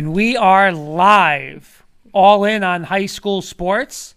And 0.00 0.14
we 0.14 0.34
are 0.34 0.72
live, 0.72 1.84
all 2.14 2.46
in 2.46 2.64
on 2.64 2.84
high 2.84 3.04
school 3.04 3.42
sports. 3.42 4.14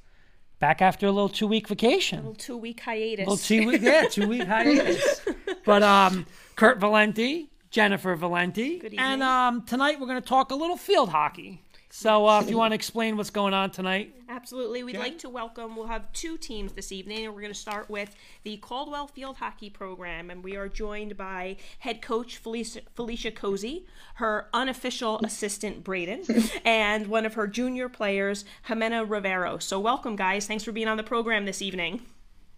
Back 0.59 0.81
after 0.81 1.07
a 1.07 1.11
little 1.11 1.27
two 1.27 1.45
week 1.45 1.67
vacation. 1.67 2.19
A 2.19 2.21
little 2.21 2.35
two 2.35 2.55
week 2.55 2.79
hiatus. 2.79 3.27
Little 3.27 3.35
two 3.35 3.67
week, 3.67 3.81
yeah, 3.81 4.05
two 4.09 4.29
week 4.29 4.47
hiatus. 4.47 5.19
But 5.65 5.83
um, 5.83 6.25
Kurt 6.55 6.79
Valenti, 6.79 7.49
Jennifer 7.69 8.15
Valenti, 8.15 8.77
Good 8.79 8.93
evening. 8.93 8.99
and 9.01 9.23
um, 9.23 9.63
tonight 9.63 9.99
we're 9.99 10.07
going 10.07 10.21
to 10.21 10.25
talk 10.25 10.51
a 10.51 10.55
little 10.55 10.77
field 10.77 11.09
hockey. 11.09 11.61
So 11.95 12.27
uh, 12.27 12.41
if 12.41 12.49
you 12.49 12.57
want 12.57 12.71
to 12.71 12.75
explain 12.75 13.17
what's 13.17 13.29
going 13.29 13.53
on 13.53 13.69
tonight, 13.69 14.15
Absolutely. 14.27 14.83
We'd 14.83 14.93
Jen? 14.93 15.01
like 15.01 15.19
to 15.19 15.29
welcome, 15.29 15.75
we'll 15.75 15.85
have 15.85 16.11
two 16.11 16.37
teams 16.37 16.73
this 16.73 16.91
evening, 16.91 17.25
and 17.25 17.35
we're 17.35 17.41
going 17.41 17.53
to 17.53 17.59
start 17.59 17.87
with 17.87 18.15
the 18.41 18.57
Caldwell 18.57 19.05
Field 19.05 19.35
Hockey 19.35 19.69
Program. 19.69 20.31
And 20.31 20.43
we 20.43 20.55
are 20.55 20.67
joined 20.67 21.15
by 21.15 21.57
head 21.77 22.01
coach 22.01 22.37
Felicia, 22.37 22.81
Felicia 22.95 23.29
Cozy, 23.29 23.85
her 24.15 24.47
unofficial 24.55 25.19
assistant 25.23 25.83
Braden, 25.83 26.23
and 26.65 27.05
one 27.09 27.27
of 27.27 27.35
her 27.35 27.45
junior 27.45 27.89
players, 27.89 28.43
Jimena 28.67 29.07
Rivero. 29.07 29.59
So, 29.59 29.79
welcome, 29.79 30.15
guys. 30.15 30.47
Thanks 30.47 30.63
for 30.63 30.71
being 30.71 30.87
on 30.87 30.97
the 30.97 31.03
program 31.03 31.45
this 31.45 31.61
evening. 31.61 32.01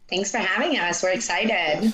Thanks 0.07 0.31
for 0.31 0.37
having 0.37 0.79
us. 0.79 1.03
We're 1.03 1.11
excited. 1.11 1.93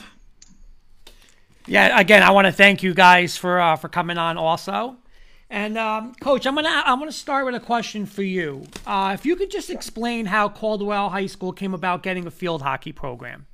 yeah, 1.65 1.99
again, 1.99 2.21
I 2.21 2.29
want 2.29 2.45
to 2.45 2.51
thank 2.51 2.83
you 2.83 2.93
guys 2.93 3.35
for 3.35 3.59
uh, 3.59 3.77
for 3.77 3.89
coming 3.89 4.19
on 4.19 4.37
also. 4.37 4.97
And 5.51 5.77
um, 5.77 6.15
coach, 6.15 6.47
I'm 6.47 6.55
gonna 6.55 6.69
I'm 6.85 6.97
gonna 6.97 7.11
start 7.11 7.45
with 7.45 7.55
a 7.55 7.59
question 7.59 8.05
for 8.05 8.23
you. 8.23 8.65
Uh, 8.87 9.11
if 9.13 9.25
you 9.25 9.35
could 9.35 9.51
just 9.51 9.69
explain 9.69 10.25
how 10.25 10.47
Caldwell 10.47 11.09
High 11.09 11.25
School 11.25 11.51
came 11.51 11.73
about 11.73 12.03
getting 12.03 12.25
a 12.25 12.31
field 12.31 12.61
hockey 12.61 12.93
program. 12.93 13.45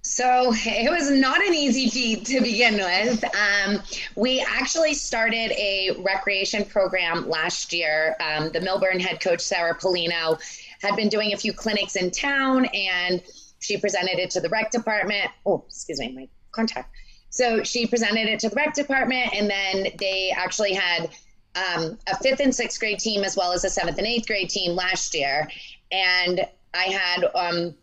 So 0.00 0.54
it 0.54 0.90
was 0.90 1.10
not 1.10 1.46
an 1.46 1.52
easy 1.52 1.90
feat 1.90 2.24
to 2.26 2.40
begin 2.40 2.76
with. 2.76 3.22
Um, 3.36 3.82
we 4.16 4.40
actually 4.40 4.94
started 4.94 5.52
a 5.52 5.90
recreation 5.98 6.64
program 6.64 7.28
last 7.28 7.74
year. 7.74 8.16
Um, 8.18 8.50
the 8.50 8.60
Millburn 8.60 9.02
head 9.02 9.20
coach, 9.20 9.42
Sarah 9.42 9.76
Polino, 9.78 10.40
had 10.80 10.96
been 10.96 11.10
doing 11.10 11.34
a 11.34 11.36
few 11.36 11.52
clinics 11.52 11.94
in 11.94 12.10
town 12.10 12.64
and 12.72 13.22
she 13.58 13.76
presented 13.76 14.18
it 14.18 14.30
to 14.30 14.40
the 14.40 14.48
rec 14.48 14.70
department. 14.70 15.30
Oh, 15.44 15.62
excuse 15.68 16.00
me, 16.00 16.12
my 16.12 16.28
contact. 16.52 16.90
So 17.30 17.62
she 17.62 17.86
presented 17.86 18.28
it 18.28 18.40
to 18.40 18.48
the 18.48 18.56
rec 18.56 18.74
department 18.74 19.32
and 19.34 19.48
then 19.48 19.88
they 19.98 20.32
actually 20.36 20.74
had 20.74 21.10
um, 21.54 21.98
a 22.06 22.16
fifth 22.22 22.40
and 22.40 22.54
sixth 22.54 22.78
grade 22.78 22.98
team 22.98 23.24
as 23.24 23.36
well 23.36 23.52
as 23.52 23.64
a 23.64 23.70
seventh 23.70 23.98
and 23.98 24.06
eighth 24.06 24.26
grade 24.26 24.50
team 24.50 24.72
last 24.72 25.14
year. 25.14 25.48
And 25.90 26.46
I 26.74 26.84
had 26.84 27.24
um, 27.34 27.74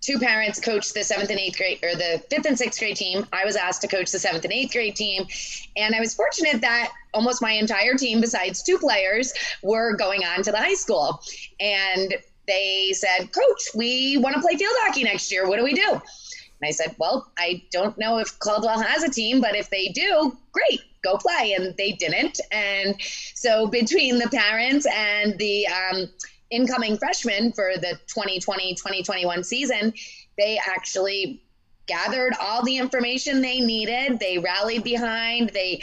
two 0.00 0.18
parents 0.18 0.60
coach 0.60 0.92
the 0.92 1.04
seventh 1.04 1.30
and 1.30 1.38
eighth 1.38 1.56
grade 1.56 1.78
or 1.82 1.94
the 1.94 2.22
fifth 2.30 2.46
and 2.46 2.58
sixth 2.58 2.78
grade 2.78 2.96
team. 2.96 3.26
I 3.32 3.44
was 3.44 3.56
asked 3.56 3.82
to 3.82 3.88
coach 3.88 4.10
the 4.10 4.18
seventh 4.18 4.44
and 4.44 4.52
eighth 4.52 4.72
grade 4.72 4.96
team. 4.96 5.26
And 5.76 5.94
I 5.94 6.00
was 6.00 6.14
fortunate 6.14 6.60
that 6.62 6.92
almost 7.14 7.42
my 7.42 7.52
entire 7.52 7.94
team, 7.94 8.20
besides 8.20 8.62
two 8.62 8.78
players, 8.78 9.32
were 9.62 9.94
going 9.96 10.24
on 10.24 10.42
to 10.42 10.50
the 10.50 10.58
high 10.58 10.74
school. 10.74 11.22
And 11.58 12.14
they 12.46 12.92
said, 12.94 13.32
Coach, 13.32 13.68
we 13.74 14.16
want 14.18 14.34
to 14.34 14.40
play 14.40 14.56
field 14.56 14.74
hockey 14.80 15.04
next 15.04 15.30
year. 15.30 15.48
What 15.48 15.56
do 15.56 15.64
we 15.64 15.74
do? 15.74 16.00
And 16.60 16.68
I 16.68 16.72
said, 16.72 16.94
Well, 16.98 17.30
I 17.38 17.62
don't 17.70 17.96
know 17.98 18.18
if 18.18 18.38
Caldwell 18.38 18.80
has 18.80 19.02
a 19.02 19.10
team, 19.10 19.40
but 19.40 19.56
if 19.56 19.70
they 19.70 19.88
do, 19.88 20.36
great, 20.52 20.80
go 21.02 21.16
play. 21.16 21.54
And 21.56 21.76
they 21.76 21.92
didn't. 21.92 22.40
And 22.52 22.96
so 23.34 23.66
between 23.66 24.18
the 24.18 24.28
parents 24.28 24.86
and 24.92 25.38
the 25.38 25.66
um, 25.68 26.08
incoming 26.50 26.98
freshmen 26.98 27.52
for 27.52 27.72
the 27.76 27.98
2020 28.06 28.74
2021 28.74 29.44
season, 29.44 29.92
they 30.36 30.58
actually 30.58 31.42
gathered 31.86 32.34
all 32.40 32.64
the 32.64 32.76
information 32.76 33.40
they 33.40 33.60
needed. 33.60 34.18
They 34.20 34.38
rallied 34.38 34.84
behind, 34.84 35.50
they 35.50 35.82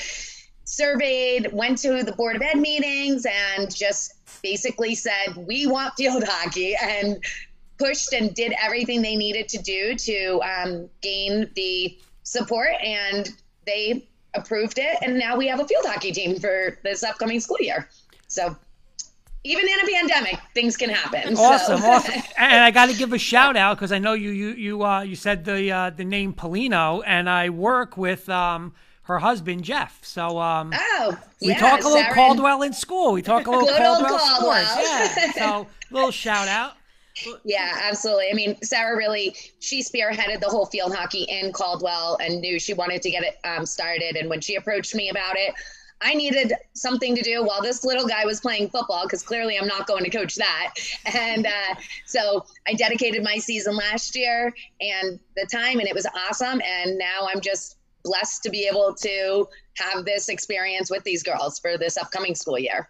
surveyed, 0.64 1.52
went 1.52 1.80
to 1.80 2.04
the 2.04 2.12
Board 2.14 2.36
of 2.36 2.42
Ed 2.42 2.60
meetings, 2.60 3.26
and 3.26 3.74
just 3.74 4.14
basically 4.42 4.96
said, 4.96 5.36
We 5.36 5.68
want 5.68 5.96
field 5.96 6.24
hockey. 6.26 6.76
And 6.76 7.24
pushed 7.78 8.14
and 8.14 8.34
did 8.34 8.54
everything 8.62 9.02
they 9.02 9.16
needed 9.16 9.48
to 9.50 9.58
do 9.62 9.96
to 9.96 10.42
um, 10.42 10.90
gain 11.02 11.50
the 11.56 11.98
support. 12.24 12.70
And 12.84 13.30
they 13.66 14.08
approved 14.34 14.78
it. 14.80 14.98
And 15.02 15.18
now 15.18 15.36
we 15.38 15.48
have 15.48 15.60
a 15.60 15.68
field 15.68 15.86
hockey 15.86 16.12
team 16.12 16.40
for 16.40 16.78
this 16.84 17.04
upcoming 17.04 17.40
school 17.40 17.58
year. 17.60 17.88
So 18.28 18.56
even 19.44 19.66
in 19.68 19.80
a 19.80 19.92
pandemic, 19.92 20.40
things 20.54 20.76
can 20.76 20.90
happen. 20.90 21.36
So- 21.36 21.44
Awesome, 21.44 21.82
awesome. 21.84 22.22
And 22.38 22.64
I 22.64 22.72
got 22.72 22.88
to 22.90 22.96
give 22.96 23.14
a 23.14 23.18
shout 23.18 23.56
out 23.56 23.78
because 23.78 23.92
I 23.92 24.00
know 24.00 24.14
you 24.14 24.30
you 24.32 24.50
you 24.50 24.84
uh, 24.86 25.02
you 25.02 25.16
said 25.16 25.46
the 25.46 25.72
uh, 25.72 25.90
the 25.92 26.04
name 26.04 26.34
Polino, 26.34 27.02
and 27.06 27.30
I 27.30 27.50
work 27.50 27.96
with 27.98 28.28
um, 28.30 28.74
her 29.04 29.20
husband 29.20 29.64
Jeff. 29.64 30.04
So 30.04 30.38
um, 30.40 30.72
Oh, 30.74 31.18
we 31.42 31.50
yeah, 31.50 31.60
talk 31.60 31.82
a 31.82 31.88
little 31.88 32.02
Sarah- 32.02 32.14
Caldwell 32.14 32.62
in 32.64 32.74
school. 32.74 33.14
We 33.14 33.22
talk 33.22 33.48
a 33.48 33.52
little 33.52 33.68
Caldwell 33.68 34.18
Caldwell. 34.20 34.66
sports. 34.66 34.76
Yeah. 34.78 35.32
So 35.34 35.68
little 35.92 36.12
shout 36.12 36.48
out. 36.48 36.74
Yeah, 37.44 37.80
absolutely. 37.84 38.30
I 38.30 38.34
mean, 38.34 38.58
Sarah 38.62 38.96
really 38.96 39.36
she 39.60 39.84
spearheaded 39.84 40.40
the 40.40 40.50
whole 40.50 40.66
field 40.66 40.96
hockey 40.96 41.24
in 41.24 41.52
Caldwell 41.52 42.18
and 42.22 42.42
knew 42.42 42.60
she 42.60 42.74
wanted 42.74 43.02
to 43.02 43.10
get 43.10 43.24
it 43.24 43.38
um, 43.44 43.66
started. 43.66 44.16
And 44.16 44.30
when 44.30 44.42
she 44.42 44.56
approached 44.56 44.96
me 44.96 45.10
about 45.10 45.38
it, 45.38 45.54
I 46.02 46.14
needed 46.14 46.54
something 46.74 47.16
to 47.16 47.22
do 47.24 47.44
while 47.44 47.62
this 47.62 47.84
little 47.84 48.08
guy 48.08 48.24
was 48.26 48.40
playing 48.40 48.70
football 48.70 49.04
because 49.06 49.24
clearly 49.24 49.58
I'm 49.58 49.68
not 49.68 49.88
going 49.88 50.04
to 50.04 50.10
coach 50.10 50.36
that. 50.36 50.74
And 51.16 51.48
uh, 51.48 51.76
so 52.06 52.46
I 52.68 52.74
dedicated 52.74 53.24
my 53.24 53.38
season 53.38 53.76
last 53.76 54.16
year 54.16 54.54
and 54.82 55.20
the 55.36 55.48
time, 55.52 55.80
and 55.80 55.88
it 55.88 55.96
was 55.96 56.06
awesome. 56.30 56.62
And 56.64 56.98
now 56.98 57.28
I'm 57.34 57.42
just 57.42 57.78
blessed 58.04 58.44
to 58.44 58.50
be 58.50 58.68
able 58.68 58.94
to 58.96 59.48
have 59.76 60.06
this 60.06 60.30
experience 60.30 60.92
with 60.92 61.04
these 61.04 61.24
girls 61.24 61.60
for 61.60 61.78
this 61.78 61.98
upcoming 61.98 62.36
school 62.36 62.60
year. 62.60 62.90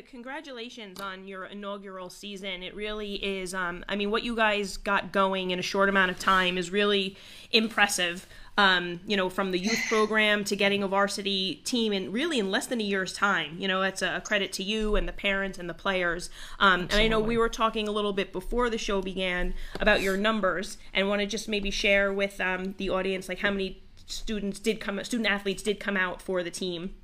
Congratulations 0.00 1.02
on 1.02 1.28
your 1.28 1.44
inaugural 1.44 2.08
season. 2.08 2.62
It 2.62 2.74
really 2.74 3.16
is. 3.16 3.52
Um, 3.52 3.84
I 3.90 3.96
mean, 3.96 4.10
what 4.10 4.22
you 4.22 4.34
guys 4.34 4.78
got 4.78 5.12
going 5.12 5.50
in 5.50 5.58
a 5.58 5.62
short 5.62 5.90
amount 5.90 6.10
of 6.10 6.18
time 6.18 6.56
is 6.56 6.70
really 6.70 7.14
impressive. 7.50 8.26
Um, 8.56 9.00
you 9.06 9.18
know, 9.18 9.28
from 9.28 9.50
the 9.50 9.58
youth 9.58 9.80
program 9.88 10.44
to 10.44 10.56
getting 10.56 10.82
a 10.82 10.88
varsity 10.88 11.56
team, 11.66 11.92
and 11.92 12.10
really 12.10 12.38
in 12.38 12.50
less 12.50 12.68
than 12.68 12.80
a 12.80 12.84
year's 12.84 13.12
time. 13.12 13.56
You 13.58 13.68
know, 13.68 13.82
that's 13.82 14.00
a 14.00 14.22
credit 14.24 14.50
to 14.54 14.62
you 14.62 14.96
and 14.96 15.06
the 15.06 15.12
parents 15.12 15.58
and 15.58 15.68
the 15.68 15.74
players. 15.74 16.30
Um, 16.58 16.82
and 16.82 16.94
I 16.94 17.06
know 17.06 17.20
we 17.20 17.36
were 17.36 17.50
talking 17.50 17.86
a 17.86 17.92
little 17.92 18.14
bit 18.14 18.32
before 18.32 18.70
the 18.70 18.78
show 18.78 19.02
began 19.02 19.52
about 19.78 20.00
your 20.00 20.16
numbers, 20.16 20.78
and 20.94 21.06
want 21.06 21.20
to 21.20 21.26
just 21.26 21.50
maybe 21.50 21.70
share 21.70 22.10
with 22.10 22.40
um, 22.40 22.74
the 22.78 22.88
audience 22.88 23.28
like 23.28 23.40
how 23.40 23.50
many 23.50 23.82
students 24.06 24.58
did 24.58 24.80
come, 24.80 25.04
student 25.04 25.28
athletes 25.28 25.62
did 25.62 25.78
come 25.78 25.98
out 25.98 26.22
for 26.22 26.42
the 26.42 26.50
team. 26.50 26.94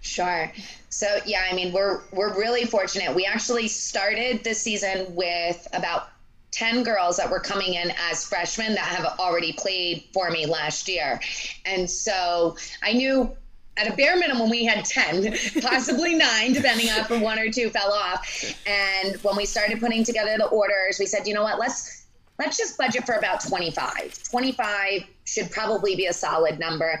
Sure. 0.00 0.50
So 0.88 1.18
yeah, 1.26 1.44
I 1.50 1.54
mean 1.54 1.72
we're 1.72 2.00
we're 2.12 2.38
really 2.38 2.64
fortunate. 2.64 3.14
We 3.14 3.26
actually 3.26 3.68
started 3.68 4.42
this 4.42 4.60
season 4.60 5.14
with 5.14 5.66
about 5.72 6.08
10 6.52 6.82
girls 6.82 7.16
that 7.16 7.30
were 7.30 7.40
coming 7.40 7.74
in 7.74 7.92
as 8.10 8.24
freshmen 8.24 8.74
that 8.74 8.84
have 8.84 9.18
already 9.18 9.52
played 9.52 10.04
for 10.12 10.30
me 10.30 10.46
last 10.46 10.88
year. 10.88 11.20
And 11.64 11.88
so 11.88 12.56
I 12.82 12.92
knew 12.92 13.36
at 13.76 13.92
a 13.92 13.96
bare 13.96 14.16
minimum 14.16 14.50
we 14.50 14.64
had 14.64 14.84
10, 14.84 15.36
possibly 15.62 16.14
9 16.14 16.52
depending 16.52 16.88
on 16.90 16.98
if 17.00 17.22
one 17.22 17.38
or 17.38 17.50
two 17.50 17.70
fell 17.70 17.92
off. 17.92 18.54
And 18.66 19.16
when 19.22 19.36
we 19.36 19.46
started 19.46 19.80
putting 19.80 20.02
together 20.02 20.36
the 20.38 20.46
orders, 20.46 20.98
we 20.98 21.06
said, 21.06 21.26
"You 21.26 21.34
know 21.34 21.42
what? 21.42 21.58
Let's 21.58 22.06
let's 22.38 22.56
just 22.56 22.76
budget 22.76 23.06
for 23.06 23.14
about 23.14 23.42
25. 23.46 24.22
25 24.24 25.04
should 25.24 25.50
probably 25.50 25.94
be 25.94 26.06
a 26.06 26.12
solid 26.12 26.58
number." 26.58 27.00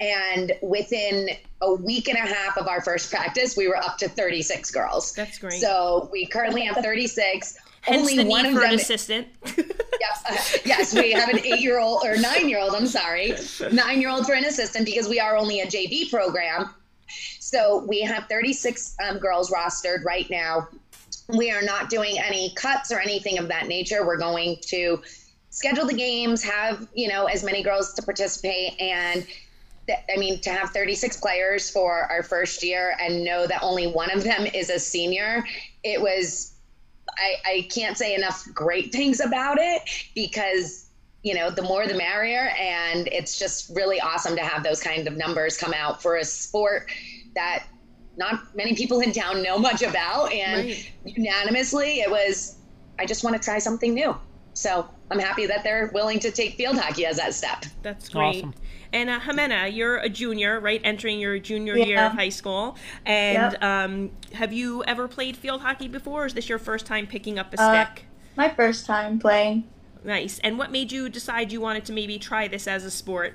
And 0.00 0.52
within 0.62 1.30
a 1.62 1.72
week 1.74 2.08
and 2.08 2.18
a 2.18 2.20
half 2.20 2.58
of 2.58 2.68
our 2.68 2.82
first 2.82 3.10
practice, 3.10 3.56
we 3.56 3.66
were 3.68 3.76
up 3.78 3.96
to 3.98 4.08
36 4.08 4.70
girls. 4.70 5.12
That's 5.14 5.38
great. 5.38 5.60
So 5.60 6.08
we 6.12 6.26
currently 6.26 6.62
have 6.62 6.76
36. 6.76 7.56
Hence 7.82 8.00
Only 8.00 8.16
the 8.16 8.28
one 8.28 8.42
need 8.42 8.48
of 8.50 8.54
for 8.56 8.60
them. 8.60 8.70
an 8.70 8.74
assistant. 8.80 9.28
Yes, 9.98 10.24
uh, 10.28 10.58
yes, 10.66 10.94
we 10.94 11.12
have 11.12 11.30
an 11.30 11.38
eight-year-old 11.38 12.04
or 12.04 12.16
nine-year-old. 12.18 12.74
I'm 12.74 12.86
sorry, 12.86 13.34
nine-year-old 13.72 14.26
for 14.26 14.34
an 14.34 14.44
assistant 14.44 14.84
because 14.84 15.08
we 15.08 15.18
are 15.18 15.36
only 15.38 15.60
a 15.60 15.66
JV 15.66 16.10
program. 16.10 16.68
So 17.40 17.82
we 17.88 18.02
have 18.02 18.26
36 18.28 18.94
um, 19.02 19.18
girls 19.18 19.50
rostered 19.50 20.04
right 20.04 20.28
now. 20.30 20.68
We 21.28 21.50
are 21.50 21.62
not 21.62 21.88
doing 21.88 22.18
any 22.18 22.52
cuts 22.56 22.92
or 22.92 23.00
anything 23.00 23.38
of 23.38 23.48
that 23.48 23.68
nature. 23.68 24.06
We're 24.06 24.18
going 24.18 24.56
to 24.66 25.00
schedule 25.48 25.86
the 25.86 25.94
games, 25.94 26.42
have 26.42 26.86
you 26.94 27.08
know 27.08 27.24
as 27.24 27.42
many 27.42 27.62
girls 27.62 27.94
to 27.94 28.02
participate, 28.02 28.78
and 28.78 29.26
I 29.88 30.16
mean 30.16 30.40
to 30.40 30.50
have 30.50 30.70
36 30.70 31.18
players 31.18 31.70
for 31.70 32.10
our 32.10 32.22
first 32.22 32.62
year 32.62 32.96
and 33.00 33.24
know 33.24 33.46
that 33.46 33.62
only 33.62 33.86
one 33.86 34.10
of 34.10 34.24
them 34.24 34.46
is 34.46 34.70
a 34.70 34.78
senior. 34.78 35.44
It 35.84 36.00
was 36.00 36.54
I, 37.18 37.34
I 37.46 37.68
can't 37.70 37.96
say 37.96 38.14
enough 38.14 38.46
great 38.52 38.92
things 38.92 39.20
about 39.20 39.58
it 39.60 39.82
because 40.14 40.86
you 41.22 41.34
know 41.34 41.50
the 41.50 41.62
more 41.62 41.86
the 41.86 41.94
merrier 41.94 42.50
and 42.58 43.08
it's 43.08 43.38
just 43.38 43.74
really 43.74 44.00
awesome 44.00 44.36
to 44.36 44.42
have 44.42 44.62
those 44.62 44.80
kind 44.80 45.06
of 45.06 45.16
numbers 45.16 45.56
come 45.56 45.72
out 45.72 46.02
for 46.02 46.16
a 46.16 46.24
sport 46.24 46.90
that 47.34 47.64
not 48.16 48.40
many 48.54 48.74
people 48.74 49.00
in 49.00 49.12
town 49.12 49.42
know 49.42 49.58
much 49.58 49.82
about 49.82 50.32
and 50.32 50.66
Right. 50.66 50.92
unanimously 51.04 52.00
it 52.00 52.10
was 52.10 52.56
i 52.98 53.06
just 53.06 53.24
want 53.24 53.34
to 53.34 53.42
try 53.42 53.58
something 53.58 53.94
new 53.94 54.16
so 54.56 54.88
I'm 55.10 55.18
happy 55.18 55.46
that 55.46 55.62
they're 55.62 55.90
willing 55.92 56.18
to 56.20 56.30
take 56.30 56.54
field 56.54 56.78
hockey 56.78 57.04
as 57.04 57.18
that 57.18 57.34
step. 57.34 57.66
That's 57.82 58.08
great. 58.08 58.38
Awesome. 58.38 58.54
And 58.96 59.10
uh, 59.10 59.20
Jimena, 59.20 59.74
you're 59.76 59.98
a 59.98 60.08
junior, 60.08 60.58
right? 60.58 60.80
Entering 60.82 61.20
your 61.20 61.38
junior 61.38 61.76
Yeah. 61.76 61.84
year 61.84 62.06
of 62.06 62.12
high 62.14 62.30
school. 62.30 62.76
And 63.04 63.52
Yep. 63.52 63.62
um, 63.62 64.10
have 64.32 64.54
you 64.54 64.82
ever 64.84 65.06
played 65.06 65.36
field 65.36 65.60
hockey 65.60 65.86
before? 65.86 66.22
Or 66.22 66.26
is 66.26 66.32
this 66.32 66.48
your 66.48 66.58
first 66.58 66.86
time 66.86 67.06
picking 67.06 67.38
up 67.38 67.52
a 67.52 67.60
Uh, 67.60 67.84
stick? 67.84 68.06
My 68.36 68.48
first 68.48 68.86
time 68.86 69.18
playing. 69.18 69.64
Nice. 70.02 70.38
And 70.38 70.58
what 70.58 70.72
made 70.72 70.92
you 70.92 71.10
decide 71.10 71.52
you 71.52 71.60
wanted 71.60 71.84
to 71.84 71.92
maybe 71.92 72.18
try 72.18 72.48
this 72.48 72.66
as 72.66 72.84
a 72.86 72.90
sport? 72.90 73.34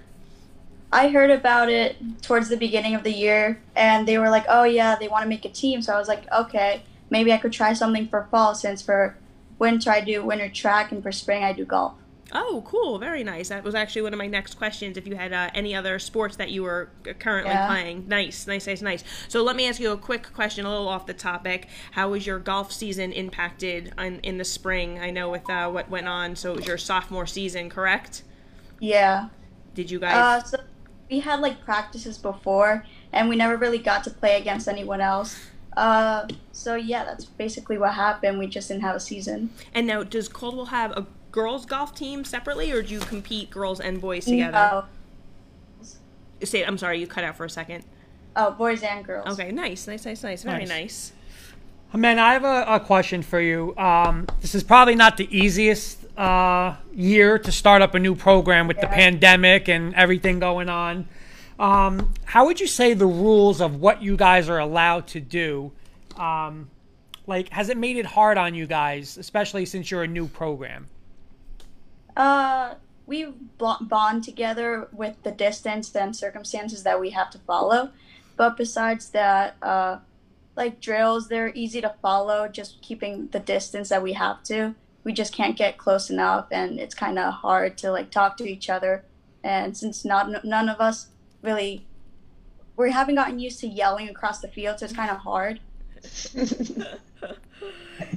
I 0.92 1.10
heard 1.10 1.30
about 1.30 1.70
it 1.70 1.96
towards 2.24 2.50
the 2.50 2.58
beginning 2.58 2.96
of 2.96 3.04
the 3.04 3.14
year, 3.14 3.62
and 3.76 4.08
they 4.08 4.18
were 4.18 4.32
like, 4.32 4.46
"Oh 4.50 4.64
yeah, 4.64 4.96
they 4.96 5.08
want 5.08 5.24
to 5.24 5.30
make 5.30 5.46
a 5.46 5.50
team." 5.50 5.84
So 5.84 5.94
I 5.94 6.00
was 6.00 6.08
like, 6.08 6.24
"Okay, 6.34 6.82
maybe 7.12 7.32
I 7.32 7.38
could 7.38 7.54
try 7.54 7.74
something 7.74 8.08
for 8.08 8.28
fall, 8.32 8.56
since 8.56 8.82
for 8.82 9.16
winter 9.60 9.92
I 9.92 10.02
do 10.02 10.26
winter 10.26 10.50
track, 10.50 10.92
and 10.92 11.04
for 11.04 11.12
spring 11.12 11.44
I 11.44 11.54
do 11.54 11.66
golf." 11.66 11.94
Oh, 12.34 12.64
cool. 12.66 12.98
Very 12.98 13.24
nice. 13.24 13.50
That 13.50 13.64
was 13.64 13.76
actually 13.76 14.04
one 14.04 14.14
of 14.14 14.18
my 14.18 14.28
next 14.28 14.56
questions. 14.56 14.98
If 14.98 15.06
you 15.08 15.16
had 15.16 15.34
uh, 15.34 15.50
any 15.54 15.76
other 15.76 16.00
sports 16.00 16.36
that 16.38 16.50
you 16.52 16.64
were 16.64 16.90
currently 17.20 17.52
Yeah. 17.52 17.68
playing. 17.68 18.08
Nice, 18.08 18.48
nice, 18.48 18.68
nice, 18.68 18.82
nice. 18.82 19.04
So 19.28 19.44
let 19.44 19.56
me 19.56 19.68
ask 19.68 19.80
you 19.80 19.92
a 19.92 19.98
quick 19.98 20.32
question, 20.34 20.66
a 20.66 20.70
little 20.70 20.88
off 20.88 21.06
the 21.06 21.14
topic. 21.14 21.68
How 21.92 22.10
was 22.10 22.26
your 22.26 22.40
golf 22.40 22.72
season 22.72 23.12
impacted 23.12 23.94
on, 23.98 24.20
in 24.24 24.38
the 24.38 24.46
spring? 24.46 25.00
I 25.00 25.12
know 25.12 25.30
with 25.30 25.50
uh, 25.50 25.70
what 25.70 25.90
went 25.90 26.08
on. 26.08 26.36
So 26.36 26.52
it 26.54 26.58
was 26.58 26.68
your 26.68 26.78
sophomore 26.78 27.28
season, 27.28 27.70
correct? 27.70 28.24
Yeah. 28.80 29.28
Did 29.74 29.92
you 29.92 30.00
guys? 30.00 30.16
Uh, 30.16 30.44
so 30.46 30.58
we 31.10 31.20
had 31.20 31.40
like 31.42 31.64
practices 31.66 32.18
before, 32.18 32.86
and 33.12 33.28
we 33.30 33.36
never 33.36 33.58
really 33.58 33.78
got 33.80 34.04
to 34.06 34.10
play 34.10 34.40
against 34.40 34.68
anyone 34.68 35.02
else. 35.02 35.38
Uh, 35.78 36.28
so 36.52 36.76
yeah, 36.76 37.04
that's 37.06 37.24
basically 37.26 37.78
what 37.78 37.94
happened. 37.94 38.38
We 38.40 38.48
just 38.48 38.68
didn't 38.68 38.84
have 38.84 38.96
a 38.96 39.00
season. 39.00 39.52
and 39.74 39.88
now, 39.88 40.04
does 40.04 40.28
Caldwell 40.28 40.66
have 40.66 40.92
a 40.92 41.06
girls 41.32 41.66
golf 41.66 41.96
team 41.96 42.24
separately, 42.26 42.72
or 42.72 42.82
do 42.82 42.94
you 42.94 43.00
compete 43.00 43.50
girls 43.50 43.80
and 43.80 44.00
boys 44.02 44.26
together? 44.26 44.52
No. 44.52 44.86
Say, 46.44 46.64
I'm 46.64 46.78
sorry, 46.78 47.00
you 47.00 47.08
cut 47.08 47.24
out 47.24 47.38
for 47.38 47.46
a 47.46 47.50
second. 47.50 47.84
Oh, 48.36 48.52
boys 48.52 48.82
and 48.84 49.06
girls. 49.06 49.40
Okay, 49.40 49.52
nice, 49.52 49.88
nice, 49.88 50.06
nice, 50.06 50.24
nice. 50.24 50.44
Very 50.44 50.60
Nice. 50.60 50.70
nice. 50.70 51.14
Man, 51.94 52.20
I 52.20 52.34
have 52.34 52.46
a, 52.46 52.66
a 52.76 52.80
question 52.80 53.22
for 53.22 53.40
you. 53.42 53.76
Um, 53.78 54.26
this 54.40 54.56
is 54.56 54.64
probably 54.64 54.96
not 54.96 55.18
the 55.18 55.28
easiest 55.38 56.00
uh, 56.18 56.76
year 56.94 57.38
to 57.38 57.52
start 57.52 57.82
up 57.82 57.94
a 57.96 58.00
new 58.00 58.16
program 58.16 58.68
with 58.68 58.80
the 58.80 58.88
pandemic 58.88 59.68
and 59.68 59.94
everything 59.96 60.40
going 60.40 60.70
on. 60.70 61.08
Um, 61.60 62.14
how 62.24 62.46
would 62.46 62.60
you 62.62 62.68
say 62.68 62.94
the 62.94 63.06
rules 63.06 63.60
of 63.60 63.76
what 63.82 64.02
you 64.02 64.16
guys 64.16 64.50
are 64.50 64.58
allowed 64.58 65.06
to 65.08 65.20
do? 65.20 65.74
Um, 66.18 66.70
like, 67.28 67.50
has 67.50 67.68
it 67.70 67.78
made 67.78 67.98
it 67.98 68.06
hard 68.06 68.38
on 68.38 68.56
you 68.56 68.66
guys, 68.68 69.18
especially 69.18 69.66
since 69.66 69.92
you're 69.92 70.04
a 70.04 70.08
new 70.08 70.28
program? 70.28 70.88
Uh, 72.16 72.76
we 73.06 73.28
bond 73.82 74.24
together 74.24 74.88
with 74.92 75.22
the 75.24 75.32
distance 75.32 75.94
and 75.96 76.16
circumstances 76.16 76.84
that 76.84 77.00
we 77.00 77.10
have 77.10 77.30
to 77.32 77.38
follow. 77.40 77.92
But 78.38 78.58
besides 78.58 79.10
that, 79.10 79.56
uh, 79.62 79.98
like 80.56 80.80
drills, 80.80 81.28
they're 81.28 81.52
easy 81.54 81.82
to 81.82 81.96
follow, 82.02 82.48
just 82.48 82.82
keeping 82.82 83.28
the 83.28 83.40
distance 83.40 83.90
that 83.90 84.04
we 84.04 84.14
have 84.14 84.44
to. 84.44 84.76
We 85.04 85.14
just 85.14 85.34
can't 85.34 85.58
get 85.58 85.78
close 85.78 86.10
enough, 86.10 86.48
and 86.52 86.80
it's 86.80 86.96
kind 86.96 87.18
of 87.18 87.34
hard 87.34 87.78
to 87.80 87.92
like 87.92 88.12
talk 88.12 88.38
to 88.38 88.50
each 88.50 88.70
other. 88.70 89.04
And 89.44 89.76
since 89.76 90.06
not 90.06 90.46
none 90.46 90.70
of 90.70 90.80
us 90.80 91.08
really, 91.42 91.86
we 92.78 92.92
haven't 92.92 93.16
gotten 93.16 93.40
used 93.40 93.60
to 93.62 93.68
yelling 93.68 94.10
across 94.10 94.40
the 94.40 94.48
field, 94.48 94.80
so 94.80 94.86
it's 94.86 94.94
kind 94.94 95.12
of 95.12 95.18
hard. 95.18 95.60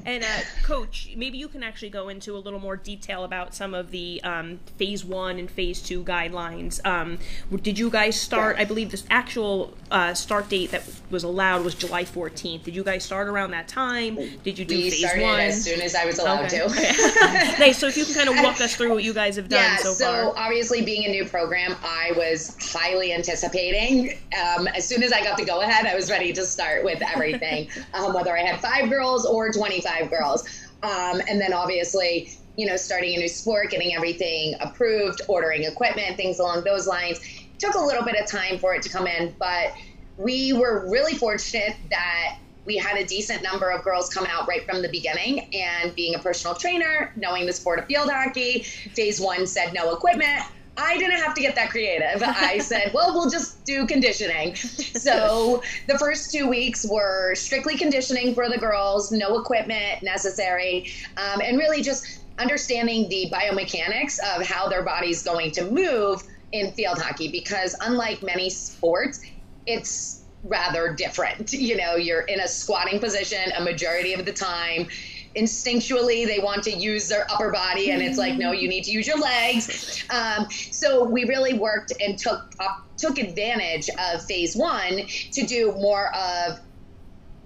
And 0.07 0.23
uh, 0.23 0.27
coach, 0.63 1.09
maybe 1.17 1.39
you 1.39 1.49
can 1.49 1.63
actually 1.63 1.89
go 1.91 2.09
into 2.09 2.37
a 2.37 2.39
little 2.39 2.61
more 2.61 2.77
detail 2.77 3.25
about 3.25 3.55
some 3.55 3.73
of 3.73 3.91
the 3.91 4.21
um, 4.23 4.61
phase 4.77 5.05
one 5.05 5.39
and 5.39 5.51
phase 5.51 5.81
two 5.81 6.05
guidelines. 6.05 6.85
Um, 6.85 7.19
did 7.63 7.79
you 7.79 7.89
guys 7.89 8.21
start? 8.21 8.57
I 8.59 8.65
believe 8.65 8.91
this 8.91 9.05
actual 9.09 9.75
uh, 9.91 10.13
start 10.13 10.49
date 10.51 10.73
that 10.73 10.83
was 11.15 11.25
allowed 11.25 11.65
was 11.65 11.75
July 11.75 12.05
14th. 12.05 12.65
Did 12.65 12.75
you 12.75 12.85
guys 12.85 13.05
start 13.05 13.29
around 13.29 13.53
that 13.53 13.69
time? 13.69 14.17
Did 14.43 14.59
you 14.59 14.65
do 14.67 14.75
We 14.77 14.91
phase 14.91 14.99
started 14.99 15.23
one? 15.23 15.41
as 15.41 15.65
soon 15.65 15.81
as 15.81 15.95
I 15.95 16.05
was 16.05 16.19
allowed 16.19 16.53
Okay. 16.53 16.59
to. 16.69 17.57
nice. 17.59 17.79
So 17.79 17.87
if 17.87 17.97
you 17.97 18.05
can 18.05 18.15
kind 18.15 18.29
of 18.29 18.45
walk 18.45 18.61
us 18.61 18.75
through 18.77 18.93
what 18.93 19.03
you 19.05 19.15
guys 19.15 19.37
have 19.37 19.49
done 19.49 19.63
Yeah, 19.63 19.77
so, 19.79 19.93
so, 19.95 20.33
far. 20.35 20.45
obviously 20.45 20.83
being 20.83 21.05
a 21.07 21.09
new 21.09 21.25
program, 21.25 21.77
I 21.83 22.13
was 22.17 22.57
highly 22.61 23.15
anticipating. 23.15 24.19
Um, 24.39 24.67
as 24.69 24.87
soon 24.87 25.03
as 25.03 25.13
I 25.13 25.23
got 25.23 25.39
the 25.39 25.45
go 25.45 25.61
ahead, 25.63 25.87
I 25.87 25.95
was 25.95 26.11
ready 26.11 26.33
to 26.33 26.45
start 26.45 26.85
with 26.85 27.01
everything, 27.15 27.69
um, 27.95 28.13
whether 28.13 28.37
I 28.37 28.41
had 28.41 28.61
five 28.61 28.91
girls 28.91 29.25
or 29.25 29.51
25 29.53 30.11
girls. 30.11 30.47
Um, 30.83 31.23
and 31.29 31.41
then 31.41 31.53
obviously, 31.55 32.31
you 32.57 32.67
know, 32.67 32.77
starting 32.77 33.15
a 33.15 33.19
new 33.19 33.29
sport, 33.29 33.71
getting 33.71 33.95
everything 33.95 34.55
approved, 34.61 35.23
ordering 35.29 35.63
equipment, 35.63 36.17
things 36.17 36.41
along 36.41 36.65
those 36.65 36.87
lines. 36.87 37.21
Took 37.59 37.75
a 37.75 37.81
little 37.81 38.05
bit 38.05 38.17
of 38.21 38.27
time 38.27 38.59
for 38.59 38.75
it 38.75 38.83
to 38.83 38.89
come 38.89 39.07
in, 39.07 39.33
but 39.39 39.73
we 40.17 40.53
were 40.53 40.89
really 40.91 41.15
fortunate 41.15 41.77
that 41.91 42.39
we 42.65 42.77
had 42.77 42.97
a 42.97 43.05
decent 43.05 43.43
number 43.43 43.71
of 43.71 43.83
girls 43.85 44.09
come 44.09 44.27
out 44.27 44.49
right 44.49 44.65
from 44.65 44.83
the 44.83 44.89
beginning. 44.89 45.55
And 45.55 45.95
being 45.95 46.15
a 46.15 46.19
personal 46.19 46.55
trainer, 46.55 47.13
knowing 47.17 47.47
the 47.47 47.53
sport 47.53 47.79
of 47.79 47.87
field 47.87 48.11
hockey, 48.11 48.63
phase 48.63 49.21
one 49.21 49.47
said 49.47 49.75
no 49.75 49.95
equipment. 49.95 50.43
I 50.77 50.99
didn't 50.99 51.21
have 51.21 51.35
to 51.35 51.41
get 51.41 51.55
that 51.55 51.71
creative. 51.71 52.23
I 52.27 52.59
said, 52.59 52.91
well, 52.93 53.15
we'll 53.15 53.31
just 53.31 53.65
do 53.65 53.87
conditioning. 53.87 54.57
So 54.57 55.63
the 55.87 55.99
first 55.99 56.33
two 56.33 56.49
weeks 56.49 56.87
were 56.89 57.35
strictly 57.35 57.77
conditioning 57.77 58.35
for 58.35 58.49
the 58.49 58.59
girls, 58.59 59.13
no 59.13 59.39
equipment 59.39 60.03
necessary, 60.03 60.91
um, 61.17 61.41
and 61.43 61.59
really 61.59 61.83
just 61.83 62.21
understanding 62.39 63.09
the 63.09 63.31
biomechanics 63.33 64.19
of 64.35 64.45
how 64.45 64.69
their 64.69 64.83
body's 64.83 65.23
going 65.23 65.53
to 65.53 65.71
move 65.71 66.23
in 66.51 66.73
field 66.73 67.01
hockey. 67.01 67.29
Because 67.29 67.77
unlike 67.81 68.23
many 68.23 68.51
sports, 68.51 69.21
it's 69.67 70.23
rather 70.45 70.93
different. 70.93 71.53
You 71.65 71.77
know, 71.77 71.97
you're 71.97 72.23
in 72.23 72.41
a 72.41 72.49
squatting 72.49 73.01
position 73.01 73.53
a 73.57 73.63
majority 73.63 74.13
of 74.13 74.25
the 74.25 74.33
time. 74.33 74.89
Instinctually, 75.35 76.27
they 76.27 76.39
want 76.39 76.63
to 76.65 76.71
use 76.71 77.09
their 77.09 77.27
upper 77.31 77.51
body, 77.51 77.91
and 77.91 78.03
it's 78.03 78.19
like, 78.19 78.37
no, 78.37 78.53
you 78.53 78.69
need 78.69 78.85
to 78.85 78.93
use 78.93 79.07
your 79.07 79.19
legs. 79.19 80.05
Um, 80.11 80.47
so 80.51 81.05
we 81.05 81.25
really 81.25 81.55
worked 81.55 81.93
and 82.01 82.19
took 82.19 82.53
up, 82.61 82.85
took 82.97 83.19
advantage 83.19 83.89
of 83.99 84.25
phase 84.25 84.55
one 84.55 85.07
to 85.33 85.47
do 85.47 85.73
more 85.73 86.15
of 86.15 86.61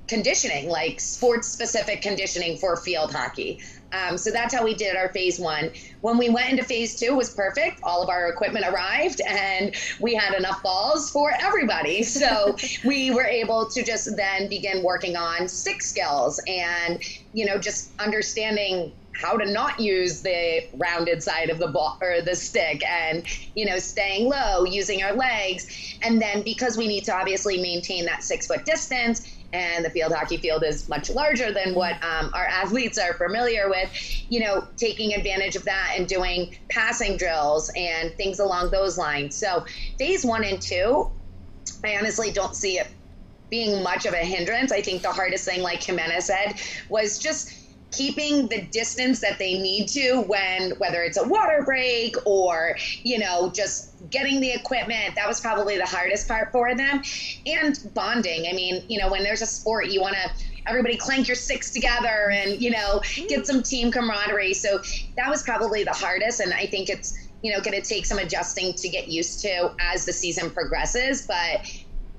conditioning, 0.09 0.69
like 0.69 1.01
sports 1.01 1.49
specific 1.49 2.03
conditioning 2.03 2.59
for 2.59 2.77
field 2.77 3.13
hockey. 3.13 3.61
Um, 3.93 4.19
so 4.19 4.31
that's 4.31 4.55
how 4.55 4.65
we 4.65 4.75
did 4.75 4.97
our 4.97 5.09
phase 5.11 5.39
one. 5.39 5.71
When 6.01 6.19
we 6.19 6.29
went 6.29 6.51
into 6.51 6.65
phase 6.65 6.97
two, 6.99 7.15
was 7.15 7.31
perfect. 7.31 7.81
All 7.83 8.03
of 8.03 8.09
our 8.09 8.29
equipment 8.29 8.67
arrived, 8.67 9.21
and 9.27 9.75
we 10.01 10.15
had 10.15 10.35
enough 10.35 10.63
balls 10.63 11.11
for 11.11 11.33
everybody. 11.41 12.03
So 12.19 12.57
we 12.85 13.13
were 13.13 13.25
able 13.25 13.69
to 13.71 13.85
just 13.85 14.17
then 14.17 14.49
begin 14.49 14.83
working 14.83 15.17
on 15.17 15.47
stick 15.47 15.83
skills 15.83 16.41
and 16.49 17.01
you 17.33 17.47
know 17.47 17.59
just 17.59 17.93
understanding 18.01 18.93
how 19.21 19.37
to 19.37 19.51
not 19.51 19.81
use 19.81 20.23
the 20.23 20.67
rounded 20.75 21.23
side 21.23 21.51
of 21.51 21.59
the 21.59 21.69
ball 21.69 21.99
or 22.01 22.23
the 22.23 22.35
stick 22.35 22.83
and 22.85 23.25
you 23.55 23.67
know 23.67 23.79
staying 23.79 24.29
low 24.29 24.65
using 24.65 25.03
our 25.03 25.15
legs 25.15 25.97
and 26.03 26.21
then 26.21 26.43
because 26.43 26.77
we 26.77 26.87
need 26.87 27.05
to 27.05 27.15
obviously 27.15 27.61
maintain 27.61 28.05
that 28.05 28.23
six 28.23 28.47
foot 28.47 28.65
distance 28.65 29.38
and 29.53 29.85
the 29.85 29.91
field 29.91 30.13
hockey 30.13 30.37
field 30.37 30.63
is 30.63 30.89
much 30.89 31.11
larger 31.11 31.53
than 31.53 31.75
what 31.75 31.95
um, 32.05 32.31
our 32.35 32.47
athletes 32.47 32.99
are 32.99 33.15
familiar 33.15 33.69
with. 33.69 33.91
You 34.29 34.41
know 34.41 34.67
taking 34.77 35.15
advantage 35.15 35.57
of 35.57 35.65
that 35.65 35.95
and 35.97 36.07
doing 36.07 36.55
passing 36.69 37.17
drills 37.17 37.71
and 37.77 38.13
things 38.17 38.39
along 38.39 38.71
those 38.71 38.99
lines. 38.99 39.37
So 39.37 39.65
phase 39.99 40.25
one 40.25 40.45
and 40.45 40.61
two 40.61 41.11
i 41.85 41.97
honestly 41.97 42.31
don't 42.31 42.57
see 42.57 42.79
it 42.79 42.89
being 43.51 43.83
much 43.83 44.05
of 44.07 44.13
a 44.13 44.19
hindrance. 44.19 44.73
I 44.73 44.83
think 44.83 45.03
the 45.03 45.13
hardest 45.13 45.45
thing 45.45 45.63
like 45.63 45.81
Jimena 45.81 46.21
said 46.21 46.61
was 46.89 47.19
just 47.19 47.58
keeping 47.91 48.49
the 48.49 48.63
distance 48.63 49.21
that 49.21 49.39
they 49.39 49.59
need 49.59 49.89
to 49.89 50.21
when 50.23 50.73
whether 50.73 51.03
it's 51.03 51.17
a 51.17 51.27
water 51.27 51.63
break 51.65 52.15
or 52.27 52.77
you 53.03 53.19
know 53.19 53.51
just 53.51 53.95
getting 54.11 54.41
the 54.41 54.51
equipment 54.51 55.15
that 55.15 55.27
was 55.27 55.41
probably 55.41 55.77
the 55.79 55.87
hardest 55.87 56.29
part 56.29 56.53
for 56.53 56.75
them. 56.75 57.03
And 57.47 57.79
bonding. 57.95 58.47
I 58.49 58.53
mean 58.53 58.83
you 58.89 58.99
know 58.99 59.11
when 59.11 59.23
there's 59.23 59.43
a 59.43 59.47
sport 59.47 59.89
you 59.89 60.01
want 60.01 60.17
to 60.17 60.31
everybody 60.67 60.97
clank 60.97 61.29
your 61.29 61.35
sticks 61.35 61.71
together 61.71 62.31
and 62.31 62.61
you 62.61 62.71
know 62.71 63.01
get 63.29 63.47
some 63.47 63.63
team 63.63 63.91
camaraderie. 63.91 64.55
So 64.55 64.81
that 65.17 65.31
was 65.31 65.43
probably 65.43 65.85
the 65.85 65.93
hardest 65.93 66.41
and 66.41 66.53
i 66.53 66.67
think 66.67 66.89
it's 66.89 67.29
you 67.43 67.53
know 67.53 67.61
going 67.61 67.81
to 67.81 67.87
take 67.87 68.05
some 68.05 68.19
adjusting 68.19 68.75
to 68.75 68.89
get 68.89 69.09
used 69.09 69.41
to 69.41 69.73
as 69.81 70.05
the 70.05 70.13
season 70.13 70.51
progresses. 70.51 71.27
But 71.27 71.67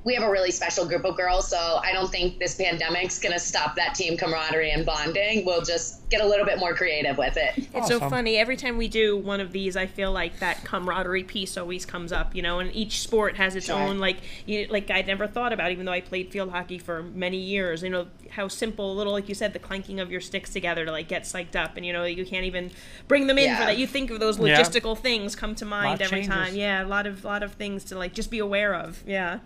we 0.06 0.14
have 0.16 0.24
a 0.24 0.32
really 0.32 0.50
special 0.52 0.86
group 0.88 1.04
of 1.04 1.18
girls, 1.18 1.50
so 1.50 1.58
I 1.84 1.92
don't 1.92 2.10
think 2.10 2.40
this 2.40 2.56
pandemic's 2.56 3.20
going 3.20 3.34
to 3.34 3.40
stop 3.40 3.76
that 3.76 3.96
team 3.96 4.16
camaraderie 4.16 4.72
and 4.72 4.86
bonding. 4.86 5.46
We'll 5.46 5.62
just 5.62 6.10
get 6.10 6.22
a 6.22 6.26
little 6.26 6.46
bit 6.46 6.58
more 6.58 6.74
creative 6.74 7.18
with 7.18 7.36
it. 7.36 7.68
It's 7.76 7.90
so 7.90 8.00
funny. 8.00 8.38
Every 8.38 8.56
time 8.56 8.78
we 8.78 8.88
do 8.88 9.18
one 9.18 9.42
of 9.42 9.52
these, 9.52 9.76
I 9.76 9.88
feel 9.88 10.12
like 10.14 10.40
that 10.40 10.64
camaraderie 10.64 11.26
piece 11.26 11.58
always 11.58 11.86
comes 11.86 12.14
up, 12.14 12.34
you 12.34 12.42
know. 12.42 12.60
And 12.60 12.74
each 12.74 13.02
sport 13.02 13.36
has 13.36 13.58
its 13.58 13.66
Sure. 13.66 13.76
own, 13.76 14.00
like, 14.00 14.18
you, 14.46 14.68
like 14.70 14.90
I'd 14.90 15.06
never 15.06 15.28
thought 15.28 15.52
about, 15.52 15.72
even 15.72 15.86
though 15.86 15.92
I 15.92 16.00
played 16.02 16.32
field 16.32 16.50
hockey 16.52 16.78
for 16.78 17.04
many 17.04 17.38
years. 17.38 17.84
You 17.84 17.90
know 17.90 18.08
how 18.30 18.48
simple, 18.48 18.96
little, 18.96 19.12
like 19.12 19.28
you 19.28 19.36
said, 19.36 19.52
the 19.52 19.60
clanking 19.60 20.00
of 20.00 20.10
your 20.12 20.22
sticks 20.22 20.50
together 20.52 20.86
to 20.86 20.92
like 20.92 21.10
get 21.10 21.24
psyched 21.24 21.58
up, 21.58 21.76
and 21.76 21.86
you 21.86 21.92
know 21.92 22.06
you 22.06 22.26
can't 22.26 22.46
even 22.46 22.72
bring 23.10 23.28
them 23.28 23.38
in 23.38 23.54
for 23.58 23.66
that. 23.66 23.78
You 23.78 23.86
think 23.86 24.12
of 24.12 24.22
those 24.22 24.40
Yeah. 24.40 24.58
logistical 24.62 24.98
things 24.98 25.36
come 25.36 25.56
to 25.56 25.66
mind 25.66 26.02
every 26.02 26.20
changes. 26.22 26.34
time. 26.34 26.56
Yeah, 26.56 26.84
a 26.86 26.88
lot 26.88 27.06
of 27.06 27.26
lot 27.26 27.44
of 27.44 27.54
things 27.56 27.84
to 27.86 27.98
like 27.98 28.14
just 28.14 28.32
be 28.32 28.40
aware 28.40 28.74
of. 28.74 29.04
Yeah. 29.06 29.40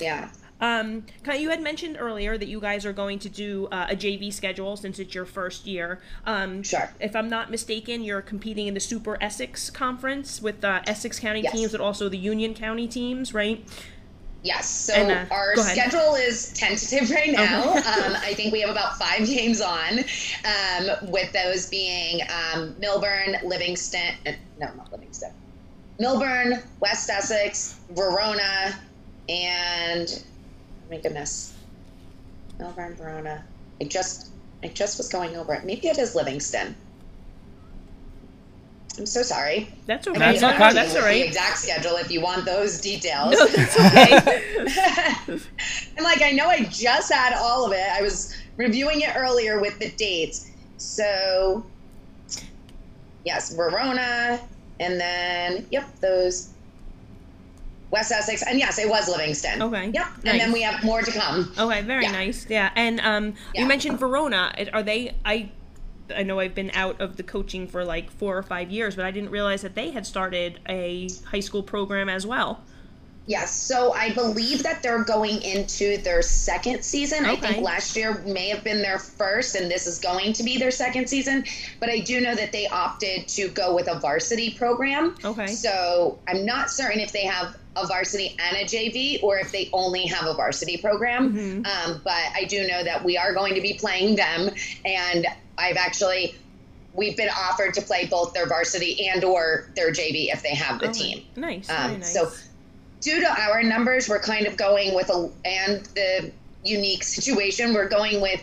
Yeah. 0.00 0.28
Um, 0.60 1.04
you 1.38 1.50
had 1.50 1.62
mentioned 1.62 1.96
earlier 2.00 2.36
that 2.36 2.48
you 2.48 2.60
guys 2.60 2.84
are 2.84 2.92
going 2.92 3.20
to 3.20 3.28
do 3.28 3.68
uh, 3.70 3.86
a 3.90 3.94
JV 3.96 4.32
schedule 4.32 4.76
since 4.76 4.98
it's 4.98 5.14
your 5.14 5.24
first 5.24 5.66
year. 5.66 6.00
Um, 6.26 6.64
Sure. 6.64 6.90
If 6.98 7.14
I'm 7.14 7.28
not 7.28 7.48
mistaken, 7.50 8.02
you're 8.02 8.22
competing 8.22 8.66
in 8.66 8.74
the 8.74 8.80
Super 8.80 9.16
Essex 9.22 9.70
Conference 9.70 10.42
with 10.42 10.64
uh, 10.64 10.80
Essex 10.86 11.20
County 11.20 11.42
Yes. 11.42 11.52
teams, 11.52 11.70
but 11.72 11.80
also 11.80 12.08
the 12.08 12.18
Union 12.18 12.54
County 12.54 12.88
teams, 12.88 13.32
right? 13.32 13.64
Yes. 14.42 14.68
So 14.68 14.94
And, 14.94 15.12
uh, 15.30 15.32
our 15.34 15.54
schedule 15.56 16.16
is 16.16 16.52
tentative 16.54 17.08
right 17.12 17.30
now. 17.30 17.76
Okay. 17.78 17.78
um, 17.78 18.16
I 18.16 18.34
think 18.34 18.52
we 18.52 18.60
have 18.62 18.70
about 18.70 18.98
five 18.98 19.26
games 19.28 19.60
on, 19.60 20.00
um, 20.44 21.10
with 21.10 21.32
those 21.32 21.68
being 21.68 22.20
um, 22.22 22.74
Millburn, 22.80 23.40
Livingston. 23.44 24.14
uh, 24.26 24.32
No, 24.58 24.72
not 24.74 24.90
Livingston. 24.90 25.32
Millburn, 26.00 26.62
West 26.80 27.10
Essex, 27.10 27.76
Verona, 27.90 28.78
and 29.28 30.24
oh 30.86 30.90
my 30.90 30.98
goodness, 30.98 31.54
Millburn, 32.58 32.96
Verona. 32.96 33.44
I 33.80 33.84
just, 33.84 34.30
I 34.62 34.68
just 34.68 34.98
was 34.98 35.08
going 35.08 35.36
over 35.36 35.54
it. 35.54 35.64
Maybe 35.64 35.88
it 35.88 35.98
is 35.98 36.14
Livingston. 36.14 36.74
I'm 38.98 39.06
so 39.06 39.22
sorry. 39.22 39.68
That's 39.86 40.08
okay. 40.08 40.18
That's 40.18 40.42
I 40.42 40.48
okay. 40.48 40.58
can 40.58 40.74
That's 40.74 40.96
all 40.96 41.08
you 41.08 41.22
The 41.22 41.26
exact 41.26 41.58
schedule 41.58 41.96
if 41.96 42.10
you 42.10 42.20
want 42.20 42.44
those 42.44 42.80
details. 42.80 43.32
No, 43.32 43.46
that's 43.46 43.78
okay. 43.78 44.52
and 45.96 46.04
like 46.04 46.20
I 46.22 46.32
know 46.32 46.46
I 46.46 46.64
just 46.64 47.12
had 47.12 47.32
all 47.34 47.64
of 47.64 47.72
it. 47.72 47.86
I 47.92 48.02
was 48.02 48.36
reviewing 48.56 49.02
it 49.02 49.14
earlier 49.14 49.60
with 49.60 49.78
the 49.78 49.90
dates. 49.90 50.50
So 50.78 51.64
yes, 53.24 53.54
Verona, 53.54 54.40
and 54.80 55.00
then 55.00 55.66
yep, 55.70 55.88
those 56.00 56.50
West 57.90 58.12
Essex, 58.12 58.42
and 58.42 58.58
yes, 58.58 58.78
it 58.78 58.88
was 58.88 59.08
Livingston. 59.08 59.62
Okay, 59.62 59.90
Yep, 59.94 60.06
and 60.24 60.40
then 60.40 60.52
we 60.52 60.60
have 60.62 60.82
more 60.84 61.00
to 61.02 61.10
come. 61.10 61.50
Okay, 61.58 61.82
very 61.82 62.04
Yeah. 62.04 62.12
nice. 62.12 62.46
Yeah, 62.48 62.70
and 62.76 63.00
um, 63.00 63.34
Yeah. 63.54 63.62
you 63.62 63.66
mentioned 63.66 63.98
Verona. 63.98 64.52
Are 64.72 64.82
they? 64.82 65.14
I 65.24 65.50
I 66.16 66.22
know 66.22 66.40
I've 66.40 66.54
been 66.54 66.70
out 66.72 66.98
of 67.02 67.18
the 67.18 67.22
coaching 67.22 67.66
for 67.66 67.84
like 67.84 68.10
four 68.10 68.36
or 68.38 68.42
five 68.42 68.70
years, 68.70 68.96
but 68.96 69.04
I 69.04 69.10
didn't 69.10 69.28
realize 69.30 69.60
that 69.60 69.74
they 69.74 69.90
had 69.90 70.06
started 70.06 70.58
a 70.66 71.08
high 71.26 71.40
school 71.40 71.62
program 71.62 72.08
as 72.08 72.26
well. 72.26 72.62
Yes, 73.28 73.54
so 73.54 73.92
I 73.92 74.14
believe 74.14 74.62
that 74.62 74.82
they're 74.82 75.04
going 75.04 75.42
into 75.42 75.98
their 75.98 76.22
second 76.22 76.82
season. 76.82 77.26
I 77.26 77.36
think 77.36 77.62
last 77.62 77.94
year 77.94 78.22
may 78.26 78.48
have 78.48 78.64
been 78.64 78.80
their 78.80 78.98
first, 78.98 79.54
and 79.54 79.70
this 79.70 79.86
is 79.86 79.98
going 79.98 80.32
to 80.32 80.42
be 80.42 80.56
their 80.56 80.70
second 80.70 81.10
season. 81.10 81.44
But 81.78 81.90
I 81.90 81.98
do 81.98 82.22
know 82.22 82.34
that 82.34 82.52
they 82.52 82.66
opted 82.68 83.28
to 83.28 83.48
go 83.48 83.74
with 83.74 83.86
a 83.86 84.00
varsity 84.00 84.54
program. 84.54 85.14
Okay. 85.22 85.46
So 85.46 86.18
I'm 86.26 86.46
not 86.46 86.70
certain 86.70 87.00
if 87.00 87.12
they 87.12 87.26
have 87.26 87.54
a 87.76 87.86
varsity 87.86 88.34
and 88.40 88.56
a 88.56 88.64
JV 88.64 89.22
or 89.22 89.36
if 89.38 89.52
they 89.52 89.68
only 89.74 90.06
have 90.06 90.26
a 90.26 90.32
varsity 90.32 90.78
program. 90.78 91.34
Mm-hmm. 91.34 91.92
Um, 91.92 92.00
but 92.02 92.14
I 92.34 92.44
do 92.48 92.66
know 92.66 92.82
that 92.82 93.04
we 93.04 93.18
are 93.18 93.34
going 93.34 93.54
to 93.54 93.60
be 93.60 93.74
playing 93.74 94.16
them, 94.16 94.48
and 94.86 95.26
I've 95.58 95.76
actually. 95.76 96.34
We've 96.94 97.16
been 97.16 97.28
offered 97.28 97.74
to 97.74 97.82
play 97.82 98.06
both 98.06 98.32
their 98.32 98.46
varsity 98.48 99.06
and 99.08 99.22
or 99.22 99.70
their 99.76 99.92
JV 99.92 100.32
if 100.32 100.42
they 100.42 100.54
have 100.54 100.80
the 100.80 100.88
Okay. 100.88 100.98
team. 100.98 101.24
Nice. 101.36 101.70
Um, 101.70 102.00
nice. 102.00 102.12
So, 102.12 102.32
due 103.00 103.20
to 103.20 103.40
our 103.40 103.62
numbers, 103.62 104.08
we're 104.08 104.20
kind 104.20 104.46
of 104.46 104.56
going 104.56 104.94
with 104.94 105.10
a 105.10 105.30
and 105.44 105.84
the 105.94 106.32
unique 106.64 107.02
situation, 107.02 107.72
we're 107.72 107.88
going 107.88 108.20
with 108.20 108.40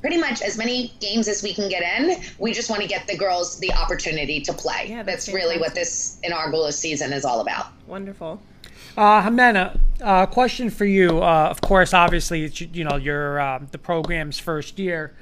pretty 0.00 0.18
much 0.18 0.42
as 0.42 0.58
many 0.58 0.92
games 1.00 1.28
as 1.28 1.42
we 1.42 1.54
can 1.54 1.68
get 1.68 1.82
in. 1.98 2.20
We 2.38 2.52
just 2.52 2.68
want 2.68 2.82
to 2.82 2.88
get 2.88 3.06
the 3.06 3.16
girls 3.16 3.58
the 3.60 3.72
opportunity 3.72 4.40
to 4.40 4.52
play. 4.52 4.86
Yeah, 4.88 5.02
that's 5.02 5.26
that's 5.26 5.34
really 5.34 5.58
what 5.58 5.72
fantastic. 5.74 6.20
this 6.20 6.20
inaugural 6.24 6.70
season 6.72 7.12
is 7.12 7.24
all 7.24 7.40
about. 7.40 7.66
Wonderful. 7.86 8.42
Uh, 8.96 9.22
Jimena, 9.22 9.78
uh, 10.02 10.26
question 10.26 10.68
for 10.68 10.84
you. 10.84 11.22
Uh, 11.22 11.48
of 11.50 11.60
course, 11.60 11.94
obviously, 11.94 12.44
it's, 12.44 12.60
you 12.60 12.84
know, 12.84 12.96
your 12.96 13.40
um, 13.40 13.68
the 13.70 13.78
program's 13.78 14.38
first 14.38 14.78
year, 14.78 15.14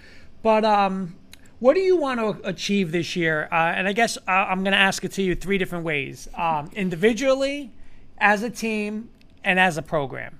but 0.42 0.64
um, 0.64 1.14
what 1.60 1.74
do 1.74 1.80
you 1.80 1.96
want 1.96 2.18
to 2.18 2.48
achieve 2.48 2.90
this 2.90 3.14
year? 3.14 3.48
Uh, 3.52 3.54
and 3.54 3.86
I 3.86 3.92
guess 3.92 4.16
uh, 4.26 4.30
I'm 4.30 4.64
going 4.64 4.72
to 4.72 4.78
ask 4.78 5.04
it 5.04 5.12
to 5.12 5.22
you 5.22 5.36
three 5.36 5.58
different 5.58 5.84
ways: 5.84 6.26
um, 6.34 6.70
individually, 6.74 7.70
as 8.20 8.42
a 8.42 8.50
team, 8.50 9.08
and 9.42 9.58
as 9.58 9.78
a 9.78 9.82
program. 9.82 10.38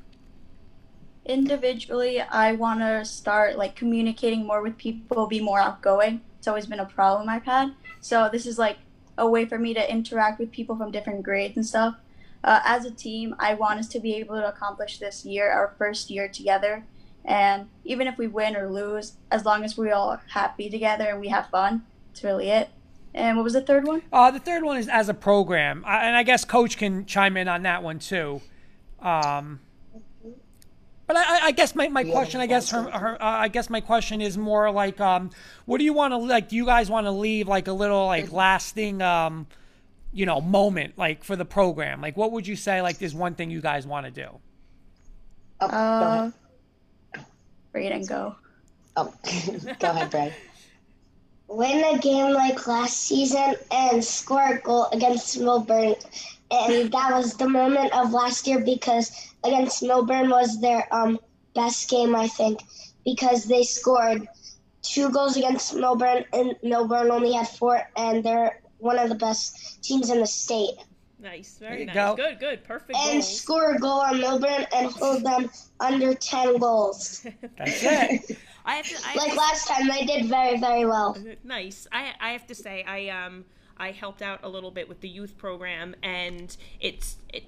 individually 1.25 2.21
i 2.21 2.53
want 2.53 2.81
to 2.81 3.05
start 3.05 3.57
like 3.57 3.77
communicating 3.77 4.45
more 4.47 4.63
with 4.63 4.77
people 4.77 5.27
be 5.27 5.41
more 5.41 5.61
outgoing. 5.61 6.21
It's 6.39 6.49
always 6.49 6.67
been 6.67 6.81
a 6.81 6.87
problem 6.87 7.29
i've 7.29 7.45
had. 7.45 7.75
So 8.01 8.29
this 8.33 8.47
is 8.47 8.59
like 8.59 8.79
a 9.19 9.29
way 9.29 9.45
for 9.45 9.59
me 9.59 9.75
to 9.75 9.93
interact 9.97 10.39
with 10.41 10.51
people 10.51 10.77
from 10.77 10.91
different 10.91 11.23
grades 11.23 11.57
and 11.57 11.67
stuff. 11.67 11.95
Uh, 12.43 12.61
as 12.65 12.87
a 12.87 12.91
team 12.91 13.35
i 13.39 13.53
want 13.55 13.79
us 13.79 13.89
to 13.89 14.01
be 14.01 14.15
able 14.17 14.35
to 14.35 14.49
accomplish 14.49 14.99
this 14.99 15.25
year 15.27 15.51
our 15.51 15.75
first 15.79 16.11
year 16.11 16.29
together. 16.29 16.85
And 17.25 17.69
even 17.85 18.07
if 18.07 18.17
we 18.19 18.27
win 18.27 18.57
or 18.57 18.71
lose 18.71 19.13
as 19.31 19.45
long 19.45 19.63
as 19.65 19.77
we're 19.77 19.93
all 19.93 20.19
happy 20.29 20.71
together 20.71 21.09
and 21.11 21.21
we 21.21 21.29
have 21.29 21.51
fun 21.51 21.85
that's 22.09 22.25
really 22.25 22.49
it 22.49 22.71
and 23.15 23.37
what 23.37 23.45
was 23.45 23.53
the 23.55 23.61
third 23.63 23.87
one 23.87 24.03
Uh, 24.13 24.31
the 24.31 24.39
third 24.39 24.63
one 24.63 24.77
is 24.77 24.89
as 24.89 25.09
a 25.09 25.15
program, 25.15 25.85
uh, 25.85 25.89
and 26.03 26.17
I 26.17 26.23
guess 26.23 26.45
Coach 26.45 26.77
can 26.79 27.07
chime 27.07 27.37
in 27.37 27.49
on 27.49 27.63
that 27.65 27.83
one 27.83 27.99
too. 27.99 28.41
Um, 29.01 29.61
but 31.07 31.17
I, 31.17 31.23
I- 31.23 31.41
I 31.47 31.51
guess 31.53 31.75
my, 31.75 31.89
my 31.89 32.05
question, 32.05 32.41
I 32.41 32.47
guess 32.47 32.71
her, 32.71 32.83
her 32.89 33.15
uh, 33.21 33.27
I 33.27 33.49
guess 33.49 33.69
my 33.69 33.81
question 33.81 34.21
is 34.21 34.39
more 34.39 34.71
like, 34.71 35.01
um, 35.01 35.31
what 35.65 35.79
do 35.79 35.85
you 35.85 35.93
want 35.93 36.13
to 36.13 36.19
like? 36.19 36.49
Do 36.49 36.57
you 36.57 36.65
guys 36.67 36.89
want 36.89 37.07
to 37.07 37.11
leave 37.11 37.49
like 37.49 37.67
a 37.67 37.73
little 37.73 38.07
like 38.07 38.31
lasting, 38.31 39.03
um, 39.03 39.47
you 40.13 40.25
know, 40.27 40.41
moment 40.41 40.97
like 40.99 41.25
for 41.25 41.35
the 41.35 41.45
program? 41.45 42.01
Like, 42.01 42.17
what 42.17 42.31
would 42.33 42.47
you 42.47 42.55
say? 42.57 42.81
Like, 42.83 42.99
there's 42.99 43.15
one 43.15 43.35
thing 43.35 43.51
you 43.51 43.61
guys 43.61 43.87
want 43.87 44.07
to 44.07 44.13
do. 44.13 44.29
Oh, 45.61 45.69
go 45.69 45.75
uh 45.77 46.31
ahead. 47.15 47.27
rate 47.73 47.93
and 47.93 48.07
go 48.09 48.37
Oh, 48.97 49.13
go 49.79 49.91
ahead, 49.91 50.11
Brad. 50.11 50.35
Win 51.51 51.83
a 51.85 51.99
game 51.99 52.33
like 52.33 52.67
last 52.67 52.97
season 52.97 53.57
and 53.73 54.05
score 54.05 54.55
a 54.55 54.61
goal 54.61 54.87
against 54.93 55.39
Millburn. 55.39 55.97
And 56.51 56.93
that 56.93 57.13
was 57.13 57.35
the 57.35 57.49
moment 57.49 57.93
of 57.93 58.13
last 58.13 58.47
year 58.47 58.61
because 58.61 59.11
against 59.45 59.83
Millburn 59.83 60.31
was 60.31 60.61
their 60.61 60.87
um, 60.95 61.19
best 61.55 61.91
game, 61.91 62.15
I 62.15 62.29
think, 62.29 62.61
because 63.05 63.45
they 63.45 63.65
scored 63.65 64.29
two 64.83 65.11
goals 65.11 65.37
against 65.37 65.75
Millburn, 65.75 66.25
and 66.33 66.57
Millburn 66.63 67.11
only 67.11 67.33
had 67.33 67.49
four, 67.49 67.83
and 67.97 68.25
they're 68.25 68.63
one 68.79 68.99
of 68.99 69.09
the 69.09 69.15
best 69.15 69.83
teams 69.83 70.11
in 70.11 70.21
the 70.21 70.27
state. 70.27 70.75
Nice. 71.19 71.59
Very 71.59 71.81
you 71.81 71.87
nice. 71.87 71.95
go. 71.95 72.17
Good. 72.17 72.39
Good. 72.41 72.65
Perfect. 72.65 72.97
And 72.97 73.21
goals. 73.21 73.41
score 73.41 73.75
a 73.75 73.79
goal 73.79 74.01
on 74.01 74.15
Millburn 74.15 74.67
and 74.75 74.91
hold 74.91 75.23
them 75.23 75.51
under 75.79 76.15
10 76.15 76.59
goals. 76.59 77.27
That's 77.59 77.83
it. 77.83 78.39
I 78.65 78.75
have 78.77 78.87
to. 78.87 78.97
I 79.05 79.09
have 79.09 79.17
Like 79.17 79.33
to 79.33 79.37
last 79.39 79.69
time, 79.69 79.89
they 79.89 80.05
did 80.05 80.27
very, 80.27 80.59
very 80.59 80.85
well. 80.87 81.17
nice. 81.45 81.87
I 81.93 82.13
I 82.21 82.31
have 82.33 82.47
to 82.49 82.55
say 82.55 82.85
I 82.85 83.09
um 83.09 83.45
I 83.79 83.93
helped 83.93 84.23
out 84.23 84.41
a 84.43 84.49
little 84.49 84.71
bit 84.71 84.89
with 84.89 85.01
the 85.01 85.09
youth 85.09 85.37
program 85.39 85.95
and 86.03 86.57
it's 86.81 87.17
it 87.33 87.45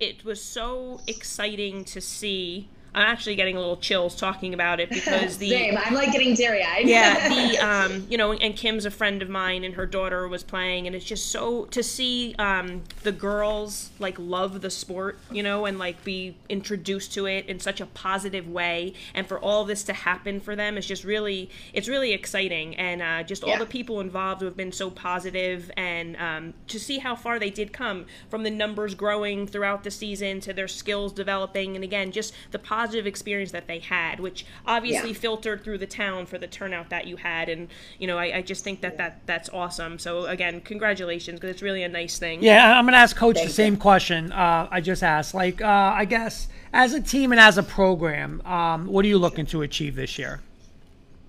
it 0.00 0.24
was 0.24 0.42
so 0.42 1.00
exciting 1.06 1.84
to 1.86 2.00
see. 2.00 2.68
I'm 2.96 3.02
actually 3.02 3.36
getting 3.36 3.56
a 3.56 3.60
little 3.60 3.76
chills 3.76 4.16
talking 4.16 4.54
about 4.54 4.80
it 4.80 4.88
because 4.90 5.36
the 5.44 5.50
Same. 5.50 5.76
I'm 5.78 5.94
like 5.94 6.10
getting 6.12 6.34
teary 6.34 6.64
eyed. 6.64 6.88
yeah 6.88 7.28
the 7.28 7.58
um 7.92 8.06
you 8.08 8.16
know 8.16 8.32
and 8.32 8.56
kim's 8.56 8.86
a 8.86 8.90
friend 8.90 9.20
of 9.22 9.28
mine 9.28 9.64
and 9.64 9.74
her 9.74 9.84
daughter 9.86 10.26
was 10.26 10.42
playing 10.42 10.86
and 10.86 10.96
it's 10.96 11.04
just 11.04 11.26
so 11.30 11.66
to 11.66 11.82
see 11.82 12.34
um 12.38 12.82
the 13.02 13.12
girls 13.12 13.90
like 13.98 14.16
love 14.18 14.62
the 14.62 14.70
sport 14.70 15.18
you 15.30 15.42
know 15.42 15.66
and 15.66 15.78
like 15.78 16.02
be 16.04 16.34
introduced 16.48 17.12
to 17.12 17.26
it 17.26 17.44
in 17.46 17.60
such 17.60 17.80
a 17.82 17.86
positive 17.86 18.48
way 18.48 18.94
and 19.14 19.26
for 19.26 19.38
all 19.38 19.64
this 19.64 19.82
to 19.84 19.92
happen 19.92 20.40
for 20.40 20.56
them 20.56 20.78
is 20.78 20.86
just 20.86 21.04
really 21.04 21.50
it's 21.74 21.88
really 21.88 22.12
exciting 22.12 22.74
and 22.76 23.02
uh, 23.02 23.22
just 23.22 23.44
all 23.44 23.50
Yeah. 23.50 23.58
the 23.58 23.66
people 23.66 24.00
involved 24.00 24.40
who 24.40 24.46
have 24.46 24.56
been 24.56 24.72
so 24.72 24.88
positive 24.90 25.70
and 25.76 26.16
um, 26.16 26.54
to 26.68 26.80
see 26.80 26.98
how 26.98 27.14
far 27.14 27.38
they 27.38 27.50
did 27.50 27.74
come 27.74 28.06
from 28.30 28.42
the 28.42 28.50
numbers 28.50 28.94
growing 28.94 29.46
throughout 29.46 29.84
the 29.84 29.90
season 29.90 30.40
to 30.40 30.54
their 30.54 30.68
skills 30.68 31.12
developing 31.12 31.74
and 31.74 31.84
again 31.84 32.10
just 32.10 32.32
the 32.52 32.58
positive 32.58 32.85
positive 32.86 33.06
experience 33.06 33.50
that 33.50 33.66
they 33.66 33.80
had, 33.80 34.20
which 34.20 34.46
obviously 34.64 35.10
Yeah. 35.10 35.16
filtered 35.16 35.64
through 35.64 35.78
the 35.78 35.86
town 35.86 36.24
for 36.26 36.38
the 36.38 36.46
turnout 36.46 36.88
that 36.90 37.06
you 37.06 37.16
had. 37.16 37.48
And 37.48 37.68
you 37.98 38.06
know, 38.06 38.16
I, 38.16 38.36
I 38.38 38.42
just 38.42 38.62
think 38.62 38.80
that, 38.82 38.96
that 38.98 39.26
that's 39.26 39.48
awesome. 39.48 39.98
So 39.98 40.26
again, 40.26 40.60
congratulations 40.60 41.40
because 41.40 41.50
it's 41.54 41.62
really 41.62 41.82
a 41.82 41.88
nice 41.88 42.18
thing. 42.18 42.42
Yeah, 42.42 42.64
I- 42.64 42.78
I'm 42.78 42.84
going 42.84 42.92
to 42.92 42.98
ask 42.98 43.16
Coach 43.16 43.34
the 43.36 43.40
Thank 43.42 43.50
same 43.52 43.76
question 43.76 44.30
uh, 44.32 44.68
I 44.70 44.80
just 44.80 45.02
asked. 45.02 45.34
Like, 45.34 45.60
uh, 45.60 45.66
I 45.66 46.04
guess 46.04 46.48
as 46.72 46.94
a 46.94 47.00
team 47.00 47.32
and 47.32 47.40
as 47.40 47.58
a 47.58 47.62
program, 47.62 48.40
um, 48.46 48.86
what 48.86 49.04
are 49.04 49.08
you 49.08 49.18
looking 49.18 49.46
to 49.46 49.62
achieve 49.62 49.96
this 49.96 50.18
year? 50.18 50.40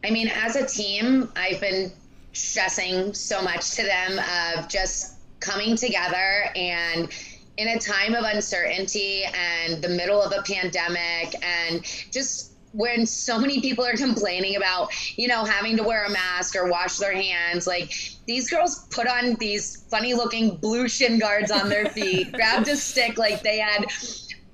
I 0.04 0.12
mean, 0.12 0.28
as 0.28 0.56
a 0.56 0.66
team, 0.66 1.32
I've 1.36 1.60
been 1.60 1.92
stressing 2.34 3.14
so 3.16 3.42
much 3.42 3.72
to 3.72 3.84
them 3.84 4.20
of 4.56 4.70
just 4.70 5.16
coming 5.40 5.76
together 5.76 6.50
and 6.56 7.10
in 7.58 7.68
a 7.70 7.80
time 7.80 8.14
of 8.14 8.24
uncertainty 8.24 9.24
and 9.24 9.82
the 9.82 9.90
middle 9.90 10.22
of 10.22 10.32
a 10.32 10.42
pandemic 10.44 11.36
and 11.44 11.84
just 12.12 12.54
when 12.74 13.06
so 13.06 13.40
many 13.40 13.60
people 13.60 13.84
are 13.84 13.96
complaining 13.96 14.56
about, 14.56 14.92
you 15.18 15.28
know, 15.28 15.44
having 15.44 15.76
to 15.78 15.84
wear 15.84 16.06
a 16.06 16.12
mask 16.12 16.56
or 16.56 16.70
wash 16.70 16.98
their 16.98 17.16
hands, 17.16 17.66
like 17.66 17.92
these 18.28 18.50
girls 18.50 18.88
put 18.92 19.08
on 19.08 19.34
these 19.36 19.88
funny 19.90 20.14
looking 20.14 20.58
blue 20.58 20.88
shin 20.88 21.18
guards 21.18 21.50
on 21.50 21.70
their 21.70 21.88
feet, 21.88 22.32
grabbed 22.34 22.68
a 22.68 22.76
stick 22.76 23.18
like 23.18 23.42
they 23.42 23.58
had 23.58 23.86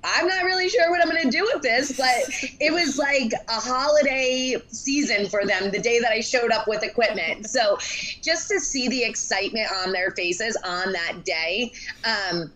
I'm 0.04 0.26
not 0.26 0.44
really 0.44 0.68
sure 0.68 0.90
what 0.90 1.00
I'm 1.00 1.10
going 1.10 1.22
to 1.22 1.30
do 1.30 1.48
with 1.52 1.62
this, 1.62 1.96
but 1.96 2.28
it 2.60 2.72
was 2.72 2.98
like 2.98 3.32
a 3.48 3.58
holiday 3.58 4.56
season 4.68 5.28
for 5.28 5.46
them 5.46 5.70
the 5.70 5.78
day 5.78 5.98
that 5.98 6.12
I 6.12 6.20
showed 6.20 6.52
up 6.52 6.68
with 6.68 6.82
equipment. 6.82 7.46
So 7.46 7.78
just 8.22 8.48
to 8.50 8.60
see 8.60 8.88
the 8.88 9.02
excitement 9.02 9.68
on 9.72 9.92
their 9.92 10.10
faces 10.10 10.58
on 10.62 10.92
that 10.92 11.24
day, 11.24 11.72
um, 12.04 12.52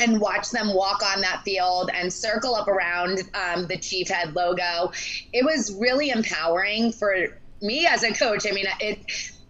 and 0.00 0.20
watch 0.20 0.50
them 0.50 0.74
walk 0.74 1.02
on 1.02 1.20
that 1.20 1.42
field 1.44 1.90
and 1.94 2.12
circle 2.12 2.54
up 2.54 2.68
around 2.68 3.22
um, 3.34 3.66
the 3.66 3.76
chief 3.76 4.08
head 4.08 4.34
logo, 4.34 4.90
it 5.32 5.44
was 5.44 5.72
really 5.74 6.10
empowering 6.10 6.90
for 6.90 7.38
me 7.60 7.86
as 7.86 8.02
a 8.02 8.12
coach. 8.12 8.46
I 8.48 8.52
mean, 8.52 8.66
it 8.80 8.98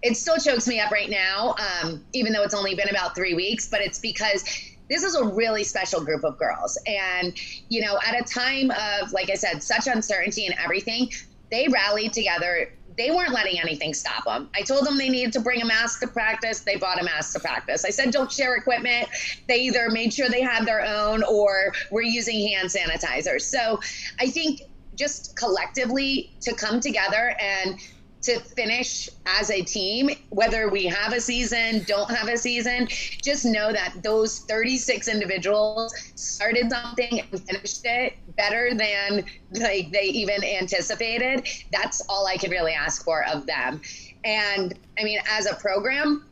it 0.03 0.17
still 0.17 0.39
chokes 0.39 0.67
me 0.67 0.81
up 0.81 0.91
right 0.91 1.11
now, 1.11 1.55
um, 1.59 2.05
even 2.15 2.33
though 2.33 2.43
it's 2.43 2.55
only 2.55 2.75
been 2.75 2.89
about 2.89 3.15
three 3.15 3.35
weeks. 3.35 3.69
But 3.69 3.81
it's 3.81 3.99
because 3.99 4.43
this 4.89 5.05
is 5.05 5.15
a 5.15 5.25
really 5.25 5.63
special 5.63 6.05
group 6.05 6.25
of 6.25 6.37
girls, 6.37 6.79
and 6.87 7.33
you 7.69 7.81
know, 7.81 7.99
at 8.05 8.21
a 8.21 8.25
time 8.25 8.71
of 8.71 9.13
like 9.13 9.31
I 9.31 9.35
said, 9.35 9.63
such 9.63 9.87
uncertainty 9.87 10.47
and 10.47 10.55
everything, 10.63 11.11
they 11.51 11.69
rallied 11.69 12.13
together 12.13 12.73
they 12.97 13.11
weren't 13.11 13.33
letting 13.33 13.61
anything 13.61 13.95
stop 13.95 14.25
them. 14.25 14.49
I 14.55 14.63
told 14.63 14.87
them 14.87 14.99
they 14.99 15.09
needed 15.09 15.33
to 15.35 15.41
bring 15.41 15.63
a 15.63 15.65
mask 15.65 16.01
to 16.01 16.09
practice. 16.09 16.61
They 16.61 16.77
brought 16.77 17.01
a 17.01 17.05
mask 17.05 17.33
to 17.35 17.41
practice. 17.41 17.85
I 17.85 17.91
said, 17.91 18.11
don't 18.11 18.31
share 18.31 18.57
equipment. 18.57 19.09
They 19.49 19.61
either 19.61 19.91
made 19.91 20.13
sure 20.13 20.29
they 20.29 20.43
had 20.43 20.67
their 20.67 20.85
own 20.85 21.23
or 21.23 21.73
were 21.91 22.03
using 22.03 22.49
hand 22.49 22.69
sanitizer. 22.69 23.41
So 23.41 23.81
I 24.19 24.27
think 24.27 24.63
just 24.97 25.37
collectively 25.37 26.33
to 26.41 26.55
come 26.55 26.81
together 26.81 27.35
and 27.41 27.79
to 28.23 28.39
finish 28.41 29.09
as 29.27 29.51
a 29.51 29.63
team, 29.63 30.11
whether 30.29 30.69
we 30.69 30.85
have 30.87 31.13
a 31.13 31.21
season, 31.21 31.83
don't 31.87 32.11
have 32.11 32.29
a 32.29 32.37
season, 32.37 32.87
just 32.89 33.45
know 33.45 33.73
that 33.73 34.03
those 34.03 34.41
36 34.41 35.09
individuals 35.09 35.95
started 36.15 36.71
something 36.71 37.21
and 37.21 37.43
finished 37.43 37.83
it 37.85 38.15
better 38.37 38.75
than 38.75 39.25
like 39.53 39.91
they 39.91 40.05
even 40.05 40.45
anticipated. 40.45 41.47
That's 41.73 42.03
all 42.09 42.27
I 42.27 42.37
could 42.37 42.51
really 42.51 42.73
ask 42.73 43.05
for 43.05 43.25
of 43.27 43.47
them. 43.47 43.81
And 44.25 44.79
I 44.99 45.05
mean, 45.05 45.21
as 45.31 45.47
a 45.47 45.55
program, 45.55 46.27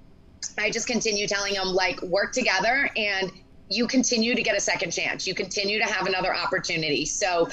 I 0.58 0.70
just 0.70 0.86
continue 0.86 1.26
telling 1.26 1.54
them 1.54 1.68
like 1.68 2.00
work 2.02 2.32
together 2.32 2.90
and 2.96 3.32
you 3.70 3.86
continue 3.86 4.34
to 4.34 4.42
get 4.42 4.56
a 4.56 4.60
second 4.60 4.92
chance. 4.92 5.26
You 5.26 5.34
continue 5.34 5.78
to 5.78 5.84
have 5.84 6.06
another 6.06 6.34
opportunity. 6.34 7.04
So 7.04 7.48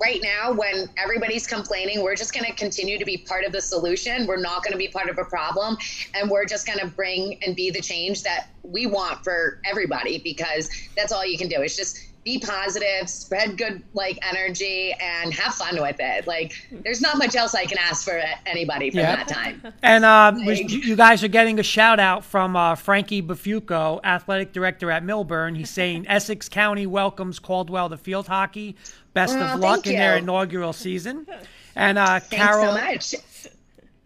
right 0.00 0.20
now 0.22 0.52
when 0.52 0.88
everybody's 0.96 1.46
complaining 1.46 2.02
we're 2.02 2.16
just 2.16 2.32
going 2.32 2.44
to 2.46 2.52
continue 2.52 2.98
to 2.98 3.04
be 3.04 3.18
part 3.18 3.44
of 3.44 3.52
the 3.52 3.60
solution 3.60 4.26
we're 4.26 4.36
not 4.40 4.62
going 4.64 4.72
to 4.72 4.78
be 4.78 4.88
part 4.88 5.08
of 5.08 5.18
a 5.18 5.24
problem 5.24 5.76
and 6.14 6.30
we're 6.30 6.44
just 6.46 6.66
going 6.66 6.78
to 6.78 6.86
bring 6.86 7.38
and 7.44 7.54
be 7.54 7.70
the 7.70 7.80
change 7.80 8.22
that 8.22 8.48
we 8.62 8.86
want 8.86 9.22
for 9.22 9.60
everybody 9.64 10.18
because 10.18 10.70
that's 10.96 11.12
all 11.12 11.24
you 11.26 11.36
can 11.38 11.48
do 11.48 11.60
is 11.62 11.76
just 11.76 12.06
be 12.22 12.38
positive 12.38 13.08
spread 13.08 13.56
good 13.56 13.82
like 13.94 14.18
energy 14.22 14.94
and 15.00 15.32
have 15.32 15.54
fun 15.54 15.80
with 15.80 15.96
it 16.00 16.26
like 16.26 16.52
there's 16.84 17.00
not 17.00 17.16
much 17.16 17.34
else 17.34 17.54
i 17.54 17.64
can 17.64 17.78
ask 17.78 18.04
for 18.04 18.20
anybody 18.44 18.90
from 18.90 19.00
Yeah. 19.00 19.16
that 19.16 19.28
time 19.28 19.62
And 19.82 20.04
uh, 20.04 20.32
was- 20.44 20.60
you 20.60 20.96
guys 20.96 21.24
are 21.24 21.28
getting 21.28 21.58
a 21.58 21.62
shout 21.62 21.98
out 21.98 22.22
from 22.22 22.56
uh, 22.56 22.74
Frankie 22.74 23.22
Bafuco, 23.22 24.00
athletic 24.04 24.52
director 24.52 24.90
at 24.90 25.02
Millburn. 25.02 25.56
He's 25.56 25.70
saying 25.70 26.04
Essex 26.08 26.48
County 26.50 26.86
welcomes 26.86 27.38
Caldwell 27.38 27.88
to 27.88 27.96
field 27.96 28.26
hockey. 28.28 28.76
Best 29.14 29.36
Oh, 29.36 29.40
of 29.40 29.60
luck 29.60 29.84
thank 29.84 29.88
in 29.88 29.96
their 29.96 30.16
inaugural 30.16 30.72
season. 30.72 31.26
And 31.76 31.98
uh, 31.98 32.18
Carol 32.30 32.74
so 32.74 32.80
much. 32.80 33.14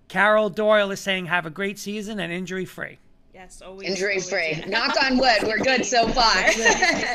Carol 0.09 0.51
Doyle 0.51 0.91
is 0.91 1.01
saying 1.01 1.27
have 1.27 1.47
a 1.47 1.51
great 1.51 1.79
season 1.79 2.21
and 2.21 2.31
injury 2.31 2.67
free. 2.67 2.99
Yes, 3.33 3.63
always 3.63 3.89
injury 3.89 4.13
always, 4.21 4.29
free. 4.29 4.65
Knock 4.69 4.95
on 5.03 5.17
wood. 5.17 5.39
We're 5.45 5.59
good 5.59 5.85
so 5.85 6.07
far. 6.09 6.35
Nice, 6.35 6.59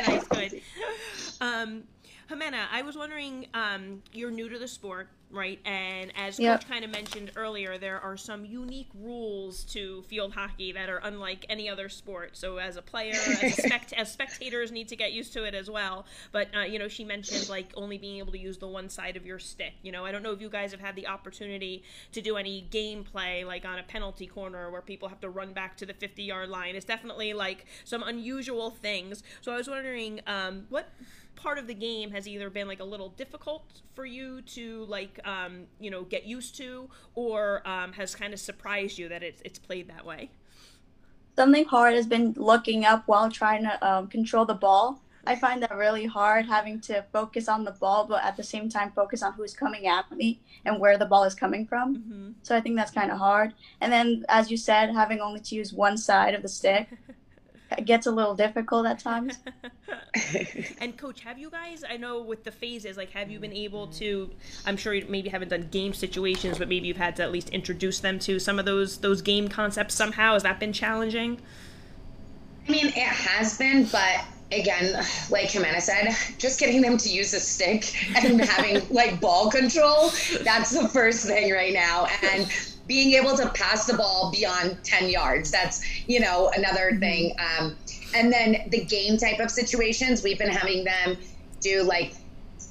nice, 0.08 0.28
good. 0.28 0.62
Um, 1.41 1.84
Jimena, 2.29 2.67
I 2.71 2.83
was 2.83 2.95
wondering, 2.95 3.47
um, 3.55 4.03
you're 4.13 4.29
new 4.29 4.49
to 4.49 4.59
the 4.59 4.67
sport, 4.67 5.09
right? 5.31 5.59
And 5.65 6.11
as 6.15 6.39
Yep. 6.39 6.61
Coach 6.61 6.69
kind 6.69 6.85
of 6.85 6.91
mentioned 6.91 7.31
earlier, 7.35 7.79
there 7.79 7.99
are 7.99 8.17
some 8.17 8.45
unique 8.45 8.89
rules 8.93 9.63
to 9.65 10.03
field 10.03 10.33
hockey 10.33 10.71
that 10.73 10.89
are 10.89 10.99
unlike 11.03 11.45
any 11.49 11.67
other 11.67 11.89
sport. 11.89 12.37
So 12.37 12.57
as 12.57 12.77
a 12.77 12.83
player, 12.83 13.13
as, 13.13 13.57
a 13.57 13.61
spect- 13.67 13.93
as 13.93 14.11
spectators 14.11 14.71
need 14.71 14.87
to 14.89 14.95
get 14.95 15.11
used 15.11 15.33
to 15.33 15.43
it 15.43 15.55
as 15.55 15.71
well. 15.71 16.05
But, 16.31 16.49
uh, 16.55 16.61
you 16.61 16.77
know, 16.77 16.87
she 16.87 17.03
mentioned 17.03 17.49
like 17.49 17.71
only 17.75 17.97
being 17.97 18.17
able 18.19 18.31
to 18.31 18.39
use 18.39 18.59
the 18.59 18.67
one 18.67 18.89
side 18.89 19.17
of 19.17 19.25
your 19.25 19.39
stick. 19.39 19.73
You 19.81 19.91
know, 19.91 20.05
I 20.05 20.11
don't 20.11 20.21
know 20.21 20.31
if 20.31 20.39
you 20.41 20.49
guys 20.49 20.69
have 20.71 20.81
had 20.81 20.95
the 20.95 21.07
opportunity 21.07 21.83
to 22.11 22.21
do 22.21 22.37
any 22.37 22.67
gameplay 22.69 23.43
like 23.43 23.65
on 23.65 23.79
a 23.79 23.83
penalty 23.83 24.27
corner 24.27 24.69
where 24.69 24.81
people 24.81 25.09
have 25.09 25.19
to 25.21 25.29
run 25.29 25.53
back 25.53 25.77
to 25.77 25.85
the 25.85 25.93
50 25.93 26.21
yard 26.21 26.49
line. 26.49 26.75
It's 26.75 26.85
definitely 26.85 27.33
like 27.33 27.65
some 27.85 28.03
unusual 28.03 28.69
things. 28.69 29.23
So 29.41 29.51
I 29.51 29.57
was 29.57 29.67
wondering, 29.67 30.21
um, 30.27 30.65
what 30.69 30.89
part 31.41 31.58
of 31.58 31.67
the 31.67 31.73
game 31.73 32.12
has 32.12 32.28
either 32.28 32.49
been 32.49 32.67
like 32.67 32.80
a 32.80 32.84
little 32.84 33.10
difficult 33.10 33.82
for 33.95 34.06
you 34.06 34.41
to 34.41 34.86
like 34.86 35.19
um, 35.25 35.65
you 35.80 35.89
know 35.89 36.04
get 36.04 36.25
used 36.25 36.56
to 36.58 36.89
or 37.15 37.67
um, 37.67 37.93
has 37.93 38.15
kind 38.15 38.34
of 38.34 38.39
surprised 38.39 38.97
you 38.97 39.10
that 39.10 39.23
it's, 39.23 39.41
it's 39.45 39.60
played 39.60 39.89
that 39.89 40.06
way 40.06 40.30
Something 41.39 41.63
hard 41.63 41.93
has 41.93 42.06
been 42.06 42.34
looking 42.36 42.84
up 42.84 43.04
while 43.06 43.32
trying 43.32 43.63
to 43.63 43.88
um, 43.88 44.08
control 44.08 44.43
the 44.43 44.54
ball. 44.54 45.02
I 45.25 45.38
find 45.38 45.63
that 45.63 45.73
really 45.73 46.06
hard 46.06 46.45
having 46.45 46.82
to 46.82 47.06
focus 47.13 47.47
on 47.47 47.63
the 47.63 47.71
ball, 47.71 48.06
but 48.06 48.25
at 48.25 48.36
the 48.36 48.43
same 48.43 48.67
time 48.67 48.91
focus 48.91 49.23
on 49.23 49.32
who's 49.32 49.54
coming 49.54 49.88
at 49.88 50.12
me 50.12 50.41
and 50.65 50.82
where 50.82 50.97
the 50.97 51.06
ball 51.06 51.23
is 51.23 51.34
coming 51.34 51.65
from. 51.65 51.95
mm-hmm. 51.95 52.32
So 52.43 52.58
I 52.58 52.60
think 52.60 52.75
that's 52.75 52.91
kind 52.91 53.10
of 53.10 53.19
hard. 53.19 53.54
And 53.80 53.89
then, 53.89 54.25
as 54.28 54.52
you 54.52 54.58
said, 54.58 54.91
having 54.93 55.21
only 55.21 55.39
to 55.39 55.56
use 55.56 55.71
one 55.71 55.97
side 55.97 56.36
of 56.36 56.41
the 56.41 56.49
stick 56.49 56.89
it 57.78 57.86
gets 57.86 58.06
a 58.06 58.12
little 58.12 58.36
difficult 58.36 58.86
at 58.86 58.99
times. 58.99 59.38
and 60.80 60.98
coach 60.98 61.22
have 61.22 61.38
you 61.38 61.50
guys 61.50 61.84
i 61.88 61.95
know 61.95 62.19
with 62.19 62.43
the 62.43 62.52
phases 62.52 62.98
like 62.98 63.12
have 63.12 63.30
you 63.30 63.39
been 63.39 63.54
able 63.54 63.88
to 63.88 64.30
i'm 64.65 64.76
sure 64.76 64.93
you 64.93 65.06
maybe 65.08 65.30
haven't 65.30 65.50
done 65.50 65.67
game 65.72 65.93
situations 65.93 66.58
but 66.58 66.67
maybe 66.67 66.88
you've 66.88 66.98
had 66.98 67.15
to 67.15 67.22
at 67.22 67.32
least 67.32 67.50
introduce 67.50 68.00
them 68.00 68.17
to 68.17 68.39
some 68.39 68.58
of 68.58 68.65
those 68.65 68.98
those 68.98 69.22
game 69.22 69.48
concepts 69.48 69.93
somehow 69.93 70.34
has 70.34 70.43
that 70.43 70.60
been 70.60 70.74
challenging 70.74 71.39
I 72.69 72.72
mean, 72.72 72.88
it 72.88 72.98
has 72.98 73.58
been, 73.58 73.86
but 73.86 74.24
again, 74.52 74.93
like 75.32 75.50
Jimena 75.50 75.82
said, 75.82 76.15
just 76.38 76.60
getting 76.60 76.82
them 76.82 76.98
to 77.00 77.10
use 77.10 77.34
a 77.34 77.39
stick 77.39 77.91
and 78.15 78.39
having 78.41 78.88
like 78.91 79.19
ball 79.19 79.50
control, 79.50 80.12
that's 80.41 80.69
the 80.69 80.88
first 80.88 81.26
thing 81.26 81.52
right 81.52 81.74
now. 81.74 82.08
And 82.32 82.48
being 82.86 83.13
able 83.13 83.36
to 83.38 83.50
pass 83.50 83.86
the 83.88 83.95
ball 83.95 84.32
beyond 84.32 84.78
10 84.84 85.10
yards, 85.10 85.50
that's, 85.50 85.84
you 86.08 86.19
know, 86.19 86.52
another 86.56 86.95
thing. 87.00 87.36
Um, 87.39 87.76
and 88.13 88.32
then 88.32 88.69
the 88.69 88.84
game 88.84 89.17
type 89.17 89.39
of 89.39 89.52
situations, 89.52 90.24
we've 90.24 90.39
been 90.39 90.50
having 90.50 90.84
them 90.84 91.17
do 91.60 91.84
like 91.84 92.13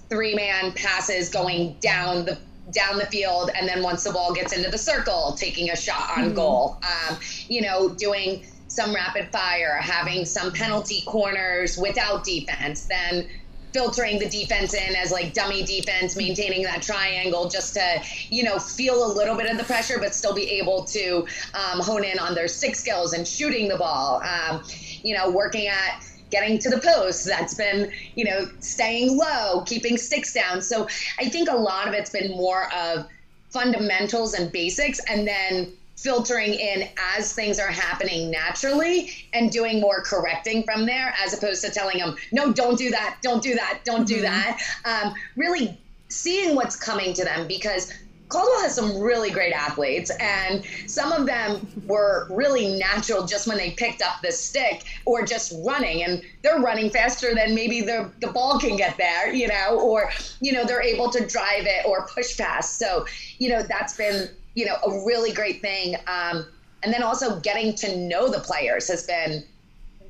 three 0.08 0.34
man 0.34 0.72
passes 0.72 1.28
going 1.28 1.76
down 1.80 2.24
the 2.24 2.38
down 2.70 2.98
the 2.98 3.06
field 3.06 3.50
and 3.54 3.66
then 3.66 3.82
once 3.82 4.04
the 4.04 4.12
ball 4.12 4.34
gets 4.34 4.54
into 4.54 4.70
the 4.70 4.76
circle 4.76 5.34
taking 5.38 5.70
a 5.70 5.76
shot 5.76 6.18
on 6.18 6.34
goal. 6.34 6.78
Um, 6.82 7.16
you 7.48 7.62
know 7.62 7.88
doing 7.88 8.44
some 8.68 8.94
rapid 8.94 9.30
fire 9.32 9.76
having 9.76 10.26
some 10.26 10.52
penalty 10.52 11.02
corners 11.06 11.78
without 11.78 12.24
defense 12.24 12.84
then 12.84 13.26
filtering 13.72 14.18
the 14.18 14.28
defense 14.28 14.74
in 14.74 14.94
as 14.96 15.10
like 15.10 15.34
dummy 15.34 15.62
defense 15.62 16.16
maintaining 16.16 16.62
that 16.62 16.82
triangle 16.82 17.48
just 17.48 17.74
to 17.74 18.02
you 18.30 18.42
know 18.42 18.58
feel 18.58 19.06
a 19.06 19.10
little 19.12 19.36
bit 19.36 19.50
of 19.50 19.58
the 19.58 19.64
pressure 19.64 19.98
but 19.98 20.14
still 20.14 20.34
be 20.34 20.50
able 20.50 20.84
to 20.84 21.26
um, 21.54 21.80
hone 21.80 22.04
in 22.04 22.18
on 22.18 22.34
their 22.34 22.48
stick 22.48 22.74
skills 22.74 23.12
and 23.12 23.26
shooting 23.26 23.68
the 23.68 23.76
ball. 23.76 24.22
Um, 24.22 24.62
you 25.08 25.16
know 25.16 25.30
working 25.30 25.66
at 25.66 26.04
getting 26.30 26.58
to 26.58 26.70
the 26.70 26.78
post. 26.78 27.24
That's 27.24 27.54
been, 27.54 27.90
you 28.14 28.24
know, 28.24 28.48
staying 28.60 29.16
low, 29.16 29.62
keeping 29.62 29.96
sticks 29.96 30.32
down. 30.32 30.60
So 30.60 30.86
I 31.18 31.28
think 31.28 31.48
a 31.48 31.56
lot 31.56 31.88
of 31.88 31.94
it's 31.94 32.10
been 32.10 32.30
more 32.32 32.68
of 32.74 33.06
fundamentals 33.50 34.34
and 34.34 34.52
basics. 34.52 35.00
And 35.08 35.26
then 35.26 35.72
filtering 35.96 36.54
in 36.54 36.88
as 37.16 37.32
things 37.32 37.58
are 37.58 37.70
happening 37.70 38.30
naturally 38.30 39.10
and 39.32 39.50
doing 39.50 39.80
more 39.80 40.00
correcting 40.00 40.62
from 40.62 40.86
there 40.86 41.12
as 41.24 41.34
opposed 41.34 41.60
to 41.64 41.68
telling 41.72 41.98
them 41.98 42.14
no 42.30 42.52
don't 42.52 42.78
do 42.78 42.88
that 42.88 43.18
don't 43.20 43.42
do 43.42 43.56
that 43.56 43.80
don't 43.84 44.06
do 44.06 44.22
mm-hmm. 44.22 44.24
that 44.26 44.62
um, 44.84 45.12
really 45.34 45.76
seeing 46.08 46.54
what's 46.54 46.76
coming 46.76 47.12
to 47.12 47.24
them 47.24 47.48
because 47.48 47.92
Caldwell 48.28 48.60
has 48.60 48.74
some 48.74 48.98
really 48.98 49.30
great 49.30 49.52
athletes, 49.52 50.10
and 50.20 50.64
some 50.86 51.12
of 51.12 51.26
them 51.26 51.66
were 51.86 52.26
really 52.30 52.78
natural 52.78 53.26
just 53.26 53.46
when 53.46 53.56
they 53.56 53.70
picked 53.70 54.02
up 54.02 54.20
the 54.22 54.30
stick 54.30 54.84
or 55.06 55.24
just 55.24 55.54
running, 55.64 56.02
and 56.04 56.22
they're 56.42 56.60
running 56.60 56.90
faster 56.90 57.34
than 57.34 57.54
maybe 57.54 57.80
the, 57.80 58.10
the 58.20 58.28
ball 58.28 58.58
can 58.58 58.76
get 58.76 58.96
there, 58.98 59.32
you 59.32 59.48
know, 59.48 59.80
or, 59.80 60.10
you 60.40 60.52
know, 60.52 60.64
they're 60.64 60.82
able 60.82 61.10
to 61.10 61.26
drive 61.26 61.66
it 61.66 61.86
or 61.86 62.06
push 62.06 62.36
past. 62.36 62.78
So, 62.78 63.06
you 63.38 63.48
know, 63.48 63.62
that's 63.62 63.96
been, 63.96 64.28
you 64.54 64.66
know, 64.66 64.76
a 64.84 65.04
really 65.06 65.32
great 65.32 65.62
thing. 65.62 65.96
Um, 66.06 66.46
and 66.82 66.92
then 66.92 67.02
also 67.02 67.40
getting 67.40 67.74
to 67.76 67.96
know 67.96 68.30
the 68.30 68.40
players 68.40 68.88
has 68.88 69.06
been 69.06 69.42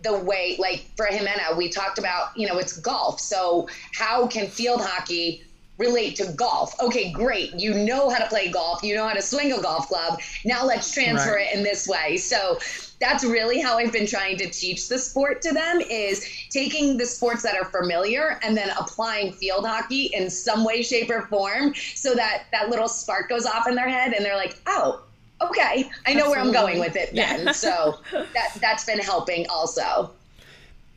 the 0.03 0.19
way, 0.19 0.57
like 0.59 0.87
for 0.97 1.07
Jimena, 1.07 1.57
we 1.57 1.69
talked 1.69 1.99
about, 1.99 2.37
you 2.37 2.47
know, 2.47 2.59
it's 2.59 2.79
golf. 2.79 3.21
So, 3.21 3.69
how 3.95 4.27
can 4.27 4.47
field 4.47 4.81
hockey 4.81 5.43
relate 5.79 6.17
to 6.17 6.33
golf. 6.33 6.79
Okay, 6.81 7.13
great. 7.13 7.55
You 7.55 7.73
know 7.73 8.11
how 8.11 8.19
to 8.19 8.27
play 8.27 8.51
golf. 8.51 8.83
You 8.83 8.97
know 8.97 9.07
how 9.07 9.15
to 9.15 9.23
swing 9.23 9.53
a 9.53 9.63
golf 9.63 9.89
club. 9.89 10.21
Now 10.45 10.65
let's 10.67 10.93
transfer 10.93 11.37
right. 11.37 11.49
it 11.49 11.57
in 11.57 11.63
this 11.63 11.87
way. 11.89 12.17
So 12.17 12.59
that's 13.01 13.25
really 13.25 13.61
how 13.61 13.79
I've 13.79 13.93
been 13.93 14.07
trying 14.07 14.37
to 14.39 14.51
teach 14.51 14.89
the 14.89 14.99
sport 14.99 15.41
to 15.43 15.53
them 15.53 15.81
is 15.81 16.29
taking 16.51 16.97
the 16.97 17.07
sports 17.07 17.43
that 17.45 17.57
are 17.57 17.65
familiar 17.67 18.41
and 18.43 18.57
then 18.57 18.71
applying 18.79 19.33
field 19.33 19.67
hockey 19.67 20.07
in 20.07 20.29
some 20.29 20.65
way, 20.65 20.83
shape, 20.83 21.11
or 21.11 21.23
form 21.23 21.75
so 21.95 22.15
that 22.15 22.45
that 22.51 22.71
little 22.71 22.89
spark 22.89 23.29
goes 23.29 23.47
off 23.47 23.69
in 23.69 23.75
their 23.75 23.89
head 23.89 24.13
and 24.13 24.25
they're 24.25 24.37
like, 24.37 24.61
oh, 24.67 25.03
okay, 25.41 25.89
I 26.07 26.15
know 26.15 26.25
Absolutely. 26.25 26.31
where 26.31 26.41
I'm 26.41 26.53
going 26.53 26.81
with 26.81 26.97
it 26.97 27.15
then. 27.15 27.47
Yeah. 27.47 27.53
so 27.53 27.99
that 28.13 28.57
that's 28.61 28.85
been 28.85 28.99
helping 28.99 29.47
also. 29.49 30.11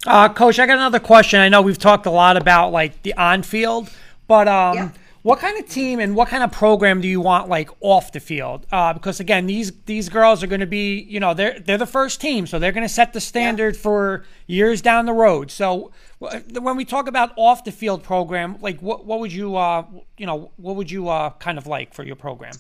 Uh, 0.08 0.30
Coach, 0.30 0.58
I 0.58 0.65
got 0.65 0.78
another 0.78 1.00
question. 1.00 1.39
I 1.39 1.50
know 1.50 1.62
we've 1.62 1.78
talked 1.78 2.08
a 2.08 2.12
lot 2.12 2.36
about 2.36 2.72
like 2.72 3.04
the 3.04 3.13
on 3.13 3.44
field 3.44 3.91
but 4.32 4.48
um, 4.48 4.76
yeah. 4.78 4.89
what 5.24 5.39
kind 5.39 5.60
of 5.60 5.67
team 5.67 6.00
and 6.00 6.15
what 6.15 6.30
kind 6.30 6.41
of 6.41 6.54
program 6.54 7.02
do 7.02 7.08
you 7.10 7.20
want 7.20 7.50
like 7.50 7.70
off 7.82 8.13
the 8.13 8.22
field? 8.22 8.65
Uh, 8.72 8.94
because 8.94 9.20
again, 9.20 9.46
these 9.46 9.74
these 9.86 10.08
girls 10.08 10.41
are 10.41 10.48
going 10.48 10.62
to 10.62 10.65
be, 10.65 11.02
you 11.02 11.20
know, 11.20 11.34
they're 11.34 11.60
they're 11.60 11.78
the 11.78 11.86
first 11.86 12.22
team, 12.22 12.48
so 12.48 12.58
they're 12.58 12.72
going 12.72 12.88
to 12.88 12.94
set 12.94 13.12
the 13.12 13.20
standard 13.20 13.76
yeah. 13.76 13.82
for 13.82 14.24
years 14.48 14.82
down 14.82 15.06
the 15.06 15.12
road. 15.12 15.52
So 15.52 15.91
when 16.20 16.78
we 16.78 16.86
talk 16.86 17.10
about 17.10 17.34
off 17.36 17.65
the 17.65 17.74
field 17.74 18.04
program, 18.04 18.56
like 18.62 18.80
what 18.80 19.06
what 19.06 19.20
would 19.20 19.34
you 19.34 19.58
uh, 19.58 19.86
you 20.17 20.26
know 20.26 20.50
what 20.56 20.78
would 20.78 20.89
you 20.89 21.10
uh, 21.10 21.32
kind 21.32 21.58
of 21.58 21.67
like 21.67 21.94
for 21.94 22.06
your 22.06 22.15
program? 22.15 22.54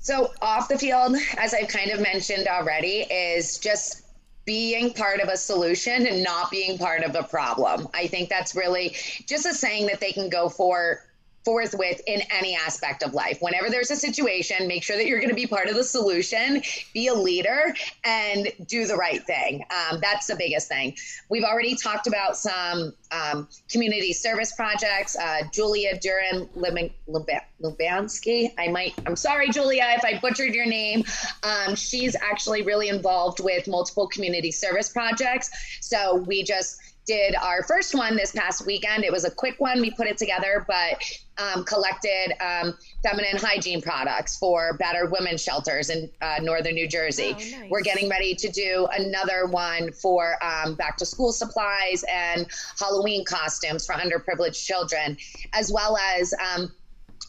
So 0.00 0.32
off 0.42 0.66
the 0.68 0.76
field, 0.76 1.14
as 1.38 1.54
I've 1.54 1.68
kind 1.68 1.92
of 1.92 2.00
mentioned 2.00 2.48
already, 2.48 3.06
is 3.08 3.58
just 3.58 4.03
being 4.44 4.92
part 4.92 5.20
of 5.20 5.28
a 5.28 5.36
solution 5.36 6.06
and 6.06 6.22
not 6.22 6.50
being 6.50 6.76
part 6.78 7.02
of 7.02 7.12
the 7.12 7.22
problem. 7.22 7.88
I 7.94 8.06
think 8.06 8.28
that's 8.28 8.54
really 8.54 8.96
just 9.26 9.46
a 9.46 9.54
saying 9.54 9.86
that 9.86 10.00
they 10.00 10.12
can 10.12 10.28
go 10.28 10.48
for 10.48 11.00
forthwith 11.44 12.00
in 12.06 12.22
any 12.30 12.56
aspect 12.56 13.02
of 13.02 13.14
life. 13.14 13.38
Whenever 13.40 13.70
there's 13.70 13.90
a 13.90 13.96
situation, 13.96 14.66
make 14.66 14.82
sure 14.82 14.96
that 14.96 15.06
you're 15.06 15.18
going 15.18 15.30
to 15.30 15.34
be 15.34 15.46
part 15.46 15.68
of 15.68 15.74
the 15.74 15.84
solution, 15.84 16.62
be 16.92 17.08
a 17.08 17.14
leader, 17.14 17.74
and 18.04 18.48
do 18.66 18.86
the 18.86 18.96
right 18.96 19.22
thing. 19.24 19.64
Um, 19.70 20.00
that's 20.00 20.26
the 20.26 20.36
biggest 20.36 20.68
thing. 20.68 20.96
We've 21.28 21.44
already 21.44 21.76
talked 21.76 22.06
about 22.06 22.36
some 22.36 22.94
um, 23.12 23.48
community 23.68 24.12
service 24.12 24.52
projects. 24.52 25.16
Uh, 25.16 25.42
Julia 25.52 25.98
Duran 26.00 26.48
Lubansky, 26.56 28.52
I 28.58 28.68
might, 28.68 28.94
I'm 29.06 29.16
sorry, 29.16 29.50
Julia, 29.50 29.84
if 29.96 30.04
I 30.04 30.18
butchered 30.18 30.54
your 30.54 30.66
name. 30.66 31.04
Um, 31.42 31.74
she's 31.74 32.16
actually 32.16 32.62
really 32.62 32.88
involved 32.88 33.40
with 33.40 33.68
multiple 33.68 34.08
community 34.08 34.50
service 34.50 34.88
projects. 34.88 35.50
So 35.80 36.16
we 36.16 36.42
just 36.42 36.80
did 37.06 37.34
our 37.36 37.62
first 37.62 37.94
one 37.94 38.16
this 38.16 38.32
past 38.32 38.66
weekend. 38.66 39.04
It 39.04 39.12
was 39.12 39.24
a 39.24 39.30
quick 39.30 39.56
one. 39.58 39.80
We 39.80 39.90
put 39.90 40.06
it 40.06 40.16
together, 40.16 40.64
but 40.66 41.02
um, 41.36 41.64
collected 41.64 42.32
um, 42.40 42.78
feminine 43.02 43.36
hygiene 43.36 43.82
products 43.82 44.38
for 44.38 44.74
battered 44.78 45.10
women's 45.10 45.42
shelters 45.42 45.90
in 45.90 46.08
uh, 46.22 46.36
northern 46.40 46.74
New 46.74 46.88
Jersey. 46.88 47.34
Oh, 47.36 47.38
nice. 47.38 47.70
We're 47.70 47.82
getting 47.82 48.08
ready 48.08 48.34
to 48.36 48.48
do 48.48 48.88
another 48.96 49.46
one 49.46 49.92
for 49.92 50.36
um, 50.42 50.74
back 50.74 50.96
to 50.98 51.06
school 51.06 51.32
supplies 51.32 52.04
and 52.10 52.46
Halloween 52.78 53.24
costumes 53.24 53.84
for 53.84 53.94
underprivileged 53.94 54.64
children, 54.64 55.16
as 55.52 55.72
well 55.72 55.98
as 55.98 56.32
um, 56.54 56.72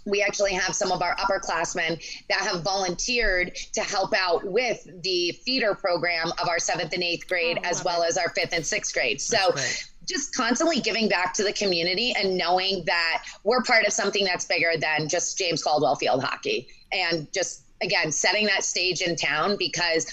we 0.06 0.22
actually 0.22 0.54
have 0.54 0.76
some 0.76 0.92
of 0.92 1.02
our 1.02 1.16
upperclassmen 1.16 2.04
that 2.30 2.40
have 2.40 2.62
volunteered 2.62 3.56
to 3.74 3.82
help 3.82 4.14
out 4.16 4.44
with 4.44 4.88
the 5.02 5.32
feeder 5.44 5.74
program 5.74 6.32
of 6.42 6.48
our 6.48 6.60
seventh 6.60 6.94
and 6.94 7.04
eighth 7.04 7.28
grade, 7.28 7.58
oh, 7.64 7.68
as 7.68 7.84
well 7.84 8.04
it. 8.04 8.08
as 8.10 8.18
our 8.18 8.30
fifth 8.30 8.54
and 8.54 8.66
sixth 8.66 8.94
grade. 8.94 9.20
So 9.20 9.56
just 10.08 10.36
constantly 10.36 10.80
giving 10.80 11.10
back 11.10 11.34
to 11.34 11.44
the 11.44 11.54
community 11.54 12.14
and 12.16 12.38
knowing 12.38 12.84
that 12.86 13.24
we're 13.44 13.64
part 13.64 13.86
of 13.86 13.94
something 13.94 14.24
that's 14.24 14.46
bigger 14.46 14.74
than 14.80 15.10
just 15.10 15.38
James 15.38 15.64
Caldwell 15.64 15.96
field 15.96 16.24
hockey 16.24 16.68
and 16.92 17.32
just 17.34 17.64
again 17.82 18.12
setting 18.12 18.46
that 18.46 18.64
stage 18.64 19.02
in 19.02 19.16
town 19.16 19.56
because 19.58 20.06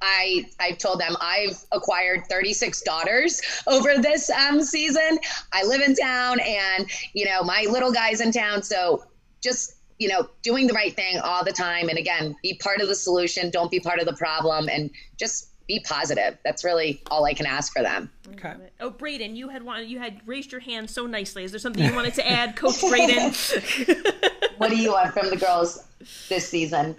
I 0.00 0.46
I 0.60 0.72
told 0.72 1.00
them 1.00 1.16
I've 1.20 1.64
acquired 1.72 2.26
36 2.28 2.82
daughters 2.82 3.40
over 3.66 3.96
this 3.98 4.30
um, 4.30 4.62
season. 4.62 5.18
I 5.52 5.64
live 5.64 5.80
in 5.80 5.94
town, 5.94 6.40
and 6.40 6.86
you 7.14 7.24
know 7.26 7.42
my 7.42 7.66
little 7.70 7.92
guy's 7.92 8.20
in 8.20 8.32
town, 8.32 8.62
so 8.62 9.04
just 9.44 9.76
you 9.98 10.08
know 10.08 10.28
doing 10.42 10.66
the 10.66 10.72
right 10.72 10.96
thing 10.96 11.20
all 11.22 11.44
the 11.44 11.52
time 11.52 11.88
and 11.88 11.98
again 11.98 12.34
be 12.42 12.54
part 12.54 12.80
of 12.80 12.88
the 12.88 12.94
solution 12.94 13.50
don't 13.50 13.70
be 13.70 13.78
part 13.78 14.00
of 14.00 14.06
the 14.06 14.14
problem 14.14 14.68
and 14.68 14.90
just 15.16 15.50
be 15.68 15.80
positive 15.80 16.36
that's 16.44 16.64
really 16.64 17.00
all 17.10 17.24
i 17.24 17.32
can 17.32 17.46
ask 17.46 17.72
for 17.72 17.82
them 17.82 18.10
okay 18.32 18.54
oh 18.80 18.90
braden 18.90 19.36
you 19.36 19.48
had 19.48 19.62
wanted 19.62 19.88
you 19.88 19.98
had 19.98 20.20
raised 20.26 20.50
your 20.50 20.60
hand 20.60 20.90
so 20.90 21.06
nicely 21.06 21.44
is 21.44 21.52
there 21.52 21.60
something 21.60 21.84
you 21.84 21.94
wanted 21.94 22.14
to 22.14 22.26
add 22.26 22.56
coach 22.56 22.80
braden 22.80 23.32
what 24.56 24.70
do 24.70 24.76
you 24.76 24.92
want 24.92 25.12
from 25.12 25.30
the 25.30 25.36
girls 25.36 25.84
this 26.28 26.48
season 26.48 26.96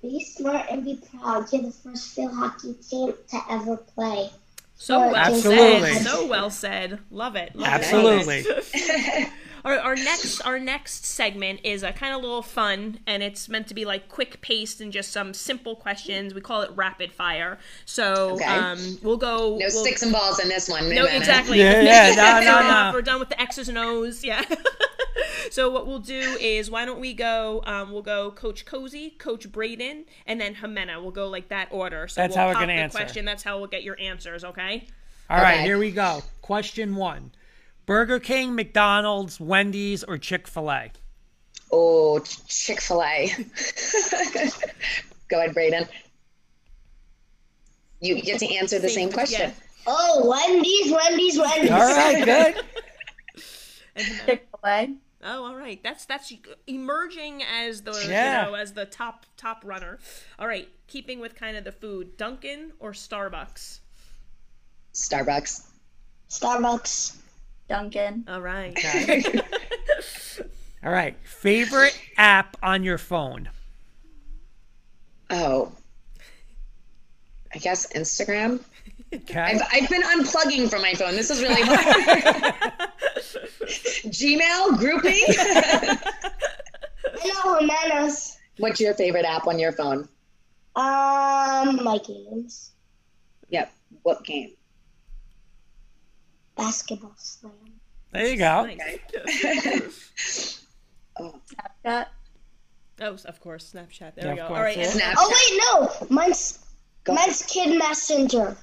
be 0.00 0.24
smart 0.24 0.66
and 0.70 0.84
be 0.84 1.00
proud 1.10 1.46
you're 1.52 1.62
the 1.62 1.70
first 1.70 2.14
field 2.14 2.34
hockey 2.34 2.74
team 2.74 3.14
to 3.28 3.38
ever 3.50 3.76
play 3.76 4.28
so 4.74 4.98
well 4.98 5.14
Absolutely. 5.14 5.92
said. 5.92 6.06
So 6.06 6.26
well 6.26 6.50
said. 6.50 6.98
Love 7.12 7.36
it. 7.36 7.54
Love 7.54 7.68
Absolutely. 7.68 8.44
It. 8.44 9.28
our, 9.64 9.78
our 9.78 9.94
next 9.94 10.40
our 10.42 10.58
next 10.58 11.06
segment 11.06 11.60
is 11.62 11.82
a 11.82 11.92
kind 11.92 12.14
of 12.14 12.20
little 12.20 12.42
fun 12.42 12.98
and 13.06 13.22
it's 13.22 13.48
meant 13.48 13.68
to 13.68 13.74
be 13.74 13.84
like 13.84 14.08
quick 14.08 14.40
paced 14.40 14.80
and 14.80 14.92
just 14.92 15.12
some 15.12 15.32
simple 15.34 15.76
questions. 15.76 16.34
We 16.34 16.40
call 16.40 16.62
it 16.62 16.70
rapid 16.74 17.12
fire. 17.12 17.58
So 17.84 18.34
okay. 18.34 18.44
um, 18.44 18.98
we'll 19.02 19.16
go 19.16 19.50
no 19.50 19.56
we'll, 19.58 19.70
sticks 19.70 20.02
and 20.02 20.12
balls 20.12 20.40
in 20.40 20.48
this 20.48 20.68
one 20.68 20.88
no 20.88 21.04
exactly. 21.04 21.58
Yeah, 21.58 21.80
yeah 21.80 22.14
no, 22.40 22.40
no, 22.40 22.68
no. 22.68 22.90
we're 22.92 23.02
done 23.02 23.20
with 23.20 23.28
the 23.28 23.40
x's 23.40 23.68
and 23.68 23.78
o's 23.78 24.24
yeah. 24.24 24.44
So 25.50 25.70
what 25.70 25.86
we'll 25.86 25.98
do 25.98 26.36
is 26.40 26.70
why 26.70 26.84
don't 26.84 27.00
we 27.00 27.12
go 27.12 27.62
um, 27.66 27.92
we'll 27.92 28.02
go 28.02 28.30
coach 28.30 28.64
cozy 28.64 29.10
coach 29.10 29.50
braden 29.50 30.04
and 30.26 30.40
then 30.40 30.54
Jimena. 30.54 31.00
We'll 31.02 31.10
go 31.10 31.28
like 31.28 31.48
that 31.48 31.68
order. 31.70 32.08
So 32.08 32.20
that's 32.20 32.34
we'll 32.34 32.46
how 32.46 32.52
we're 32.52 32.60
gonna 32.60 32.72
answer. 32.72 32.98
question. 32.98 33.24
That's 33.24 33.42
how 33.42 33.58
we'll 33.58 33.68
get 33.68 33.82
your 33.82 33.98
answers 34.00 34.44
okay? 34.44 34.86
All 35.30 35.36
okay. 35.36 35.44
right 35.44 35.60
here 35.60 35.78
we 35.78 35.90
go. 35.90 36.22
Question 36.40 36.96
one 36.96 37.32
Burger 37.86 38.20
King, 38.20 38.54
McDonald's, 38.54 39.40
Wendy's, 39.40 40.04
or 40.04 40.18
Chick 40.18 40.46
fil 40.46 40.70
A? 40.70 40.90
Oh, 41.70 42.20
Chick 42.20 42.80
fil 42.80 43.02
A. 43.02 43.28
Go 45.28 45.38
ahead, 45.38 45.54
Braden. 45.54 45.88
You 48.00 48.20
get 48.20 48.38
to 48.40 48.54
answer 48.54 48.78
the 48.78 48.88
same, 48.88 49.08
same 49.08 49.12
question. 49.12 49.50
Yeah. 49.50 49.54
Oh, 49.86 50.28
Wendy's, 50.28 50.92
Wendy's, 50.92 51.38
Wendy's. 51.38 51.70
All 51.70 51.78
right, 51.78 52.24
good. 52.24 52.64
Chick 54.26 54.48
fil 54.50 54.60
A. 54.70 54.94
Oh, 55.24 55.44
all 55.44 55.56
right. 55.56 55.80
That's 55.82 56.04
that's 56.04 56.32
emerging 56.66 57.44
as 57.44 57.82
the 57.82 57.92
yeah. 58.08 58.44
you 58.44 58.50
know 58.50 58.54
as 58.56 58.72
the 58.72 58.86
top 58.86 59.24
top 59.36 59.62
runner. 59.64 59.98
All 60.38 60.48
right, 60.48 60.68
keeping 60.88 61.20
with 61.20 61.36
kind 61.36 61.56
of 61.56 61.64
the 61.64 61.72
food, 61.72 62.16
Dunkin' 62.16 62.72
or 62.80 62.92
Starbucks? 62.92 63.78
Starbucks. 64.92 65.68
Starbucks. 66.28 67.21
Dunkin'. 67.72 68.24
All 68.28 68.42
right. 68.42 68.78
All 70.84 70.92
right. 70.92 71.16
Favorite 71.24 71.98
app 72.18 72.58
on 72.62 72.84
your 72.84 72.98
phone? 72.98 73.48
Oh, 75.30 75.72
I 77.54 77.58
guess 77.58 77.90
Instagram. 77.94 78.60
Okay. 79.14 79.40
I've, 79.40 79.62
I've 79.72 79.88
been 79.88 80.02
unplugging 80.02 80.68
from 80.68 80.82
my 80.82 80.92
phone. 80.92 81.12
This 81.12 81.30
is 81.30 81.40
really 81.40 81.62
hard. 81.62 81.78
Gmail, 84.12 84.76
grouping. 84.76 85.24
Hello, 87.22 87.58
Jimena's. 87.58 88.36
What's 88.58 88.80
your 88.82 88.92
favorite 88.92 89.24
app 89.24 89.46
on 89.46 89.58
your 89.58 89.72
phone? 89.72 90.06
Um, 90.76 91.82
my 91.82 91.98
games. 92.06 92.72
Yep. 93.48 93.72
What 94.02 94.22
game? 94.24 94.50
Basketball 96.54 97.14
Slam. 97.16 97.61
There 98.12 98.26
you 98.26 98.36
go. 98.36 98.66
Nice. 98.66 98.98
Snapchat. 101.18 102.06
Oh, 103.00 103.16
of 103.24 103.40
course, 103.40 103.72
Snapchat. 103.74 104.14
There 104.14 104.26
Yeah, 104.26 104.30
we 104.32 104.36
go. 104.36 104.46
course, 104.48 104.58
All 104.58 104.62
right. 104.64 104.76
yeah. 104.76 104.86
Snapchat. 104.90 105.14
Oh 105.18 105.90
wait, 105.90 106.06
no, 106.06 106.06
mine's 106.14 106.58
mine's 107.08 107.42
Kid 107.44 107.78
Messenger. 107.78 108.56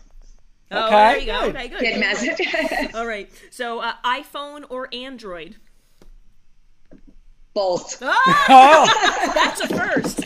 oh, 0.71 0.85
Okay, 0.85 0.95
there 0.95 1.17
you 1.19 1.25
go. 1.25 1.41
good. 1.47 1.55
Okay, 1.55 1.67
good. 1.69 1.79
Good 1.79 1.99
message. 1.99 2.93
All 2.95 3.05
right. 3.07 3.29
So, 3.51 3.79
uh, 3.79 3.93
iPhone 4.05 4.65
or 4.69 4.88
Android? 4.93 5.55
Both. 7.55 8.01
Ah, 8.03 8.45
Oh, 8.49 9.31
that's 9.33 9.62
a 9.62 9.67
first. 9.67 10.19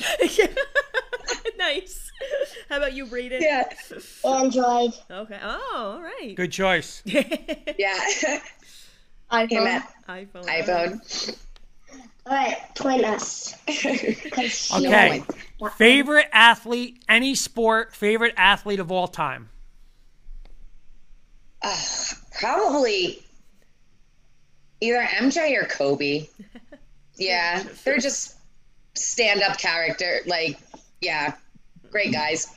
nice. 1.57 2.11
How 2.69 2.77
about 2.77 2.93
you, 2.93 3.05
Braden? 3.05 3.41
Yeah. 3.41 3.63
Android. 4.25 4.91
Okay. 5.09 5.39
Oh, 5.41 5.93
all 5.95 6.01
right. 6.01 6.35
good 6.35 6.51
choice. 6.51 7.01
Yeah. 7.05 7.97
iPhone. 9.33 9.49
Hey, 9.49 9.59
Matt. 9.59 9.93
iPhone. 10.07 10.45
iPhone. 10.45 11.37
All 12.25 12.33
right, 12.33 12.57
twin 12.75 13.03
us. 13.03 13.55
Okay. 14.73 15.23
Favorite 15.77 16.27
athlete, 16.31 17.03
any 17.07 17.35
sport, 17.35 17.95
favorite 17.95 18.33
athlete 18.37 18.79
of 18.79 18.91
all 18.91 19.07
time. 19.07 19.49
Uh, 21.61 21.77
probably 22.39 23.23
either 24.81 25.01
MJ 25.01 25.61
or 25.61 25.65
Kobe. 25.65 26.27
Yeah, 27.15 27.63
they're 27.85 27.99
just 27.99 28.37
stand-up 28.95 29.59
character. 29.59 30.21
Like, 30.25 30.59
yeah, 30.99 31.35
great 31.91 32.11
guys. 32.11 32.47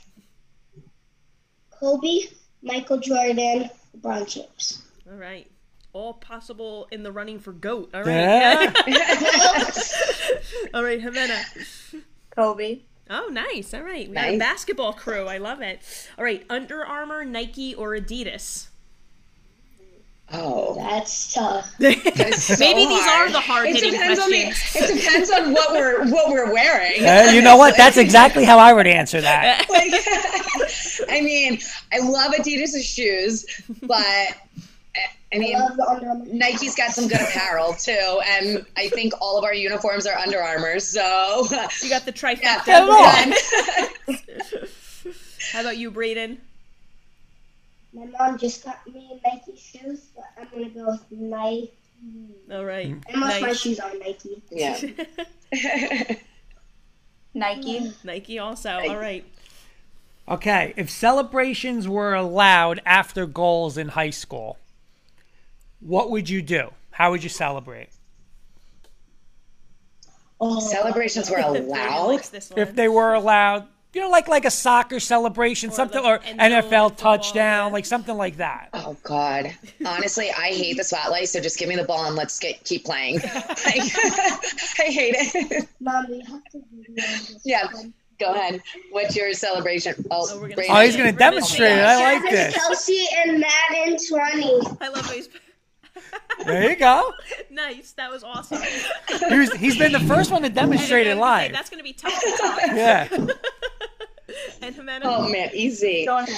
Kobe, 1.78 2.20
Michael 2.62 2.96
Jordan, 2.96 3.68
LeBron 3.98 4.26
James. 4.26 4.82
All 5.06 5.18
right. 5.18 5.46
All 5.96 6.12
possible 6.12 6.88
in 6.90 7.02
the 7.02 7.10
running 7.10 7.38
for 7.38 7.52
GOAT. 7.52 7.88
All 7.94 8.02
right. 8.02 8.10
Yeah. 8.10 8.72
all 10.74 10.84
right, 10.84 11.00
Jimena. 11.00 11.42
Kobe. 12.28 12.80
Oh, 13.08 13.28
nice. 13.32 13.72
All 13.72 13.80
right. 13.82 14.06
We 14.06 14.14
got 14.14 14.28
a 14.28 14.36
basketball 14.38 14.92
crew. 14.92 15.26
I 15.26 15.38
love 15.38 15.62
it. 15.62 15.80
All 16.18 16.24
right. 16.24 16.44
Under 16.50 16.84
Armour, 16.84 17.24
Nike, 17.24 17.74
or 17.74 17.96
Adidas? 17.96 18.66
Oh, 20.30 20.74
That's 20.74 21.32
tough. 21.32 21.74
that's 21.78 22.42
so 22.42 22.56
Maybe 22.58 22.84
these 22.84 23.02
hard. 23.02 23.30
are 23.30 23.32
the 23.32 23.40
hard-hitting 23.40 23.88
it 23.88 23.92
depends 23.92 24.20
on 24.20 24.28
the. 24.30 24.52
It 24.74 25.00
depends 25.00 25.30
on 25.30 25.54
what 25.54 25.72
we're 25.72 26.10
what 26.10 26.28
we're 26.30 26.52
wearing. 26.52 27.06
Uh, 27.06 27.30
you 27.32 27.40
know 27.40 27.56
what? 27.56 27.74
That's 27.78 27.96
exactly 27.96 28.44
how 28.44 28.58
I 28.58 28.74
would 28.74 28.86
answer 28.86 29.22
that. 29.22 29.66
Like, 29.70 29.92
I 31.08 31.20
mean, 31.22 31.60
I 31.92 31.98
love 32.00 32.32
Adidas' 32.34 32.82
shoes, 32.82 33.46
but 33.82 34.36
I 35.34 35.38
mean, 35.38 35.56
I 35.56 35.60
love 35.60 35.76
the 35.76 35.86
Under 35.88 36.32
Nike's 36.32 36.74
got 36.76 36.92
some 36.92 37.08
good 37.08 37.20
apparel 37.20 37.74
too, 37.74 38.20
and 38.24 38.64
I 38.76 38.88
think 38.88 39.12
all 39.20 39.36
of 39.36 39.44
our 39.44 39.52
uniforms 39.54 40.06
are 40.06 40.16
Under 40.16 40.40
Armour. 40.40 40.78
So, 40.78 41.46
You 41.82 41.90
got 41.90 42.04
the 42.06 42.12
trifecta. 42.12 42.88
on. 42.88 43.32
How 45.52 45.60
about 45.62 45.76
you, 45.78 45.90
Braden? 45.90 46.38
My 47.92 48.04
mom 48.06 48.38
just 48.38 48.64
got 48.64 48.86
me 48.86 49.20
Nike 49.24 49.56
shoes, 49.56 50.06
but 50.14 50.24
I'm 50.38 50.48
gonna 50.52 50.68
go 50.70 50.86
with 50.86 51.04
Nike. 51.10 51.72
All 52.52 52.64
right. 52.64 52.86
And 52.86 53.02
most 53.16 53.36
of 53.36 53.42
my 53.42 53.52
shoes 53.52 53.80
are 53.80 53.92
Nike. 53.98 54.42
yeah. 54.50 54.78
Nike. 57.34 57.92
Nike 58.04 58.38
also. 58.38 58.70
All 58.70 58.96
right. 58.96 59.24
Okay, 60.28 60.74
if 60.76 60.90
celebrations 60.90 61.86
were 61.88 62.14
allowed 62.14 62.80
after 62.84 63.26
goals 63.26 63.78
in 63.78 63.88
high 63.88 64.10
school, 64.10 64.58
what 65.86 66.10
would 66.10 66.28
you 66.28 66.42
do? 66.42 66.70
How 66.90 67.10
would 67.10 67.22
you 67.22 67.28
celebrate? 67.30 67.88
Oh, 70.40 70.60
Celebrations 70.60 71.30
were 71.30 71.38
allowed. 71.44 72.06
likes 72.08 72.28
this 72.28 72.50
one. 72.50 72.58
If 72.58 72.74
they 72.74 72.88
were 72.88 73.14
allowed, 73.14 73.66
you 73.94 74.02
know, 74.02 74.10
like 74.10 74.28
like 74.28 74.44
a 74.44 74.50
soccer 74.50 75.00
celebration, 75.00 75.70
something 75.70 76.04
or 76.04 76.20
end 76.22 76.40
NFL 76.40 76.96
touchdown, 76.98 77.72
like 77.72 77.86
something 77.86 78.14
like 78.16 78.36
that. 78.36 78.68
Oh 78.74 78.94
God! 79.02 79.54
Honestly, 79.86 80.30
I 80.30 80.48
hate 80.48 80.76
the 80.76 80.84
spotlight. 80.84 81.28
So 81.30 81.40
just 81.40 81.58
give 81.58 81.68
me 81.70 81.76
the 81.76 81.84
ball 81.84 82.04
and 82.04 82.14
let's 82.14 82.38
get 82.38 82.62
keep 82.64 82.84
playing. 82.84 83.20
Like, 83.64 83.76
I 84.78 84.88
hate 84.88 85.14
it. 85.16 85.68
Mom, 85.80 86.06
we 86.10 86.20
have 86.20 86.44
to. 86.52 86.62
Yeah. 87.44 87.68
Go 88.18 88.32
ahead. 88.32 88.62
What's 88.92 89.14
your 89.16 89.32
celebration? 89.34 89.94
Oh, 90.10 90.26
Oh, 90.30 90.40
we're 90.40 90.48
gonna 90.48 90.62
Oh, 90.70 90.80
he's 90.80 90.96
going 90.96 91.12
to 91.12 91.18
demonstrate 91.18 91.72
it. 91.72 91.84
I 91.84 92.14
like 92.14 92.22
Travis 92.22 92.38
this. 92.38 92.54
Kelsey 92.54 93.06
and 93.18 93.40
Madden 93.40 93.98
20. 94.08 94.60
I 94.80 94.88
love 94.88 95.06
those. 95.08 95.28
There 96.44 96.70
you 96.70 96.76
go. 96.76 97.12
nice. 97.50 97.92
That 97.92 98.10
was 98.10 98.22
awesome. 98.22 98.60
He 99.28 99.38
was, 99.38 99.52
he's 99.54 99.78
been 99.78 99.92
the 99.92 100.00
first 100.00 100.30
one 100.30 100.42
to 100.42 100.48
demonstrate 100.48 101.06
it 101.06 101.10
And- 101.10 101.12
and 101.12 101.20
live. 101.20 101.52
That's 101.52 101.70
going 101.70 101.78
to 101.78 101.84
be 101.84 101.92
tough 101.94 102.12
to 102.12 102.36
top. 102.40 102.58
Yeah. 102.74 103.08
And 104.60 104.74
Jimena, 104.74 105.00
Oh 105.04 105.28
man, 105.30 105.50
easy. 105.54 106.04
Don't 106.04 106.28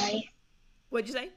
what'd 0.90 1.08
you 1.08 1.14
say? 1.14 1.30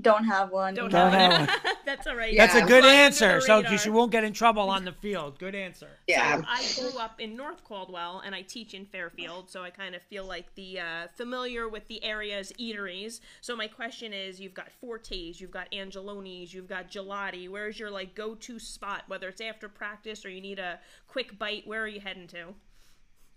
Don't 0.00 0.24
have 0.24 0.50
one. 0.52 0.74
Don't, 0.74 0.90
Don't 0.90 1.12
have, 1.12 1.32
have 1.32 1.48
one. 1.48 1.74
That's 1.84 2.06
all 2.06 2.14
right. 2.14 2.36
That's 2.36 2.54
a 2.54 2.62
good 2.62 2.84
Flying 2.84 2.98
answer. 2.98 3.40
So 3.40 3.62
radar. 3.62 3.74
you 3.84 3.92
won't 3.92 4.12
get 4.12 4.22
in 4.22 4.32
trouble 4.32 4.70
on 4.70 4.84
the 4.84 4.92
field. 4.92 5.38
Good 5.38 5.56
answer. 5.56 5.88
Yeah. 6.06 6.40
I 6.46 6.64
grew 6.78 6.96
up 6.98 7.20
in 7.20 7.36
North 7.36 7.64
Caldwell 7.64 8.22
and 8.24 8.34
I 8.34 8.42
teach 8.42 8.74
in 8.74 8.84
Fairfield, 8.84 9.50
so 9.50 9.62
I 9.62 9.70
kind 9.70 9.94
of 9.96 10.02
feel 10.02 10.24
like 10.24 10.54
the 10.54 10.80
uh, 10.80 11.06
familiar 11.16 11.68
with 11.68 11.88
the 11.88 12.02
area's 12.04 12.52
eateries. 12.60 13.20
So 13.40 13.56
my 13.56 13.66
question 13.66 14.12
is, 14.12 14.40
you've 14.40 14.54
got 14.54 14.70
Fortes, 14.70 15.40
you've 15.40 15.50
got 15.50 15.70
Angeloni's, 15.72 16.54
you've 16.54 16.68
got 16.68 16.90
Gelotti. 16.90 17.48
Where's 17.48 17.78
your 17.78 17.90
like 17.90 18.14
go-to 18.14 18.58
spot? 18.60 19.02
Whether 19.08 19.28
it's 19.28 19.40
after 19.40 19.68
practice 19.68 20.24
or 20.24 20.30
you 20.30 20.40
need 20.40 20.60
a 20.60 20.78
quick 21.08 21.38
bite, 21.38 21.66
where 21.66 21.82
are 21.82 21.88
you 21.88 22.00
heading 22.00 22.28
to? 22.28 22.54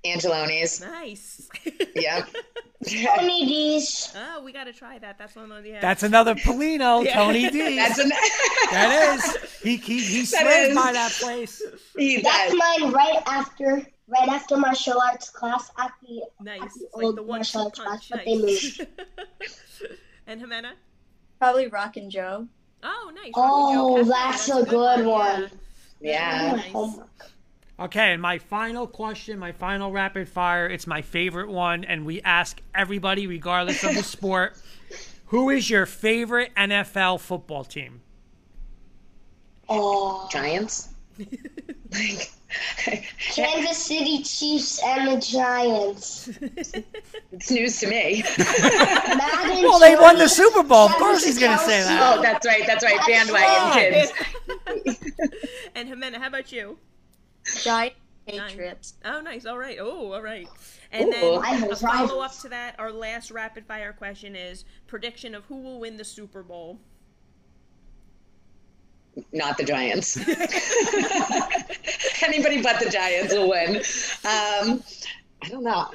Angeloni's. 0.06 0.82
Nice. 0.82 1.50
Yep. 1.96 2.30
Tony 3.16 3.46
D's. 3.46 4.12
oh, 4.16 4.42
we 4.44 4.52
got 4.52 4.64
to 4.64 4.74
try 4.74 4.98
that. 5.00 5.18
That's 5.20 5.36
one 5.36 5.52
of 5.52 5.64
the. 5.64 5.70
Yeah. 5.70 5.82
That's 5.82 6.02
another 6.04 6.34
Polino, 6.36 7.08
Tony 7.14 7.50
D. 7.52 7.76
That's 7.76 8.00
an. 8.00 8.10
that 8.72 9.16
is. 9.20 9.60
He 9.62 9.78
he, 9.78 10.00
he 10.00 10.22
That 10.22 10.28
swears 10.42 10.70
is. 10.70 10.76
by 10.76 10.92
that 10.94 11.12
place. 11.12 11.62
he 11.98 12.22
That's 12.22 12.52
does. 12.52 12.60
mine 12.80 12.92
right 12.92 13.22
after 13.28 13.86
right 14.08 14.28
after 14.30 14.58
martial 14.58 15.00
arts 15.00 15.30
class 15.30 15.70
at 15.78 15.92
the 16.02 16.22
nice. 16.42 16.62
at 16.64 16.74
the 16.74 16.86
It's 16.86 16.96
like 16.96 17.06
old 17.06 17.18
the 17.18 17.24
one 17.24 17.38
martial 17.40 17.70
two 17.70 17.84
arts 17.84 18.08
punch. 18.08 18.10
class, 18.10 18.20
but 18.20 18.26
they 18.26 18.36
Nice. 18.38 18.80
moved. 18.80 18.90
and 20.28 20.42
Jimena? 20.42 20.72
Probably 21.40 21.68
Rock 21.68 21.98
and 21.98 22.10
Joe. 22.12 22.48
Oh, 22.84 23.12
nice. 23.16 23.32
Oh, 23.36 23.98
Joe 24.00 24.04
that's 24.10 24.48
Cafe. 24.48 24.60
a 24.62 24.66
good 24.66 25.06
one. 25.06 25.52
Yeah. 26.02 26.54
Nice. 26.56 26.72
Homework. 26.72 27.08
Okay, 27.82 28.14
and 28.14 28.22
my 28.22 28.38
final 28.38 28.86
question, 28.86 29.40
my 29.40 29.54
final 29.54 29.92
rapid 29.92 30.30
fire, 30.30 30.68
it's 30.68 30.86
my 30.86 31.02
favorite 31.02 31.50
one, 31.50 31.84
and 31.84 32.06
we 32.06 32.22
ask 32.22 32.62
everybody, 32.76 33.26
regardless 33.26 33.84
of 33.84 33.96
the 33.96 34.04
sport, 34.18 34.56
who 35.28 35.50
is 35.50 35.68
your 35.68 35.88
favorite 35.88 36.54
NFL 36.56 37.20
football 37.22 37.64
team? 37.64 38.02
Oh, 39.68 40.30
Giants. 40.32 40.90
like, 41.92 42.32
Kansas 43.34 43.78
City 43.80 44.22
Chiefs 44.22 44.80
and 44.86 45.08
the 45.08 45.20
Giants. 45.20 46.30
it's 47.32 47.50
news 47.50 47.80
to 47.80 47.88
me. 47.88 48.24
Well, 49.64 49.80
they 49.80 49.96
won 49.96 50.20
the 50.20 50.28
Super 50.28 50.62
Bowl. 50.62 50.88
Of 50.88 50.92
course 50.98 51.24
he's 51.24 51.40
going 51.40 51.58
to 51.58 51.64
say 51.64 51.82
that. 51.84 52.16
Oh, 52.16 52.22
that's 52.22 52.46
right. 52.46 52.64
That's 52.68 52.84
right. 52.84 53.00
Bandwagon 53.08 53.74
kids. 53.74 54.14
and 55.74 55.90
Jimena, 55.90 56.18
how 56.18 56.28
about 56.28 56.52
you? 56.52 56.78
Giant 57.64 57.94
Patriots. 58.28 58.96
Oh, 59.06 59.22
nice. 59.22 59.46
All 59.46 59.58
right. 59.58 59.78
Oh, 59.80 60.12
all 60.14 60.22
right. 60.22 60.48
And 60.92 61.08
Ooh. 61.08 61.42
then 61.42 61.72
a 61.72 61.76
follow 61.76 62.22
up 62.22 62.38
to 62.40 62.50
that, 62.50 62.76
our 62.80 62.92
last 62.92 63.32
rapid 63.32 63.66
fire 63.66 63.94
question 63.94 64.36
is 64.36 64.66
prediction 64.88 65.34
of 65.36 65.46
who 65.46 65.62
will 65.62 65.80
win 65.80 65.98
the 65.98 66.04
Super 66.04 66.44
Bowl. 66.44 66.80
Not 69.34 69.58
the 69.58 69.64
Giants. 69.64 70.18
Anybody 72.24 72.62
but 72.62 72.80
the 72.80 72.90
Giants 72.90 73.34
will 73.34 73.50
win. 73.50 73.78
Um, 73.78 74.84
I 75.44 75.50
don't 75.50 75.64
know. 75.64 75.88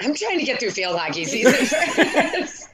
I'm 0.00 0.14
trying 0.14 0.38
to 0.38 0.44
get 0.44 0.60
through 0.60 0.70
field 0.70 0.98
hockey 0.98 1.24
season 1.24 1.52
first. 1.66 2.68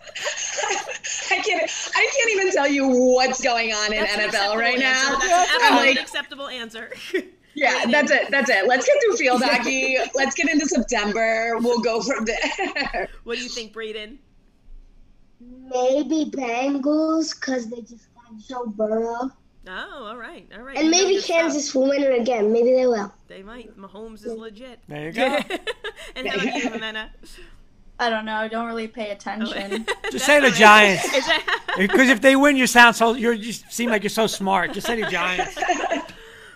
I 1.31 1.37
can't. 1.43 1.71
I 1.95 2.11
can't 2.17 2.31
even 2.33 2.53
tell 2.53 2.69
you 2.69 2.89
what's 2.89 3.43
going 3.43 3.73
on 3.73 3.93
in 3.93 4.03
That's 4.03 4.35
NFL 4.35 4.57
right 4.57 4.81
answer. 4.81 5.13
now. 5.13 5.19
That's 5.19 5.25
an 5.25 5.31
I'm 5.31 5.73
absolute 5.73 5.97
like, 5.97 6.01
acceptable 6.01 6.49
answer. 6.49 6.93
Yeah, 7.59 7.87
that's 7.91 8.11
it. 8.11 8.31
That's 8.31 8.51
it. 8.51 8.67
Let's 8.67 8.87
get 8.87 8.97
through 9.03 9.17
field 9.17 9.43
hockey. 9.43 9.97
Let's 10.15 10.35
get 10.35 10.49
into 10.49 10.67
September. 10.67 11.57
We'll 11.59 11.81
go 11.81 12.01
from 12.03 12.25
there. 12.25 13.09
what 13.25 13.37
do 13.37 13.43
you 13.43 13.49
think, 13.49 13.73
Braden? 13.73 14.19
Maybe 15.41 16.31
Bengals 16.31 17.35
because 17.39 17.69
they 17.71 17.81
just 17.81 18.13
got 18.15 18.37
Joe 18.39 18.67
Burrow. 18.67 19.31
Oh, 19.71 20.05
all 20.07 20.17
right. 20.17 20.51
All 20.57 20.63
right. 20.63 20.79
And 20.79 20.91
maybe 20.91 21.15
your 21.15 21.23
stuff. 21.23 21.37
Kansas 21.37 21.75
will 21.75 21.89
win 21.89 22.03
it 22.03 22.19
again. 22.21 22.53
Maybe 22.53 22.73
they 22.73 22.87
will. 22.87 23.13
They 23.27 23.43
might. 23.43 23.77
Mahomes 23.77 24.25
is 24.25 24.33
legit. 24.33 24.79
There 24.89 25.07
you 25.07 25.13
go. 25.13 25.23
and 26.17 26.27
how 26.27 26.35
about 26.37 26.45
you, 26.55 26.63
Jimena? 26.71 27.11
I 28.01 28.11
don't 28.11 28.25
know. 28.25 28.35
I 28.37 28.49
don't 28.49 28.67
really 28.67 28.89
pay 28.89 29.11
attention. 29.11 29.85
Oh, 29.89 30.11
just 30.11 30.25
say 30.25 30.41
the 30.41 30.51
Giants. 30.53 31.07
Because 31.77 32.09
if 32.09 32.21
they 32.21 32.37
win, 32.37 32.57
you 32.57 32.69
sound 32.69 32.95
so, 32.95 33.15
you're, 33.15 33.33
you 33.33 33.53
seem 33.53 33.91
like 33.91 34.05
you're 34.05 34.11
so 34.11 34.29
smart. 34.29 34.73
Just 34.73 34.87
say 34.87 35.03
the 35.03 35.11
Giants. 35.11 35.59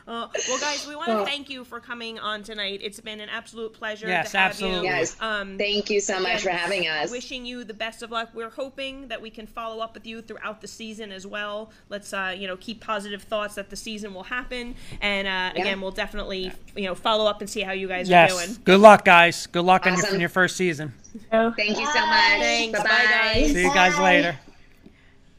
Uh, 0.06 0.26
well, 0.48 0.58
guys, 0.58 0.86
we 0.86 0.96
want 0.96 1.08
to 1.08 1.24
thank 1.24 1.48
you 1.48 1.64
for 1.64 1.78
coming 1.78 2.18
on 2.18 2.42
tonight. 2.42 2.80
It's 2.82 2.98
been 2.98 3.20
an 3.20 3.28
absolute 3.28 3.72
pleasure. 3.72 4.08
Yes, 4.08 4.32
to 4.32 4.38
have 4.38 4.50
absolutely. 4.50 4.88
You. 4.88 4.94
Yes. 4.94 5.16
Um, 5.20 5.56
Thank 5.58 5.90
you 5.90 6.00
so 6.00 6.18
much 6.20 6.42
for 6.42 6.50
having 6.50 6.88
us. 6.88 7.10
Wishing 7.10 7.46
you 7.46 7.62
the 7.62 7.74
best 7.74 8.02
of 8.02 8.10
luck. 8.10 8.30
We're 8.34 8.50
hoping 8.50 9.08
that 9.08 9.22
we 9.22 9.30
can 9.30 9.46
follow 9.46 9.80
up 9.80 9.94
with 9.94 10.06
you 10.06 10.20
throughout 10.20 10.60
the 10.60 10.66
season 10.66 11.12
as 11.12 11.24
well. 11.26 11.70
Let's, 11.88 12.12
uh, 12.12 12.34
you 12.36 12.48
know, 12.48 12.56
keep 12.56 12.80
positive 12.80 13.22
thoughts 13.22 13.54
that 13.54 13.70
the 13.70 13.76
season 13.76 14.12
will 14.12 14.24
happen. 14.24 14.74
And 15.00 15.28
uh, 15.28 15.52
again, 15.60 15.80
we'll 15.80 15.92
definitely, 15.92 16.50
you 16.74 16.84
know, 16.84 16.96
follow 16.96 17.26
up 17.26 17.40
and 17.40 17.48
see 17.48 17.60
how 17.60 17.72
you 17.72 17.86
guys 17.86 18.10
are 18.10 18.28
doing. 18.28 18.56
Good 18.64 18.80
luck, 18.80 19.04
guys. 19.04 19.46
Good 19.46 19.64
luck 19.64 19.86
on 19.86 19.94
your, 19.94 20.04
Awesome. 20.04 20.20
your 20.20 20.28
first 20.28 20.56
season. 20.56 20.92
Thank 21.30 21.58
you 21.58 21.74
so 21.74 22.06
much. 22.06 22.40
Thanks. 22.40 22.78
Bye 22.78 22.88
Bye, 22.88 23.06
guys. 23.08 23.52
See 23.52 23.62
you 23.62 23.72
guys 23.74 23.94
Bye. 23.96 24.02
later. 24.02 24.38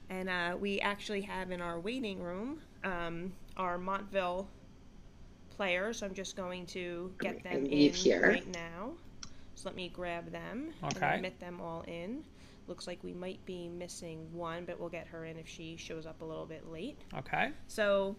And 0.10 0.30
uh, 0.30 0.56
we 0.58 0.80
actually 0.80 1.22
have 1.22 1.52
in 1.52 1.60
our 1.60 1.80
waiting 1.80 2.22
room 2.22 2.60
um, 2.84 3.34
our 3.58 3.78
Montville 3.78 4.48
players. 5.56 6.02
I'm 6.04 6.14
just 6.14 6.36
going 6.36 6.66
to 6.68 7.12
get 7.20 7.44
them 7.44 7.66
in 7.66 7.94
here. 7.94 8.28
right 8.28 8.48
now. 8.54 8.92
So 9.56 9.70
let 9.70 9.76
me 9.76 9.90
grab 9.90 10.32
them 10.32 10.74
Okay. 10.84 11.06
and 11.06 11.16
admit 11.16 11.40
them 11.40 11.62
all 11.62 11.84
in. 11.88 12.24
Looks 12.68 12.88
like 12.88 13.04
we 13.04 13.14
might 13.14 13.44
be 13.46 13.68
missing 13.68 14.28
one, 14.34 14.66
but 14.66 14.80
we'll 14.80 14.90
get 14.90 15.06
her 15.08 15.26
in 15.26 15.38
if 15.38 15.48
she 15.48 15.76
shows 15.78 16.06
up 16.06 16.22
a 16.22 16.26
little 16.26 16.46
bit 16.46 16.72
late. 16.72 16.98
Okay. 17.18 17.52
So 17.68 18.16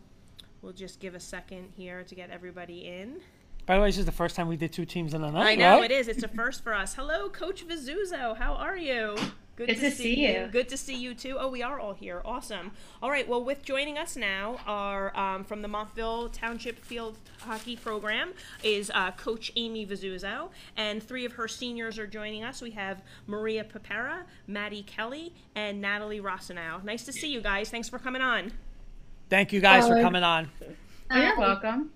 we'll 0.62 0.72
just 0.72 1.00
give 1.00 1.14
a 1.14 1.20
second 1.20 1.72
here 1.76 2.04
to 2.04 2.14
get 2.14 2.30
everybody 2.30 2.86
in. 2.86 3.20
By 3.66 3.76
the 3.76 3.80
way, 3.80 3.88
this 3.88 3.98
is 3.98 4.04
the 4.04 4.12
first 4.12 4.36
time 4.36 4.46
we 4.46 4.56
did 4.58 4.72
two 4.72 4.84
teams 4.84 5.14
in 5.14 5.24
a 5.24 5.30
night. 5.30 5.46
I 5.46 5.54
know 5.54 5.80
right? 5.80 5.90
it 5.90 5.94
is. 5.94 6.08
It's 6.08 6.22
a 6.22 6.28
first 6.28 6.62
for 6.62 6.74
us. 6.74 6.94
Hello, 6.94 7.30
Coach 7.30 7.66
Vizzuzo. 7.66 8.36
How 8.36 8.52
are 8.54 8.76
you? 8.76 9.16
Good, 9.56 9.68
Good 9.68 9.78
to 9.80 9.90
see 9.92 10.26
you. 10.26 10.48
Good 10.50 10.68
to 10.70 10.76
see 10.76 10.96
you 10.96 11.14
too. 11.14 11.36
Oh, 11.38 11.48
we 11.48 11.62
are 11.62 11.78
all 11.78 11.92
here. 11.92 12.22
Awesome. 12.24 12.72
All 13.00 13.10
right. 13.10 13.28
Well, 13.28 13.44
with 13.44 13.62
joining 13.62 13.96
us 13.98 14.16
now 14.16 14.58
are 14.66 15.16
um, 15.16 15.44
from 15.44 15.62
the 15.62 15.68
Montville 15.68 16.28
Township 16.30 16.84
Field 16.84 17.18
Hockey 17.38 17.76
Program 17.76 18.32
is 18.64 18.90
uh, 18.94 19.12
Coach 19.12 19.52
Amy 19.54 19.86
Vizzuzo, 19.86 20.48
and 20.76 21.00
three 21.00 21.24
of 21.24 21.32
her 21.34 21.46
seniors 21.46 22.00
are 22.00 22.06
joining 22.06 22.42
us. 22.42 22.60
We 22.60 22.72
have 22.72 23.02
Maria 23.28 23.62
Papera, 23.62 24.22
Maddie 24.48 24.82
Kelly, 24.82 25.32
and 25.54 25.80
Natalie 25.80 26.20
Rossinow. 26.20 26.82
Nice 26.82 27.04
to 27.04 27.12
see 27.12 27.30
you 27.30 27.40
guys. 27.40 27.70
Thanks 27.70 27.88
for 27.88 28.00
coming 28.00 28.22
on. 28.22 28.50
Thank 29.30 29.52
you 29.52 29.60
guys 29.60 29.86
for 29.86 30.00
coming 30.00 30.24
on. 30.24 30.50
You're 31.12 31.38
welcome. 31.38 31.90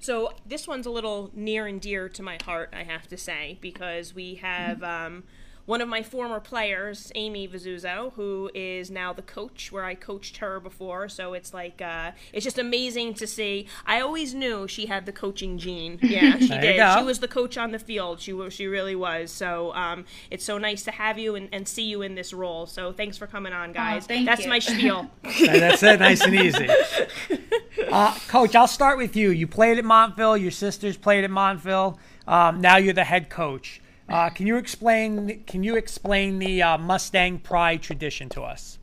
So 0.00 0.32
this 0.44 0.68
one's 0.68 0.86
a 0.86 0.90
little 0.90 1.30
near 1.34 1.66
and 1.66 1.80
dear 1.80 2.08
to 2.08 2.22
my 2.22 2.38
heart, 2.44 2.72
I 2.72 2.82
have 2.82 3.06
to 3.08 3.16
say, 3.16 3.58
because 3.60 4.14
we 4.14 4.36
have 4.36 4.82
um, 4.82 5.24
one 5.66 5.80
of 5.80 5.88
my 5.88 6.02
former 6.02 6.40
players, 6.40 7.12
Amy 7.14 7.46
Vizzuzo, 7.46 8.12
who 8.14 8.50
is 8.54 8.90
now 8.90 9.12
the 9.12 9.22
coach 9.22 9.70
where 9.70 9.84
I 9.84 9.94
coached 9.94 10.38
her 10.38 10.60
before. 10.60 11.08
So 11.08 11.34
it's 11.34 11.52
like 11.52 11.82
uh, 11.82 12.12
it's 12.32 12.44
just 12.44 12.58
amazing 12.58 13.14
to 13.14 13.26
see. 13.26 13.66
I 13.84 14.00
always 14.00 14.32
knew 14.34 14.66
she 14.68 14.86
had 14.86 15.06
the 15.06 15.12
coaching 15.12 15.58
gene. 15.58 15.98
Yeah, 16.06 16.38
she 16.38 16.48
did. 16.48 16.98
She 16.98 17.04
was 17.04 17.18
the 17.18 17.28
coach 17.28 17.58
on 17.58 17.72
the 17.72 17.80
field. 17.80 18.20
She 18.20 18.32
was. 18.32 18.54
She 18.54 18.66
really 18.68 18.94
was. 18.94 19.30
So 19.30 19.74
um, 19.74 20.04
it's 20.30 20.44
so 20.44 20.56
nice 20.56 20.84
to 20.84 20.92
have 20.92 21.18
you 21.18 21.34
and, 21.34 21.48
and 21.52 21.66
see 21.66 21.82
you 21.82 22.00
in 22.02 22.14
this 22.14 22.32
role. 22.32 22.66
So 22.66 22.92
thanks 22.92 23.18
for 23.18 23.26
coming 23.26 23.52
on, 23.52 23.72
guys. 23.72 24.06
thank 24.06 24.24
That's 24.24 24.44
you. 24.44 24.48
my 24.48 24.60
spiel. 24.60 25.10
And 25.24 25.60
that's 25.60 25.82
it, 25.82 26.00
nice 26.00 26.22
and 26.22 26.34
easy. 26.34 26.68
Uh, 27.92 28.14
Coach, 28.26 28.56
I'll 28.56 28.66
start 28.66 28.98
with 28.98 29.14
you. 29.16 29.30
You 29.30 29.46
played 29.46 29.78
at 29.78 29.84
Montville. 29.84 30.36
Your 30.36 30.50
sisters 30.50 30.96
played 30.96 31.24
at 31.24 31.30
Montville. 31.30 31.98
Um, 32.26 32.60
now 32.60 32.78
you're 32.78 32.94
the 32.94 33.04
head 33.04 33.28
coach. 33.30 33.80
Uh, 34.08 34.30
can 34.30 34.46
you 34.46 34.56
explain? 34.56 35.42
Can 35.46 35.62
you 35.62 35.76
explain 35.76 36.38
the 36.38 36.62
uh, 36.62 36.78
Mustang 36.78 37.38
Pride 37.40 37.82
tradition 37.82 38.28
to 38.30 38.42
us? 38.42 38.78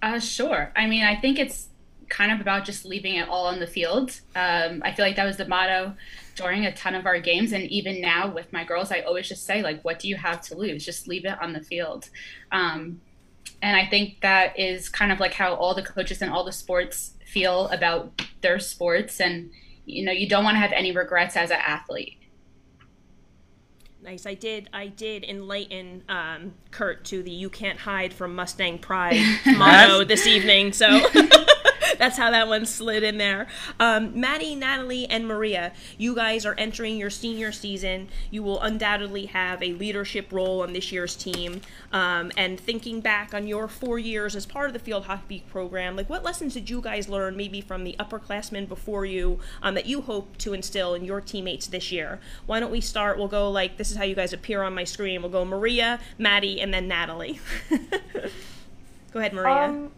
Uh, 0.00 0.20
sure. 0.20 0.72
I 0.76 0.86
mean, 0.86 1.02
I 1.02 1.16
think 1.16 1.38
it's 1.38 1.68
kind 2.08 2.32
of 2.32 2.40
about 2.40 2.64
just 2.64 2.84
leaving 2.84 3.16
it 3.16 3.28
all 3.28 3.46
on 3.46 3.58
the 3.60 3.66
field. 3.66 4.20
Um, 4.34 4.80
I 4.84 4.92
feel 4.92 5.04
like 5.04 5.16
that 5.16 5.24
was 5.24 5.36
the 5.36 5.46
motto 5.46 5.94
during 6.36 6.64
a 6.66 6.72
ton 6.74 6.94
of 6.94 7.04
our 7.04 7.20
games, 7.20 7.52
and 7.52 7.64
even 7.64 8.00
now 8.00 8.28
with 8.32 8.52
my 8.52 8.64
girls, 8.64 8.92
I 8.92 9.00
always 9.00 9.28
just 9.28 9.44
say 9.44 9.62
like, 9.62 9.84
"What 9.84 9.98
do 9.98 10.08
you 10.08 10.16
have 10.16 10.40
to 10.42 10.56
lose? 10.56 10.84
Just 10.84 11.08
leave 11.08 11.24
it 11.24 11.40
on 11.42 11.52
the 11.52 11.60
field." 11.60 12.08
Um, 12.52 13.00
and 13.60 13.76
I 13.76 13.86
think 13.86 14.20
that 14.20 14.58
is 14.58 14.88
kind 14.88 15.10
of 15.10 15.18
like 15.18 15.34
how 15.34 15.54
all 15.54 15.74
the 15.74 15.82
coaches 15.82 16.22
in 16.22 16.28
all 16.28 16.44
the 16.44 16.52
sports 16.52 17.14
feel 17.26 17.68
about 17.68 18.22
their 18.40 18.60
sports, 18.60 19.20
and 19.20 19.50
you 19.84 20.04
know, 20.04 20.12
you 20.12 20.28
don't 20.28 20.44
want 20.44 20.54
to 20.54 20.60
have 20.60 20.72
any 20.72 20.92
regrets 20.92 21.36
as 21.36 21.50
an 21.50 21.58
athlete. 21.60 22.17
Nice. 24.08 24.24
I 24.24 24.32
did. 24.32 24.70
I 24.72 24.86
did 24.86 25.22
enlighten 25.22 26.02
um, 26.08 26.54
Kurt 26.70 27.04
to 27.06 27.22
the 27.22 27.30
"You 27.30 27.50
can't 27.50 27.78
hide 27.78 28.14
from 28.14 28.34
Mustang 28.34 28.78
Pride" 28.78 29.22
motto 29.46 30.02
this 30.02 30.26
evening. 30.26 30.72
So 30.72 30.86
that's 31.98 32.16
how 32.16 32.30
that 32.30 32.48
one 32.48 32.66
slid 32.66 33.02
in 33.02 33.18
there. 33.18 33.46
Um, 33.80 34.18
Maddie, 34.18 34.54
Natalie, 34.54 35.06
and 35.06 35.26
Maria, 35.26 35.72
you 35.96 36.14
guys 36.14 36.44
are 36.44 36.54
entering 36.58 36.96
your 36.96 37.10
senior 37.10 37.52
season. 37.52 38.08
You 38.30 38.42
will 38.42 38.60
undoubtedly 38.60 39.26
have 39.26 39.62
a 39.62 39.72
leadership 39.72 40.32
role 40.32 40.62
on 40.62 40.72
this 40.72 40.92
year's 40.92 41.16
team. 41.16 41.60
Um, 41.92 42.30
and 42.36 42.58
thinking 42.58 43.00
back 43.00 43.32
on 43.32 43.46
your 43.46 43.68
four 43.68 43.98
years 43.98 44.36
as 44.36 44.46
part 44.46 44.66
of 44.66 44.72
the 44.72 44.78
field 44.78 45.04
hockey 45.04 45.44
program, 45.50 45.96
like 45.96 46.10
what 46.10 46.24
lessons 46.24 46.54
did 46.54 46.68
you 46.68 46.80
guys 46.80 47.08
learn, 47.08 47.36
maybe 47.36 47.60
from 47.60 47.84
the 47.84 47.96
upperclassmen 47.98 48.68
before 48.68 49.04
you, 49.04 49.38
um, 49.62 49.74
that 49.74 49.86
you 49.86 50.02
hope 50.02 50.36
to 50.38 50.52
instill 50.52 50.94
in 50.94 51.04
your 51.04 51.20
teammates 51.20 51.66
this 51.66 51.90
year? 51.92 52.20
Why 52.46 52.60
don't 52.60 52.70
we 52.70 52.80
start? 52.80 53.18
We'll 53.18 53.28
go 53.28 53.50
like 53.50 53.76
this 53.76 53.90
is 53.90 53.96
how 53.96 54.04
you 54.04 54.14
guys 54.14 54.32
appear 54.32 54.62
on 54.62 54.74
my 54.74 54.84
screen. 54.84 55.22
We'll 55.22 55.30
go 55.30 55.44
Maria, 55.44 56.00
Maddie, 56.18 56.60
and 56.60 56.72
then 56.72 56.88
Natalie. 56.88 57.40
go 59.12 59.20
ahead, 59.20 59.32
Maria. 59.32 59.88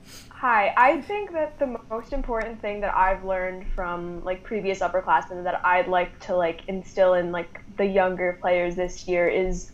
Hi. 0.41 0.73
I 0.77 1.03
think 1.03 1.33
that 1.33 1.59
the 1.59 1.77
most 1.91 2.15
important 2.15 2.63
thing 2.63 2.81
that 2.81 2.97
I've 2.97 3.25
learned 3.25 3.67
from 3.75 4.25
like 4.25 4.43
previous 4.43 4.79
upperclassmen 4.81 5.45
that 5.45 5.61
I'd 5.65 5.87
like 5.87 6.19
to 6.21 6.35
like 6.35 6.63
instill 6.67 7.13
in 7.13 7.31
like 7.31 7.59
the 7.77 7.85
younger 7.85 8.39
players 8.41 8.75
this 8.75 9.07
year 9.07 9.29
is 9.29 9.71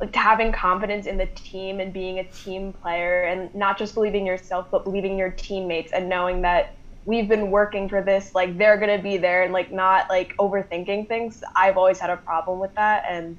like 0.00 0.14
having 0.16 0.50
confidence 0.52 1.06
in 1.06 1.16
the 1.16 1.28
team 1.36 1.78
and 1.78 1.92
being 1.92 2.18
a 2.18 2.28
team 2.30 2.72
player 2.72 3.22
and 3.22 3.54
not 3.54 3.78
just 3.78 3.94
believing 3.94 4.26
yourself 4.26 4.66
but 4.72 4.84
believing 4.84 5.18
your 5.18 5.30
teammates 5.32 5.92
and 5.92 6.08
knowing 6.08 6.42
that 6.42 6.66
we've 7.04 7.28
been 7.28 7.50
working 7.50 7.88
for 7.88 8.02
this 8.02 8.30
like 8.34 8.58
they're 8.58 8.78
going 8.78 8.96
to 8.96 9.02
be 9.02 9.18
there 9.18 9.44
and 9.44 9.52
like 9.52 9.72
not 9.72 10.06
like 10.10 10.32
overthinking 10.40 11.08
things 11.08 11.40
i've 11.56 11.76
always 11.76 12.00
had 12.00 12.10
a 12.10 12.16
problem 12.18 12.60
with 12.60 12.72
that 12.76 13.04
and 13.08 13.38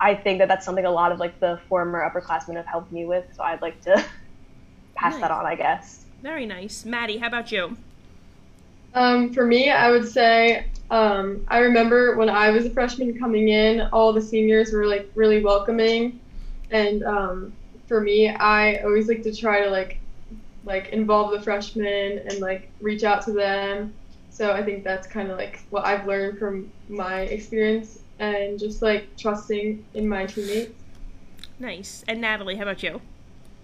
i 0.00 0.14
think 0.14 0.38
that 0.40 0.48
that's 0.48 0.64
something 0.66 0.86
a 0.86 0.90
lot 0.90 1.12
of 1.12 1.18
like 1.20 1.40
the 1.40 1.60
former 1.68 2.00
upperclassmen 2.00 2.56
have 2.56 2.66
helped 2.70 2.92
me 2.92 3.06
with 3.06 3.24
so 3.36 3.44
i'd 3.44 3.62
like 3.62 3.80
to 3.82 4.04
pass 5.00 5.14
Nice. 5.14 5.22
that 5.22 5.30
on 5.30 5.46
i 5.46 5.54
guess 5.54 6.04
Very 6.22 6.44
nice, 6.44 6.84
Maddie. 6.84 7.16
How 7.16 7.28
about 7.28 7.50
you? 7.50 7.76
Um, 8.92 9.32
for 9.32 9.46
me, 9.46 9.70
I 9.70 9.90
would 9.90 10.06
say 10.06 10.66
um, 10.90 11.44
I 11.48 11.58
remember 11.60 12.16
when 12.16 12.28
I 12.28 12.50
was 12.50 12.66
a 12.66 12.70
freshman 12.70 13.18
coming 13.18 13.48
in, 13.48 13.80
all 13.92 14.12
the 14.12 14.20
seniors 14.20 14.72
were 14.72 14.86
like 14.86 15.10
really 15.14 15.40
welcoming, 15.42 16.20
and 16.70 17.02
um, 17.04 17.52
for 17.88 18.00
me, 18.02 18.28
I 18.28 18.82
always 18.84 19.08
like 19.08 19.22
to 19.22 19.34
try 19.34 19.62
to 19.64 19.70
like 19.70 19.98
like 20.66 20.88
involve 20.90 21.30
the 21.30 21.40
freshmen 21.40 22.18
and 22.26 22.40
like 22.40 22.70
reach 22.82 23.02
out 23.02 23.22
to 23.24 23.32
them. 23.32 23.94
So 24.28 24.52
I 24.52 24.62
think 24.62 24.84
that's 24.84 25.06
kind 25.06 25.30
of 25.30 25.38
like 25.38 25.60
what 25.70 25.86
I've 25.86 26.06
learned 26.06 26.38
from 26.38 26.70
my 26.88 27.22
experience 27.22 28.00
and 28.18 28.58
just 28.58 28.82
like 28.82 29.16
trusting 29.16 29.82
in 29.94 30.06
my 30.06 30.26
teammates. 30.26 30.74
Nice. 31.58 32.04
And 32.08 32.20
Natalie, 32.20 32.56
how 32.56 32.62
about 32.64 32.82
you? 32.82 33.00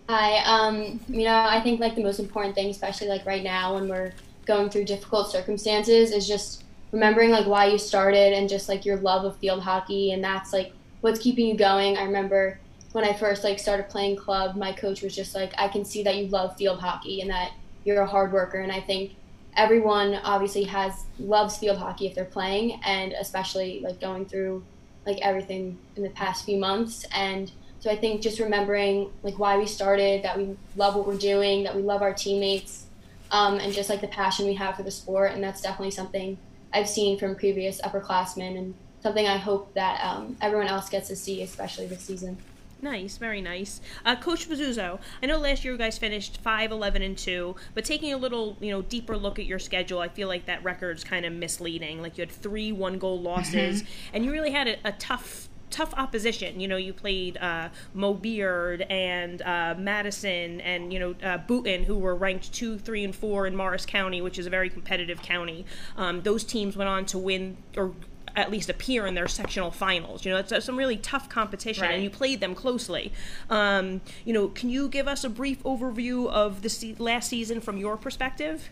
Hi. 0.08 0.38
Um, 0.44 1.00
you 1.08 1.24
know, 1.24 1.34
I 1.34 1.60
think 1.60 1.80
like 1.80 1.96
the 1.96 2.02
most 2.02 2.20
important 2.20 2.54
thing, 2.54 2.70
especially 2.70 3.08
like 3.08 3.26
right 3.26 3.42
now 3.42 3.74
when 3.74 3.88
we're 3.88 4.12
going 4.46 4.70
through 4.70 4.84
difficult 4.84 5.32
circumstances, 5.32 6.12
is 6.12 6.28
just 6.28 6.62
remembering 6.92 7.30
like 7.30 7.46
why 7.46 7.66
you 7.66 7.76
started 7.76 8.32
and 8.32 8.48
just 8.48 8.68
like 8.68 8.84
your 8.84 8.98
love 8.98 9.24
of 9.24 9.36
field 9.38 9.62
hockey, 9.64 10.12
and 10.12 10.22
that's 10.22 10.52
like 10.52 10.72
what's 11.00 11.18
keeping 11.18 11.48
you 11.48 11.56
going. 11.56 11.96
I 11.96 12.04
remember 12.04 12.60
when 12.92 13.04
I 13.04 13.14
first 13.14 13.42
like 13.42 13.58
started 13.58 13.88
playing 13.88 14.14
club, 14.14 14.54
my 14.54 14.72
coach 14.72 15.02
was 15.02 15.14
just 15.14 15.34
like, 15.34 15.52
I 15.58 15.66
can 15.66 15.84
see 15.84 16.04
that 16.04 16.16
you 16.16 16.28
love 16.28 16.56
field 16.56 16.78
hockey 16.78 17.20
and 17.20 17.28
that 17.30 17.50
you're 17.84 18.02
a 18.02 18.06
hard 18.06 18.32
worker, 18.32 18.60
and 18.60 18.70
I 18.70 18.80
think 18.80 19.16
everyone 19.56 20.20
obviously 20.22 20.64
has 20.64 21.04
loves 21.18 21.58
field 21.58 21.78
hockey 21.78 22.06
if 22.06 22.14
they're 22.14 22.24
playing, 22.26 22.80
and 22.84 23.12
especially 23.14 23.80
like 23.80 24.00
going 24.00 24.26
through 24.26 24.62
like 25.04 25.18
everything 25.20 25.78
in 25.96 26.04
the 26.04 26.10
past 26.10 26.44
few 26.44 26.58
months 26.58 27.04
and 27.12 27.50
so 27.80 27.90
I 27.90 27.96
think 27.96 28.22
just 28.22 28.38
remembering 28.38 29.10
like 29.22 29.38
why 29.38 29.58
we 29.58 29.66
started, 29.66 30.22
that 30.22 30.36
we 30.36 30.56
love 30.76 30.94
what 30.94 31.06
we're 31.06 31.18
doing, 31.18 31.62
that 31.64 31.74
we 31.74 31.82
love 31.82 32.02
our 32.02 32.14
teammates, 32.14 32.86
um, 33.30 33.58
and 33.58 33.72
just 33.72 33.90
like 33.90 34.00
the 34.00 34.08
passion 34.08 34.46
we 34.46 34.54
have 34.54 34.76
for 34.76 34.82
the 34.82 34.90
sport, 34.90 35.32
and 35.32 35.42
that's 35.42 35.60
definitely 35.60 35.90
something 35.90 36.38
I've 36.72 36.88
seen 36.88 37.18
from 37.18 37.34
previous 37.34 37.80
upperclassmen, 37.80 38.56
and 38.56 38.74
something 39.02 39.26
I 39.26 39.36
hope 39.36 39.72
that 39.74 40.02
um, 40.04 40.36
everyone 40.40 40.68
else 40.68 40.88
gets 40.88 41.08
to 41.08 41.16
see, 41.16 41.42
especially 41.42 41.86
this 41.86 42.00
season. 42.00 42.38
Nice, 42.82 43.16
very 43.16 43.40
nice. 43.40 43.80
Uh, 44.04 44.16
Coach 44.16 44.48
Vizzuzo, 44.48 44.98
I 45.22 45.26
know 45.26 45.38
last 45.38 45.64
year 45.64 45.72
you 45.72 45.78
guys 45.78 45.96
finished 45.96 46.38
5 46.42 46.70
11 46.70 47.02
and 47.02 47.16
2, 47.16 47.56
but 47.74 47.84
taking 47.84 48.12
a 48.12 48.18
little, 48.18 48.56
you 48.60 48.70
know, 48.70 48.82
deeper 48.82 49.16
look 49.16 49.38
at 49.38 49.46
your 49.46 49.58
schedule, 49.58 50.00
I 50.00 50.08
feel 50.08 50.28
like 50.28 50.46
that 50.46 50.62
record's 50.62 51.02
kind 51.02 51.24
of 51.24 51.32
misleading. 51.32 52.02
Like 52.02 52.18
you 52.18 52.22
had 52.22 52.30
three 52.30 52.72
one 52.72 52.98
goal 52.98 53.20
losses, 53.20 53.82
and 54.12 54.24
you 54.24 54.30
really 54.30 54.50
had 54.50 54.68
a, 54.68 54.76
a 54.84 54.92
tough 54.92 55.48
tough 55.70 55.92
opposition. 55.94 56.60
You 56.60 56.68
know, 56.68 56.76
you 56.76 56.92
played 56.92 57.36
uh, 57.38 57.68
Mo 57.94 58.14
Beard 58.14 58.82
and 58.82 59.42
uh, 59.42 59.74
Madison 59.78 60.60
and 60.60 60.92
you 60.92 60.98
know 60.98 61.10
uh, 61.22 61.38
Boonton, 61.38 61.84
who 61.84 61.96
were 61.96 62.14
ranked 62.14 62.52
two, 62.52 62.78
three, 62.78 63.04
and 63.04 63.14
four 63.14 63.46
in 63.46 63.56
Morris 63.56 63.86
County, 63.86 64.20
which 64.20 64.38
is 64.38 64.46
a 64.46 64.50
very 64.50 64.70
competitive 64.70 65.22
county. 65.22 65.64
Um, 65.96 66.22
those 66.22 66.44
teams 66.44 66.76
went 66.76 66.88
on 66.88 67.06
to 67.06 67.18
win 67.18 67.56
or 67.76 67.92
at 68.36 68.50
least 68.50 68.68
appear 68.68 69.06
in 69.06 69.14
their 69.14 69.26
sectional 69.26 69.70
finals. 69.70 70.24
You 70.24 70.32
know, 70.32 70.38
it's, 70.38 70.64
some 70.64 70.76
really 70.76 70.98
tough 70.98 71.28
competition, 71.28 71.84
right. 71.84 71.94
and 71.94 72.02
you 72.02 72.10
played 72.10 72.40
them 72.40 72.54
closely. 72.54 73.12
Um, 73.48 74.02
you 74.26 74.34
know, 74.34 74.48
can 74.48 74.68
you 74.68 74.88
give 74.88 75.08
us 75.08 75.24
a 75.24 75.30
brief 75.30 75.62
overview 75.62 76.28
of 76.28 76.60
the 76.60 76.68
se- 76.68 76.96
last 76.98 77.30
season 77.30 77.62
from 77.62 77.78
your 77.78 77.96
perspective? 77.96 78.68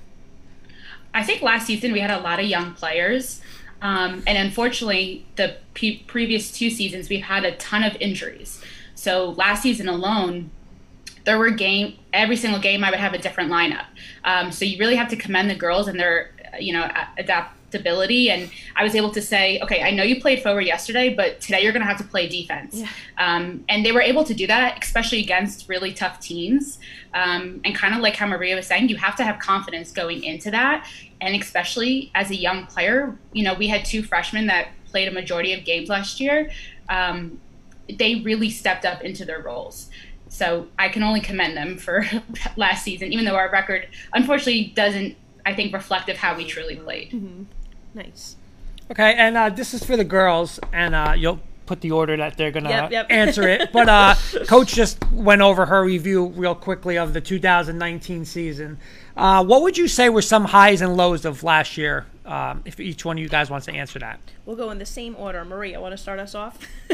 I 1.15 1.23
think 1.23 1.43
last 1.43 1.67
season 1.67 1.93
we 1.93 2.01
had 2.01 2.11
a 2.11 2.21
lot 2.21 2.41
of 2.41 2.47
young 2.47 2.75
players. 2.75 3.41
Um, 3.85 4.23
and 4.27 4.39
unfortunately, 4.39 5.27
the 5.37 5.57
pre- 5.75 5.99
previous 6.07 6.51
two 6.51 6.71
seasons, 6.71 7.11
we've 7.11 7.23
had 7.23 7.45
a 7.45 7.55
ton 7.57 7.85
of 7.85 7.95
injuries. 8.01 8.61
So 8.95 9.31
last 9.33 9.63
season 9.63 9.89
alone, 9.89 10.51
there 11.25 11.39
were 11.39 11.51
game 11.51 11.99
every 12.13 12.37
single 12.37 12.61
game 12.61 12.83
I 12.83 12.91
would 12.91 12.99
have 12.99 13.13
a 13.13 13.19
different 13.19 13.53
lineup. 13.53 13.85
Um, 14.25 14.51
so 14.53 14.65
you 14.65 14.79
really 14.79 14.97
have 14.97 15.09
to 15.09 15.17
commend 15.17 15.51
the 15.51 15.55
girls 15.55 15.87
and 15.87 16.01
their 16.01 16.31
you 16.59 16.73
know 16.73 16.91
adapt 17.19 17.57
stability. 17.75 18.31
And 18.31 18.51
I 18.77 18.85
was 18.85 18.95
able 18.95 19.11
to 19.11 19.21
say, 19.21 19.59
okay, 19.61 19.83
I 19.83 19.91
know 19.91 20.05
you 20.05 20.21
played 20.21 20.43
forward 20.43 20.63
yesterday, 20.63 21.13
but 21.13 21.41
today 21.41 21.63
you're 21.63 21.73
going 21.73 21.83
to 21.83 21.89
have 21.89 21.99
to 21.99 22.05
play 22.05 22.29
defense. 22.29 22.77
Yeah. 22.77 22.89
Um, 23.19 23.65
and 23.69 23.85
they 23.85 23.93
were 23.93 24.01
able 24.01 24.25
to 24.25 24.35
do 24.35 24.47
that, 24.47 24.83
especially 24.83 25.21
against 25.21 25.69
really 25.69 25.93
tough 25.93 26.21
teams. 26.21 26.79
Um, 27.13 27.61
and 27.65 27.75
kind 27.75 27.95
of 27.95 28.01
like 28.01 28.17
how 28.17 28.27
Maria 28.27 28.57
was 28.57 28.67
saying, 28.67 28.89
you 28.89 28.97
have 28.97 29.17
to 29.17 29.25
have 29.25 29.39
confidence 29.39 29.91
going 29.91 30.23
into 30.23 30.51
that. 30.53 30.89
And 31.21 31.41
especially 31.41 32.11
as 32.15 32.31
a 32.31 32.37
young 32.37 32.67
player, 32.67 33.17
you 33.33 33.45
know, 33.45 33.55
we 33.55 33.69
had 33.69 33.85
two 33.85 34.03
freshmen 34.03 34.47
that 34.47 34.69
played 34.87 35.09
a 35.09 35.11
majority 35.13 35.53
of 35.53 35.65
games 35.65 35.89
last 35.89 36.21
year. 36.21 36.51
Um, 36.89 37.41
they 37.89 38.17
really 38.17 38.51
stepped 38.51 38.85
up 38.85 39.03
into 39.03 39.25
their 39.25 39.43
roles. 39.43 39.91
So 40.29 40.67
I 40.79 40.89
can 40.89 41.03
only 41.03 41.21
commend 41.21 41.57
them 41.57 41.79
for 41.79 42.05
last 42.57 42.83
season, 42.83 43.13
even 43.13 43.25
though 43.25 43.37
our 43.37 43.51
record 43.51 43.89
unfortunately 44.13 44.73
doesn't, 44.75 45.17
I 45.47 45.55
think, 45.55 45.73
reflect 45.73 46.09
of 46.09 46.17
how 46.17 46.37
we 46.37 46.45
truly 46.45 46.77
played. 46.77 47.13
Mm-hmm. 47.13 47.45
Nice. 47.95 48.37
Okay, 48.91 49.15
and 49.15 49.37
uh, 49.37 49.49
this 49.49 49.73
is 49.73 49.83
for 49.83 49.97
the 49.97 50.05
girls, 50.05 50.61
and 50.73 50.95
uh, 50.95 51.15
you'll 51.17 51.41
put 51.67 51.81
the 51.81 51.91
order 51.91 52.17
that 52.17 52.37
they're 52.37 52.51
gonna 52.51 52.69
yep, 52.69 52.91
yep. 52.91 53.07
answer 53.09 53.49
it. 53.49 53.71
But 53.73 53.89
uh, 53.89 54.15
Coach 54.47 54.75
just 54.75 55.03
went 55.11 55.41
over 55.41 55.67
her 55.67 55.85
review 55.85 56.27
real 56.27 56.55
quickly 56.55 56.99
of 56.99 57.13
the 57.15 57.21
2019 57.21 58.25
season. 58.25 58.79
Uh, 59.17 59.45
what 59.45 59.63
would 59.63 59.79
you 59.79 59.89
say 59.89 60.09
were 60.09 60.23
some 60.23 60.45
highs 60.45 60.83
and 60.83 60.97
lows 60.97 61.25
of 61.25 61.43
last 61.43 61.79
year? 61.79 62.07
Um, 62.27 62.63
if 62.65 62.81
each 62.81 63.05
one 63.05 63.19
of 63.19 63.23
you 63.23 63.29
guys 63.29 63.51
wants 63.51 63.67
to 63.67 63.73
answer 63.73 63.99
that, 63.99 64.19
we'll 64.47 64.57
go 64.57 64.71
in 64.71 64.79
the 64.79 64.87
same 64.87 65.15
order. 65.17 65.45
Maria, 65.45 65.81
want 65.81 65.93
to 65.93 65.99
start 65.99 66.19
us 66.19 66.35
off? 66.35 66.59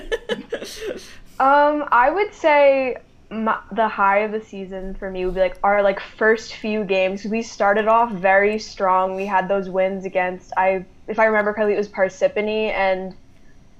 um, 1.41 1.85
I 1.91 2.11
would 2.11 2.35
say 2.35 2.97
my, 3.31 3.59
the 3.71 3.87
high 3.87 4.19
of 4.19 4.33
the 4.33 4.41
season 4.41 4.95
for 4.95 5.11
me 5.11 5.25
would 5.25 5.35
be 5.35 5.41
like 5.41 5.57
our 5.63 5.83
like 5.83 6.01
first 6.01 6.55
few 6.55 6.85
games. 6.85 7.25
We 7.25 7.43
started 7.43 7.87
off 7.87 8.11
very 8.13 8.59
strong. 8.59 9.15
We 9.15 9.25
had 9.25 9.49
those 9.49 9.71
wins 9.71 10.05
against 10.05 10.53
I 10.57 10.85
if 11.07 11.19
I 11.19 11.27
remember 11.27 11.53
correctly 11.53 11.75
it 11.75 11.79
was 11.79 11.89
Parsippany 11.89 12.71
and 12.73 13.15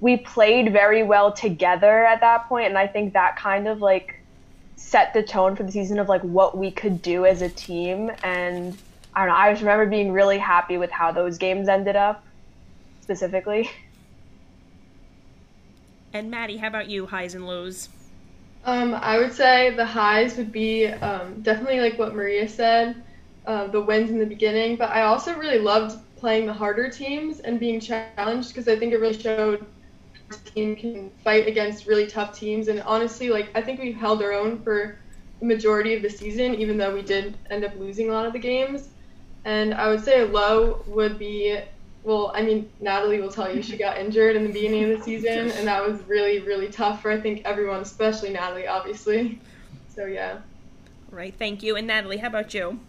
we 0.01 0.17
played 0.17 0.73
very 0.73 1.03
well 1.03 1.33
together 1.33 2.05
at 2.05 2.21
that 2.21 2.49
point 2.49 2.69
and 2.69 2.79
I 2.79 2.87
think 2.87 3.13
that 3.13 3.37
kind 3.37 3.67
of 3.67 3.81
like 3.81 4.21
set 4.77 5.13
the 5.13 5.23
tone 5.23 5.57
for 5.57 5.65
the 5.65 5.73
season 5.73 5.99
of 5.99 6.09
like 6.09 6.23
what 6.23 6.57
we 6.57 6.71
could 6.71 7.03
do 7.03 7.27
as 7.27 7.43
a 7.43 7.49
team 7.49 8.11
and 8.23 8.79
I 9.15 9.27
don't 9.27 9.35
know, 9.35 9.35
I 9.35 9.51
just 9.51 9.63
remember 9.63 9.87
being 9.87 10.13
really 10.13 10.39
happy 10.39 10.79
with 10.79 10.91
how 10.91 11.11
those 11.11 11.39
games 11.39 11.69
ended 11.69 11.97
up 11.97 12.25
specifically. 13.01 13.69
And 16.13 16.31
Maddie, 16.31 16.57
how 16.57 16.69
about 16.69 16.89
you, 16.89 17.07
highs 17.07 17.35
and 17.35 17.47
lows? 17.47 17.89
Um, 18.65 18.95
I 18.95 19.19
would 19.19 19.33
say 19.33 19.75
the 19.75 19.85
highs 19.85 20.37
would 20.37 20.53
be 20.53 20.87
um, 20.87 21.43
definitely 21.43 21.81
like 21.81 21.99
what 21.99 22.15
Maria 22.15 22.49
said, 22.49 22.97
uh, 23.47 23.67
the 23.69 23.81
wins 23.81 24.11
in 24.11 24.19
the 24.19 24.27
beginning. 24.27 24.77
But 24.77 24.91
I 24.91 25.03
also 25.03 25.35
really 25.37 25.59
loved 25.59 25.97
playing 26.19 26.47
the 26.47 26.53
harder 26.55 26.89
teams 26.91 27.41
and 27.41 27.59
being 27.61 27.81
challenged 27.81 28.31
because 28.33 28.51
I 28.51 28.77
think 28.77 28.77
it 28.77 29.01
really 29.01 29.17
showed 29.17 29.31
our 29.35 30.27
team 30.35 30.75
can 30.75 31.11
fight 31.25 31.47
against 31.47 31.87
really 31.87 32.07
tough 32.07 32.37
teams. 32.39 32.69
And 32.69 32.81
honestly, 32.83 33.29
like 33.31 33.51
I 33.55 33.61
think 33.63 33.79
we 33.81 33.93
held 33.93 34.23
our 34.23 34.33
own 34.33 34.59
for 34.63 34.99
the 35.41 35.47
majority 35.47 35.95
of 35.95 36.03
the 36.03 36.11
season, 36.11 36.55
even 36.55 36.77
though 36.77 36.93
we 36.95 37.03
did 37.03 37.39
end 37.51 37.65
up 37.65 37.75
losing 37.77 38.11
a 38.11 38.13
lot 38.13 38.27
of 38.27 38.33
the 38.33 38.39
games. 38.39 38.89
And 39.45 39.75
I 39.75 39.89
would 39.89 40.01
say 40.01 40.21
a 40.21 40.27
low 40.27 40.83
would 40.87 41.19
be 41.19 41.59
well, 42.03 42.33
I 42.35 42.43
mean, 42.43 42.71
Natalie 42.81 43.21
will 43.21 43.31
tell 43.31 43.55
you 43.55 43.63
she 43.63 43.77
got 43.77 43.99
injured 43.99 44.35
in 44.37 44.45
the 44.45 44.53
beginning 44.53 44.91
of 44.91 44.99
the 44.99 45.05
season, 45.05 45.51
and 45.51 45.67
that 45.67 45.87
was 45.87 46.01
really, 46.03 46.41
really 46.41 46.69
tough 46.69 47.03
for 47.03 47.11
I 47.11 47.21
think 47.21 47.43
everyone, 47.45 47.81
especially 47.81 48.31
Natalie, 48.31 48.67
obviously. 48.67 49.39
So 49.95 50.07
yeah. 50.07 50.39
Right. 51.11 51.35
Thank 51.35 51.63
you. 51.63 51.77
And 51.77 51.87
Natalie, 51.87 52.19
how 52.19 52.29
about 52.29 52.55
you? 52.55 52.81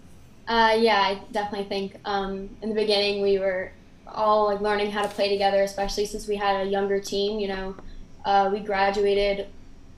Uh, 0.48 0.76
yeah, 0.78 1.02
I 1.02 1.22
definitely 1.32 1.68
think 1.68 1.96
um, 2.06 2.50
in 2.62 2.70
the 2.70 2.76
beginning 2.76 3.22
we 3.22 3.40
were 3.40 3.72
all 4.08 4.46
like 4.46 4.62
learning 4.62 4.92
how 4.92 5.02
to 5.02 5.08
play 5.10 5.30
together, 5.30 5.62
especially 5.64 6.06
since 6.06 6.28
we 6.28 6.36
had 6.36 6.66
a 6.66 6.70
younger 6.70 7.00
team. 7.00 7.40
You 7.40 7.48
know, 7.50 7.76
uh, 8.24 8.50
we 8.52 8.60
graduated 8.60 9.48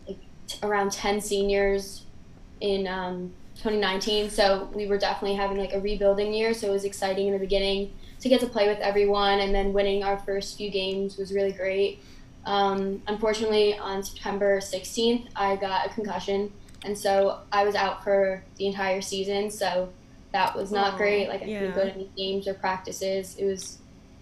like 0.07 0.17
t- 0.47 0.59
around 0.63 0.91
ten 0.91 1.21
seniors 1.21 2.05
in 2.61 2.87
um, 2.87 3.31
2019, 3.57 4.29
so 4.31 4.69
we 4.73 4.87
were 4.87 4.97
definitely 4.97 5.35
having 5.35 5.57
like 5.57 5.73
a 5.73 5.79
rebuilding 5.79 6.33
year. 6.33 6.53
So 6.53 6.69
it 6.69 6.71
was 6.71 6.85
exciting 6.85 7.27
in 7.27 7.33
the 7.33 7.39
beginning 7.39 7.93
to 8.23 8.29
get 8.29 8.39
to 8.39 8.47
play 8.47 8.69
with 8.69 8.79
everyone 8.79 9.41
and 9.41 9.53
then 9.53 9.73
winning 9.73 10.01
our 10.01 10.17
first 10.17 10.57
few 10.57 10.69
games 10.69 11.17
was 11.17 11.33
really 11.33 11.51
great. 11.51 11.99
Um, 12.45 13.01
unfortunately, 13.07 13.77
on 13.77 14.01
September 14.01 14.59
16th, 14.59 15.27
I 15.35 15.57
got 15.57 15.87
a 15.87 15.89
concussion, 15.89 16.51
and 16.85 16.97
so 16.97 17.41
I 17.51 17.65
was 17.65 17.75
out 17.75 18.01
for 18.01 18.41
the 18.55 18.67
entire 18.67 19.01
season. 19.01 19.51
So 19.51 19.89
that 20.31 20.55
was 20.55 20.71
not 20.71 20.95
great. 20.95 21.27
Like 21.27 21.41
I 21.41 21.45
yeah. 21.45 21.59
couldn't 21.59 21.75
go 21.75 21.83
to 21.83 21.93
any 21.93 22.09
games 22.15 22.47
or 22.47 22.53
practices. 22.53 23.35
It 23.37 23.45
was 23.45 23.79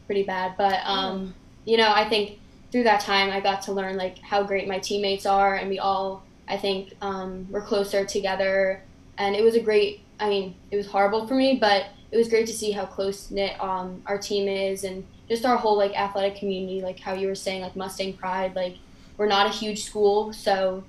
pretty 0.08 0.24
bad. 0.24 0.56
But 0.58 0.80
um, 0.84 1.36
you 1.66 1.78
know, 1.78 1.92
I 1.94 2.10
think 2.10 2.40
through 2.72 2.84
that 2.84 3.02
time, 3.02 3.30
I 3.30 3.40
got 3.40 3.62
to 3.64 3.72
learn 3.72 3.98
like 3.98 4.18
how 4.18 4.42
great 4.42 4.68
my 4.68 4.80
teammates 4.80 5.28
are, 5.28 5.56
and 5.56 5.70
we 5.70 5.78
all, 5.78 6.24
I 6.48 6.58
think, 6.58 6.96
um, 7.02 7.48
were 7.52 7.62
closer 7.62 8.04
together. 8.04 8.82
And 9.20 9.36
it 9.36 9.44
was 9.44 9.54
a 9.54 9.62
great. 9.62 10.02
I 10.20 10.28
mean, 10.28 10.56
it 10.72 10.78
was 10.78 10.88
horrible 10.88 11.28
for 11.28 11.36
me, 11.36 11.58
but 11.60 11.86
it 12.12 12.18
was 12.18 12.28
great 12.28 12.46
to 12.48 12.54
see 12.54 12.72
how 12.72 12.86
close 12.86 13.32
knit 13.32 13.60
um, 13.62 14.02
our 14.06 14.18
team 14.18 14.48
is 14.48 14.84
and 14.84 15.06
just 15.30 15.46
our 15.46 15.56
whole 15.56 15.78
like 15.78 15.98
athletic 15.98 16.36
community. 16.36 16.82
Like 16.82 17.00
how 17.00 17.14
you 17.14 17.28
were 17.28 17.36
saying, 17.36 17.62
like 17.62 17.76
Mustang 17.76 18.14
Pride. 18.14 18.56
Like 18.56 18.78
we're 19.18 19.28
not 19.28 19.48
a 19.48 19.50
huge 19.50 19.84
school, 19.84 20.34
so 20.34 20.84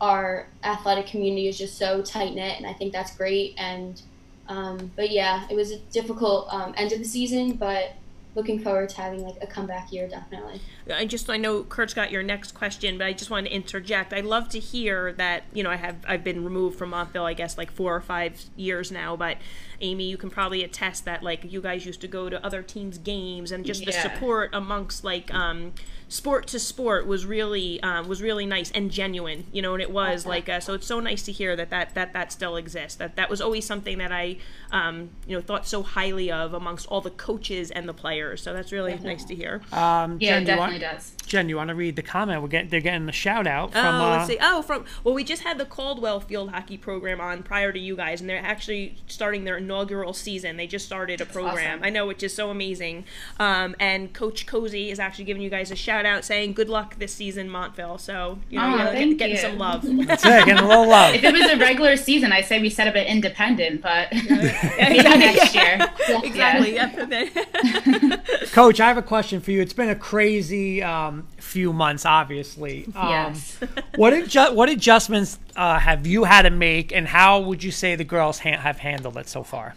our 0.00 0.46
athletic 0.64 1.06
community 1.06 1.46
is 1.48 1.58
just 1.58 1.76
so 1.76 2.02
tight 2.02 2.34
knit, 2.34 2.56
and 2.56 2.66
I 2.66 2.72
think 2.72 2.92
that's 2.92 3.14
great. 3.16 3.54
And 3.58 4.00
um, 4.48 4.90
but 4.96 5.10
yeah, 5.10 5.46
it 5.50 5.54
was 5.54 5.70
a 5.70 5.78
difficult 5.78 6.52
um, 6.52 6.74
end 6.76 6.92
of 6.92 6.98
the 6.98 7.04
season, 7.04 7.52
but 7.52 7.94
looking 8.34 8.58
forward 8.58 8.88
to 8.88 8.96
having 8.96 9.22
like 9.22 9.36
a 9.42 9.46
comeback 9.46 9.92
year 9.92 10.08
definitely 10.08 10.58
i 10.94 11.04
just 11.04 11.28
i 11.30 11.36
know 11.36 11.62
kurt's 11.64 11.94
got 11.94 12.10
your 12.10 12.22
next 12.22 12.52
question 12.52 12.98
but 12.98 13.06
i 13.06 13.12
just 13.12 13.30
wanted 13.30 13.48
to 13.48 13.54
interject. 13.54 14.12
I 14.12 14.20
love 14.20 14.48
to 14.50 14.58
hear 14.58 15.12
that 15.14 15.44
you 15.52 15.62
know 15.62 15.70
i 15.70 15.76
have 15.76 15.96
i've 16.06 16.24
been 16.24 16.44
removed 16.44 16.78
from 16.78 16.90
montville 16.90 17.24
i 17.24 17.34
guess 17.34 17.58
like 17.58 17.70
four 17.70 17.94
or 17.94 18.00
five 18.00 18.40
years 18.56 18.90
now 18.90 19.16
but 19.16 19.36
amy 19.80 20.04
you 20.04 20.16
can 20.16 20.30
probably 20.30 20.62
attest 20.62 21.04
that 21.04 21.22
like 21.22 21.50
you 21.50 21.60
guys 21.60 21.84
used 21.86 22.00
to 22.00 22.08
go 22.08 22.28
to 22.28 22.44
other 22.44 22.62
teams 22.62 22.98
games 22.98 23.52
and 23.52 23.64
just 23.64 23.80
yeah. 23.80 23.86
the 23.86 23.92
support 23.92 24.50
amongst 24.52 25.04
like 25.04 25.32
um 25.34 25.72
sport 26.08 26.46
to 26.46 26.58
sport 26.58 27.06
was 27.06 27.24
really 27.24 27.82
um, 27.82 28.06
was 28.06 28.20
really 28.20 28.44
nice 28.44 28.70
and 28.72 28.90
genuine 28.90 29.46
you 29.50 29.62
know 29.62 29.72
and 29.72 29.80
it 29.80 29.90
was 29.90 30.26
like 30.26 30.46
uh, 30.46 30.60
so 30.60 30.74
it's 30.74 30.86
so 30.86 31.00
nice 31.00 31.22
to 31.22 31.32
hear 31.32 31.56
that 31.56 31.70
that 31.70 31.94
that 31.94 32.12
that 32.12 32.30
still 32.30 32.56
exists 32.56 32.98
that 32.98 33.16
that 33.16 33.30
was 33.30 33.40
always 33.40 33.64
something 33.64 33.96
that 33.96 34.12
i 34.12 34.36
um, 34.72 35.08
you 35.26 35.34
know 35.34 35.40
thought 35.40 35.66
so 35.66 35.82
highly 35.82 36.30
of 36.30 36.52
amongst 36.52 36.86
all 36.88 37.00
the 37.00 37.10
coaches 37.10 37.70
and 37.70 37.88
the 37.88 37.94
players 37.94 38.42
so 38.42 38.52
that's 38.52 38.72
really 38.72 38.94
nice 38.98 39.24
to 39.24 39.34
hear. 39.34 39.62
Um, 39.72 40.18
yeah 40.20 40.40
Jen, 40.40 40.58
it 40.71 40.71
definitely 40.72 40.96
does 40.98 41.12
Jen, 41.26 41.48
you 41.48 41.56
want 41.56 41.68
to 41.68 41.74
read 41.74 41.96
the 41.96 42.02
comment? 42.02 42.42
We're 42.42 42.48
getting 42.48 42.68
they're 42.68 42.80
getting 42.80 43.06
the 43.06 43.12
shout 43.12 43.46
out 43.46 43.72
from. 43.72 43.86
Oh, 43.86 44.10
let's 44.10 44.24
uh, 44.24 44.26
see. 44.26 44.38
Oh, 44.42 44.60
from 44.60 44.84
well, 45.02 45.14
we 45.14 45.24
just 45.24 45.42
had 45.44 45.56
the 45.56 45.64
Caldwell 45.64 46.20
field 46.20 46.50
hockey 46.50 46.76
program 46.76 47.20
on 47.22 47.42
prior 47.42 47.72
to 47.72 47.78
you 47.78 47.96
guys, 47.96 48.20
and 48.20 48.28
they're 48.28 48.36
actually 48.44 48.98
starting 49.06 49.44
their 49.44 49.56
inaugural 49.56 50.12
season. 50.12 50.56
They 50.58 50.66
just 50.66 50.84
started 50.84 51.20
a 51.22 51.24
program. 51.24 51.78
Awesome. 51.78 51.84
I 51.84 51.90
know, 51.90 52.06
which 52.06 52.22
is 52.22 52.34
so 52.34 52.50
amazing. 52.50 53.04
Um, 53.38 53.74
and 53.80 54.12
Coach 54.12 54.46
Cozy 54.46 54.90
is 54.90 54.98
actually 54.98 55.24
giving 55.24 55.42
you 55.42 55.48
guys 55.48 55.70
a 55.70 55.76
shout 55.76 56.04
out, 56.04 56.24
saying 56.24 56.52
good 56.52 56.68
luck 56.68 56.96
this 56.98 57.14
season, 57.14 57.48
Montville. 57.48 57.96
So 57.98 58.38
you 58.50 58.58
know, 58.58 58.66
Oh, 58.74 58.76
you're 58.76 58.86
thank 58.88 59.18
getting 59.18 59.36
you. 59.36 59.40
some 59.42 59.56
love. 59.58 59.82
That's 60.06 60.24
it, 60.26 60.44
getting 60.44 60.58
a 60.58 60.68
little 60.68 60.88
love. 60.88 61.14
if 61.14 61.24
it 61.24 61.32
was 61.32 61.50
a 61.50 61.56
regular 61.56 61.96
season, 61.96 62.32
I'd 62.32 62.44
say 62.46 62.60
we 62.60 62.68
set 62.68 62.88
up 62.88 62.94
an 62.96 63.06
independent, 63.06 63.80
but 63.80 64.12
maybe 64.12 65.02
next 65.02 65.54
year. 65.54 65.78
exactly. 66.24 66.74
Yep. 66.74 67.51
Coach, 68.52 68.80
I 68.80 68.88
have 68.88 68.98
a 68.98 69.02
question 69.02 69.40
for 69.40 69.50
you. 69.50 69.60
It's 69.60 69.72
been 69.72 69.88
a 69.88 69.94
crazy 69.94 70.82
um, 70.82 71.26
few 71.38 71.72
months, 71.72 72.04
obviously. 72.04 72.86
Um, 72.94 73.08
Yes. 73.08 73.58
what 73.96 74.12
adju- 74.12 74.54
what 74.54 74.68
adjustments 74.68 75.38
uh, 75.56 75.78
have 75.78 76.06
you 76.06 76.24
had 76.24 76.42
to 76.42 76.50
make, 76.50 76.92
and 76.92 77.06
how 77.08 77.40
would 77.40 77.62
you 77.62 77.70
say 77.70 77.94
the 77.96 78.04
girls 78.04 78.38
ha- 78.40 78.58
have 78.58 78.78
handled 78.78 79.16
it 79.16 79.28
so 79.28 79.42
far? 79.42 79.74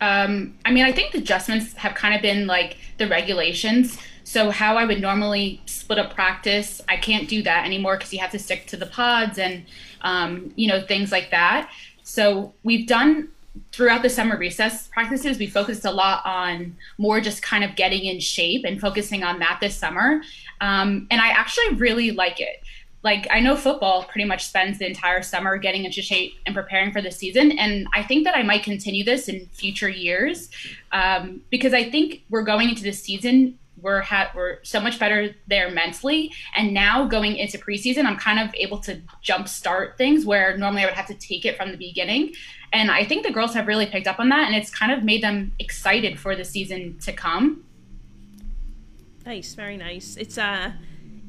Um, 0.00 0.54
I 0.64 0.70
mean, 0.72 0.84
I 0.84 0.92
think 0.92 1.12
the 1.12 1.18
adjustments 1.18 1.72
have 1.74 1.94
kind 1.94 2.14
of 2.14 2.20
been 2.22 2.46
like 2.46 2.76
the 2.98 3.08
regulations. 3.08 3.98
So 4.24 4.50
how 4.50 4.76
I 4.76 4.84
would 4.84 5.00
normally 5.00 5.60
split 5.66 5.98
up 5.98 6.14
practice, 6.14 6.80
I 6.88 6.96
can't 6.96 7.28
do 7.28 7.42
that 7.42 7.64
anymore 7.64 7.96
because 7.96 8.12
you 8.12 8.18
have 8.20 8.30
to 8.32 8.38
stick 8.38 8.66
to 8.68 8.76
the 8.76 8.86
pods 8.86 9.38
and 9.38 9.64
um, 10.02 10.52
you 10.56 10.68
know 10.68 10.80
things 10.80 11.12
like 11.12 11.30
that. 11.30 11.70
So 12.02 12.52
we've 12.62 12.86
done 12.86 13.28
throughout 13.72 14.02
the 14.02 14.10
summer 14.10 14.36
recess 14.36 14.88
practices, 14.88 15.38
we 15.38 15.46
focused 15.46 15.84
a 15.84 15.90
lot 15.90 16.24
on 16.24 16.76
more 16.98 17.20
just 17.20 17.42
kind 17.42 17.64
of 17.64 17.76
getting 17.76 18.04
in 18.04 18.20
shape 18.20 18.64
and 18.64 18.80
focusing 18.80 19.22
on 19.22 19.38
that 19.40 19.58
this 19.60 19.76
summer. 19.76 20.22
Um, 20.60 21.06
and 21.10 21.20
I 21.20 21.28
actually 21.28 21.74
really 21.74 22.10
like 22.10 22.40
it. 22.40 22.62
Like, 23.02 23.26
I 23.30 23.40
know 23.40 23.54
football 23.54 24.04
pretty 24.04 24.26
much 24.26 24.46
spends 24.46 24.78
the 24.78 24.86
entire 24.86 25.22
summer 25.22 25.58
getting 25.58 25.84
into 25.84 26.00
shape 26.00 26.34
and 26.46 26.54
preparing 26.54 26.90
for 26.90 27.02
the 27.02 27.10
season. 27.10 27.52
And 27.58 27.86
I 27.92 28.02
think 28.02 28.24
that 28.24 28.34
I 28.34 28.42
might 28.42 28.62
continue 28.62 29.04
this 29.04 29.28
in 29.28 29.46
future 29.52 29.90
years 29.90 30.48
um, 30.90 31.42
because 31.50 31.74
I 31.74 31.90
think 31.90 32.22
we're 32.30 32.44
going 32.44 32.70
into 32.70 32.82
the 32.82 32.92
season 32.92 33.58
we're 33.84 34.00
ha- 34.00 34.32
we're 34.34 34.58
so 34.62 34.80
much 34.80 34.98
better 34.98 35.34
there 35.46 35.70
mentally. 35.70 36.32
And 36.56 36.72
now 36.72 37.06
going 37.06 37.36
into 37.36 37.58
preseason, 37.58 38.06
I'm 38.06 38.16
kind 38.16 38.38
of 38.38 38.54
able 38.54 38.78
to 38.78 39.00
jump 39.20 39.46
start 39.46 39.98
things 39.98 40.24
where 40.24 40.56
normally 40.56 40.82
I 40.82 40.86
would 40.86 40.94
have 40.94 41.06
to 41.08 41.14
take 41.14 41.44
it 41.44 41.56
from 41.56 41.70
the 41.70 41.76
beginning. 41.76 42.32
And 42.74 42.90
I 42.90 43.04
think 43.04 43.24
the 43.24 43.32
girls 43.32 43.54
have 43.54 43.68
really 43.68 43.86
picked 43.86 44.08
up 44.08 44.18
on 44.18 44.28
that, 44.30 44.48
and 44.48 44.56
it's 44.56 44.68
kind 44.68 44.90
of 44.90 45.04
made 45.04 45.22
them 45.22 45.52
excited 45.60 46.18
for 46.18 46.34
the 46.34 46.44
season 46.44 46.98
to 46.98 47.12
come. 47.12 47.64
Nice, 49.24 49.54
very 49.54 49.76
nice. 49.76 50.16
It's 50.16 50.36
uh 50.36 50.72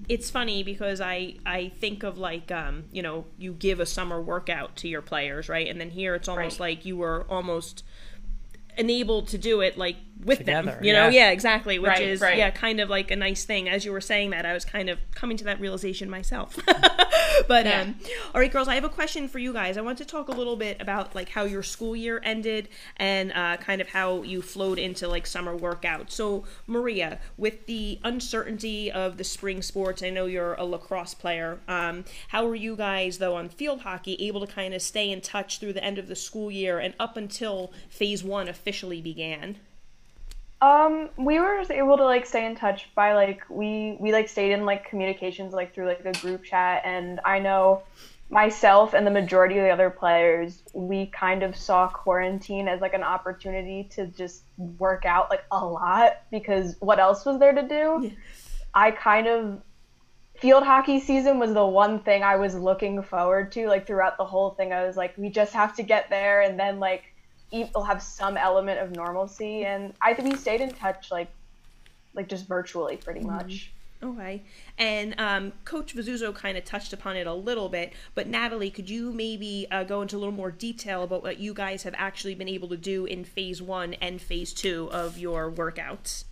it's 0.09 0.29
funny 0.29 0.63
because 0.63 0.99
I 1.01 1.35
I 1.45 1.69
think 1.69 2.03
of 2.03 2.17
like 2.17 2.51
um 2.51 2.85
you 2.91 3.01
know 3.01 3.25
you 3.37 3.53
give 3.53 3.79
a 3.79 3.85
summer 3.85 4.19
workout 4.19 4.75
to 4.77 4.87
your 4.87 5.01
players 5.01 5.49
right 5.49 5.67
and 5.67 5.81
then 5.81 5.89
here 5.89 6.13
it's 6.13 6.27
almost 6.27 6.59
right. 6.59 6.77
like 6.77 6.85
you 6.85 6.97
were 6.97 7.25
almost 7.27 7.83
enabled 8.77 9.27
to 9.29 9.37
do 9.39 9.61
it 9.61 9.79
like 9.79 9.95
with 10.23 10.39
Together, 10.39 10.71
them 10.71 10.83
you 10.83 10.93
know? 10.93 11.09
yeah, 11.09 11.27
yeah 11.27 11.31
exactly 11.31 11.77
which 11.77 11.89
right, 11.89 12.01
is 12.01 12.21
right. 12.21 12.37
yeah 12.37 12.49
kind 12.49 12.79
of 12.79 12.89
like 12.89 13.11
a 13.11 13.15
nice 13.15 13.43
thing. 13.43 13.67
As 13.67 13.85
you 13.85 13.91
were 13.91 14.01
saying 14.01 14.29
that 14.31 14.45
i 14.45 14.53
was 14.53 14.65
kind 14.65 14.89
of 14.89 14.99
coming 15.13 15.37
to 15.37 15.43
that 15.45 15.59
realization 15.59 16.09
myself. 16.09 16.57
But 17.47 17.65
yeah. 17.65 17.81
um 17.81 17.95
all 18.33 18.39
right 18.39 18.51
girls 18.51 18.69
i 18.69 18.75
have 18.75 18.85
a 18.85 18.89
question 18.89 19.27
for 19.27 19.39
you 19.39 19.51
guys. 19.51 19.77
I 19.77 19.81
want 19.81 19.97
to 19.97 20.05
talk 20.05 20.29
a 20.29 20.31
little 20.31 20.55
bit 20.55 20.81
about 20.81 21.13
like 21.15 21.29
how 21.29 21.43
your 21.43 21.63
school 21.63 21.95
year 21.95 22.21
ended 22.23 22.69
and 22.97 23.31
uh, 23.33 23.57
kind 23.57 23.81
of 23.81 23.89
how 23.89 24.21
you 24.23 24.41
flowed 24.41 24.79
into 24.79 25.07
like 25.07 25.27
summer 25.27 25.55
workout 25.55 26.11
so 26.11 26.45
maria 26.65 27.19
with 27.37 27.65
the 27.65 27.99
uncertainty 28.03 28.91
of 28.91 29.17
the 29.17 29.23
spring 29.23 29.61
sports 29.61 30.01
i 30.01 30.09
know 30.09 30.25
you're 30.25 30.53
a 30.53 30.63
lacrosse 30.63 31.13
player 31.13 31.59
um, 31.67 32.05
how 32.29 32.45
were 32.45 32.55
you 32.55 32.75
guys 32.75 33.17
though 33.17 33.35
on 33.35 33.49
field 33.49 33.81
hockey 33.81 34.15
able 34.25 34.45
to 34.45 34.51
kind 34.51 34.73
of 34.73 34.81
stay 34.81 35.11
in 35.11 35.19
touch 35.21 35.59
through 35.59 35.73
the 35.73 35.83
end 35.83 35.97
of 35.97 36.07
the 36.07 36.15
school 36.15 36.49
year 36.49 36.79
and 36.79 36.93
up 36.99 37.17
until 37.17 37.71
phase 37.89 38.23
one 38.23 38.47
officially 38.47 39.01
began 39.01 39.57
um, 40.65 41.09
we 41.17 41.39
were 41.39 41.63
able 41.69 41.97
to 41.97 42.05
like 42.05 42.25
stay 42.25 42.45
in 42.45 42.55
touch 42.55 42.89
by 42.95 43.13
like 43.13 43.43
we 43.49 43.97
we 43.99 44.11
like 44.11 44.27
stayed 44.27 44.51
in 44.51 44.65
like 44.65 44.89
communications 44.89 45.53
like 45.53 45.75
through 45.75 45.85
like 45.85 46.03
a 46.05 46.13
group 46.13 46.43
chat, 46.43 46.81
and 46.83 47.19
I 47.23 47.39
know 47.39 47.83
myself 48.31 48.95
and 48.95 49.05
the 49.05 49.11
majority 49.11 49.59
of 49.59 49.63
the 49.63 49.69
other 49.69 49.91
players 49.91 50.63
we 50.73 51.05
kind 51.05 51.43
of 51.43 51.55
saw 51.55 51.87
quarantine 51.87 52.67
as 52.67 52.81
like 52.81 52.95
an 52.95 53.03
opportunity 53.03 53.87
to 53.91 54.07
just 54.07 54.41
work 54.79 55.05
out 55.05 55.29
like 55.29 55.43
a 55.51 55.63
lot 55.63 56.23
because 56.31 56.75
what 56.79 56.97
else 56.97 57.23
was 57.23 57.39
there 57.39 57.53
to 57.53 57.61
do? 57.61 57.99
Yeah. 58.01 58.09
I 58.73 58.89
kind 58.89 59.27
of 59.27 59.61
field 60.39 60.63
hockey 60.63 60.99
season 60.99 61.37
was 61.37 61.53
the 61.53 61.65
one 61.65 61.99
thing 61.99 62.23
I 62.23 62.37
was 62.37 62.55
looking 62.55 63.03
forward 63.03 63.51
to 63.51 63.67
like 63.67 63.85
throughout 63.85 64.17
the 64.17 64.25
whole 64.25 64.49
thing. 64.49 64.73
I 64.73 64.87
was 64.87 64.97
like, 64.97 65.15
we 65.17 65.29
just 65.29 65.53
have 65.53 65.75
to 65.75 65.83
get 65.83 66.09
there 66.09 66.41
and 66.41 66.59
then 66.59 66.79
like 66.79 67.03
will 67.73 67.83
have 67.83 68.01
some 68.01 68.37
element 68.37 68.79
of 68.79 68.91
normalcy. 68.91 69.65
And 69.65 69.93
I 70.01 70.13
think 70.13 70.31
we 70.31 70.37
stayed 70.37 70.61
in 70.61 70.71
touch 70.71 71.11
like 71.11 71.29
like 72.13 72.27
just 72.29 72.47
virtually 72.47 72.97
pretty 72.97 73.21
mm-hmm. 73.21 73.35
much. 73.35 73.71
Okay. 74.03 74.43
And 74.77 75.15
um, 75.19 75.53
Coach 75.63 75.95
Vizzuzo 75.95 76.33
kind 76.35 76.57
of 76.57 76.65
touched 76.65 76.93
upon 76.93 77.15
it 77.15 77.27
a 77.27 77.33
little 77.33 77.69
bit, 77.69 77.93
but 78.13 78.27
Natalie, 78.27 78.69
could 78.69 78.89
you 78.89 79.11
maybe 79.11 79.67
uh, 79.71 79.83
go 79.83 80.01
into 80.01 80.17
a 80.17 80.19
little 80.19 80.33
more 80.33 80.51
detail 80.51 81.03
about 81.03 81.23
what 81.23 81.39
you 81.39 81.53
guys 81.53 81.83
have 81.83 81.95
actually 81.97 82.35
been 82.35 82.49
able 82.49 82.67
to 82.69 82.77
do 82.77 83.05
in 83.05 83.23
phase 83.23 83.61
one 83.61 83.93
and 83.95 84.21
phase 84.21 84.53
two 84.53 84.89
of 84.91 85.17
your 85.17 85.49
workouts? 85.49 86.25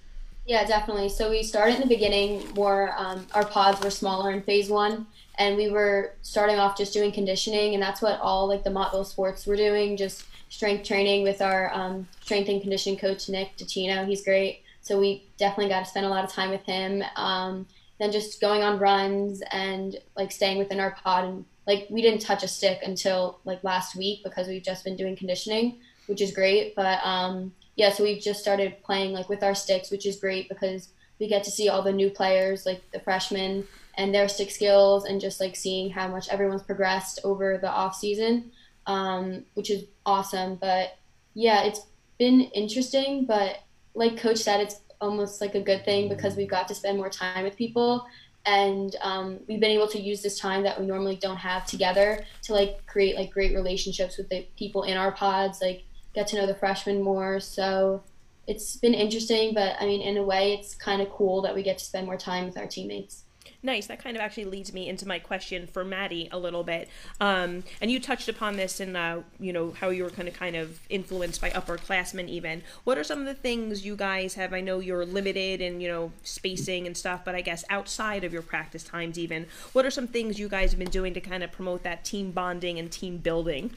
Yeah, 0.45 0.65
definitely. 0.65 1.09
So 1.09 1.29
we 1.29 1.41
started 1.41 1.75
in 1.75 1.81
the 1.81 1.87
beginning 1.87 2.43
more, 2.53 2.93
um, 2.97 3.25
our 3.33 3.45
pods 3.45 3.81
were 3.81 3.89
smaller 3.89 4.31
in 4.31 4.41
phase 4.41 4.69
one, 4.69 5.07
and 5.39 5.55
we 5.55 5.69
were 5.69 6.13
starting 6.21 6.59
off 6.59 6.77
just 6.77 6.93
doing 6.93 7.13
conditioning, 7.13 7.73
and 7.73 7.81
that's 7.81 8.01
what 8.01 8.19
all 8.19 8.47
like 8.47 8.63
the 8.63 8.69
Montville 8.69 9.05
sports 9.05 9.47
were 9.47 9.55
doing, 9.55 9.95
just 9.95 10.25
strength 10.53 10.87
training 10.87 11.23
with 11.23 11.41
our 11.41 11.73
um, 11.73 12.07
strength 12.21 12.47
and 12.47 12.61
condition 12.61 12.95
coach 12.95 13.27
Nick 13.27 13.57
DeCino. 13.57 14.05
He's 14.07 14.23
great. 14.23 14.61
So 14.81 14.99
we 14.99 15.25
definitely 15.39 15.69
got 15.69 15.79
to 15.79 15.85
spend 15.87 16.05
a 16.05 16.09
lot 16.09 16.23
of 16.23 16.31
time 16.31 16.51
with 16.51 16.61
him. 16.61 17.01
Um, 17.15 17.65
then 17.99 18.11
just 18.11 18.39
going 18.39 18.61
on 18.61 18.77
runs 18.77 19.41
and 19.51 19.97
like 20.15 20.31
staying 20.31 20.59
within 20.59 20.79
our 20.79 20.91
pod 20.91 21.25
and 21.25 21.45
like 21.65 21.87
we 21.89 22.03
didn't 22.03 22.21
touch 22.21 22.43
a 22.43 22.47
stick 22.47 22.81
until 22.83 23.39
like 23.45 23.63
last 23.63 23.95
week 23.95 24.23
because 24.23 24.47
we've 24.47 24.61
just 24.61 24.83
been 24.83 24.95
doing 24.95 25.15
conditioning, 25.15 25.79
which 26.05 26.21
is 26.21 26.31
great. 26.31 26.75
But 26.75 26.99
um, 27.03 27.51
yeah, 27.75 27.91
so 27.91 28.03
we've 28.03 28.21
just 28.21 28.39
started 28.39 28.75
playing 28.83 29.11
like 29.11 29.29
with 29.29 29.41
our 29.41 29.55
sticks, 29.55 29.89
which 29.89 30.05
is 30.05 30.17
great 30.17 30.49
because 30.49 30.89
we 31.19 31.27
get 31.27 31.43
to 31.45 31.51
see 31.51 31.67
all 31.67 31.81
the 31.81 31.91
new 31.91 32.11
players, 32.11 32.63
like 32.63 32.83
the 32.91 32.99
freshmen 32.99 33.67
and 33.97 34.13
their 34.13 34.29
stick 34.29 34.51
skills 34.51 35.05
and 35.05 35.19
just 35.19 35.39
like 35.39 35.55
seeing 35.55 35.89
how 35.89 36.07
much 36.07 36.29
everyone's 36.29 36.61
progressed 36.61 37.21
over 37.23 37.57
the 37.57 37.69
off 37.69 37.95
season 37.95 38.51
um, 38.87 39.43
which 39.53 39.69
is 39.69 39.85
awesome. 40.05 40.55
But 40.55 40.97
yeah, 41.33 41.63
it's 41.63 41.81
been 42.17 42.41
interesting. 42.41 43.25
But 43.25 43.57
like 43.95 44.17
Coach 44.17 44.37
said, 44.37 44.61
it's 44.61 44.79
almost 45.01 45.41
like 45.41 45.55
a 45.55 45.61
good 45.61 45.83
thing 45.85 46.09
because 46.09 46.35
we've 46.35 46.49
got 46.49 46.67
to 46.67 46.75
spend 46.75 46.97
more 46.97 47.09
time 47.09 47.43
with 47.43 47.57
people 47.57 48.05
and 48.45 48.95
um, 49.01 49.39
we've 49.47 49.59
been 49.59 49.71
able 49.71 49.87
to 49.87 49.99
use 49.99 50.21
this 50.21 50.37
time 50.37 50.63
that 50.63 50.79
we 50.79 50.85
normally 50.85 51.15
don't 51.15 51.37
have 51.37 51.65
together 51.65 52.23
to 52.41 52.53
like 52.53 52.85
create 52.85 53.15
like 53.15 53.31
great 53.31 53.53
relationships 53.53 54.17
with 54.17 54.29
the 54.29 54.45
people 54.57 54.83
in 54.83 54.97
our 54.97 55.11
pods 55.11 55.61
like 55.61 55.83
get 56.13 56.27
to 56.27 56.35
know 56.35 56.45
the 56.45 56.55
freshmen 56.55 57.01
more 57.01 57.39
so 57.39 58.03
it's 58.47 58.75
been 58.77 58.93
interesting 58.93 59.53
but 59.53 59.75
i 59.79 59.85
mean 59.85 60.01
in 60.01 60.17
a 60.17 60.23
way 60.23 60.53
it's 60.53 60.75
kind 60.75 61.01
of 61.01 61.09
cool 61.09 61.41
that 61.41 61.55
we 61.55 61.63
get 61.63 61.77
to 61.77 61.85
spend 61.85 62.05
more 62.05 62.17
time 62.17 62.45
with 62.45 62.57
our 62.57 62.67
teammates 62.67 63.23
Nice. 63.61 63.87
That 63.87 64.03
kind 64.03 64.17
of 64.17 64.21
actually 64.21 64.45
leads 64.45 64.73
me 64.73 64.89
into 64.89 65.07
my 65.07 65.19
question 65.19 65.67
for 65.67 65.85
Maddie 65.85 66.27
a 66.31 66.37
little 66.37 66.63
bit. 66.63 66.89
Um, 67.21 67.63
and 67.81 67.89
you 67.89 67.99
touched 67.99 68.27
upon 68.27 68.57
this 68.57 68.79
in, 68.79 68.95
uh, 68.95 69.23
you 69.39 69.53
know, 69.53 69.71
how 69.71 69.89
you 69.89 70.03
were 70.03 70.09
kind 70.09 70.27
of 70.27 70.33
kind 70.33 70.55
of 70.55 70.79
influenced 70.89 71.39
by 71.39 71.49
upperclassmen 71.51 72.27
even. 72.27 72.63
What 72.83 72.97
are 72.97 73.03
some 73.03 73.19
of 73.19 73.25
the 73.25 73.33
things 73.33 73.85
you 73.85 73.95
guys 73.95 74.33
have? 74.33 74.53
I 74.53 74.61
know 74.61 74.79
you're 74.79 75.05
limited 75.05 75.61
in, 75.61 75.79
you 75.79 75.87
know, 75.87 76.11
spacing 76.23 76.85
and 76.87 76.97
stuff, 76.97 77.23
but 77.23 77.35
I 77.35 77.41
guess 77.41 77.63
outside 77.69 78.23
of 78.23 78.33
your 78.33 78.41
practice 78.41 78.83
times 78.83 79.17
even, 79.17 79.47
what 79.71 79.85
are 79.85 79.91
some 79.91 80.07
things 80.07 80.39
you 80.39 80.49
guys 80.49 80.71
have 80.71 80.79
been 80.79 80.89
doing 80.89 81.13
to 81.13 81.21
kind 81.21 81.43
of 81.43 81.51
promote 81.51 81.83
that 81.83 82.03
team 82.03 82.31
bonding 82.31 82.79
and 82.79 82.91
team 82.91 83.17
building? 83.17 83.71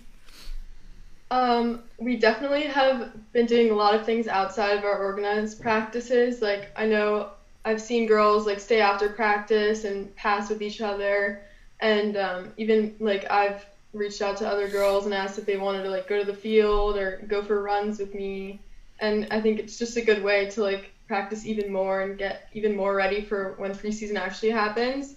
Um, 1.30 1.82
we 1.98 2.16
definitely 2.16 2.64
have 2.64 3.10
been 3.32 3.46
doing 3.46 3.70
a 3.70 3.74
lot 3.74 3.94
of 3.94 4.06
things 4.06 4.28
outside 4.28 4.78
of 4.78 4.84
our 4.84 4.98
organized 4.98 5.60
practices. 5.60 6.40
Like 6.40 6.70
I 6.76 6.86
know 6.86 7.30
I've 7.66 7.80
seen 7.82 8.06
girls 8.06 8.46
like 8.46 8.60
stay 8.60 8.80
after 8.80 9.08
practice 9.08 9.82
and 9.82 10.14
pass 10.14 10.48
with 10.48 10.62
each 10.62 10.80
other, 10.80 11.42
and 11.80 12.16
um, 12.16 12.52
even 12.56 12.94
like 13.00 13.28
I've 13.28 13.66
reached 13.92 14.22
out 14.22 14.36
to 14.36 14.48
other 14.48 14.68
girls 14.68 15.04
and 15.04 15.12
asked 15.12 15.36
if 15.36 15.46
they 15.46 15.56
wanted 15.56 15.82
to 15.82 15.90
like 15.90 16.06
go 16.06 16.16
to 16.16 16.24
the 16.24 16.32
field 16.32 16.96
or 16.96 17.20
go 17.26 17.42
for 17.42 17.60
runs 17.60 17.98
with 17.98 18.14
me, 18.14 18.60
and 19.00 19.26
I 19.32 19.40
think 19.40 19.58
it's 19.58 19.78
just 19.80 19.96
a 19.96 20.00
good 20.00 20.22
way 20.22 20.46
to 20.50 20.62
like 20.62 20.92
practice 21.08 21.44
even 21.44 21.72
more 21.72 22.02
and 22.02 22.16
get 22.16 22.48
even 22.52 22.76
more 22.76 22.94
ready 22.94 23.20
for 23.20 23.54
when 23.56 23.72
preseason 23.72 24.16
actually 24.16 24.50
happens. 24.50 25.16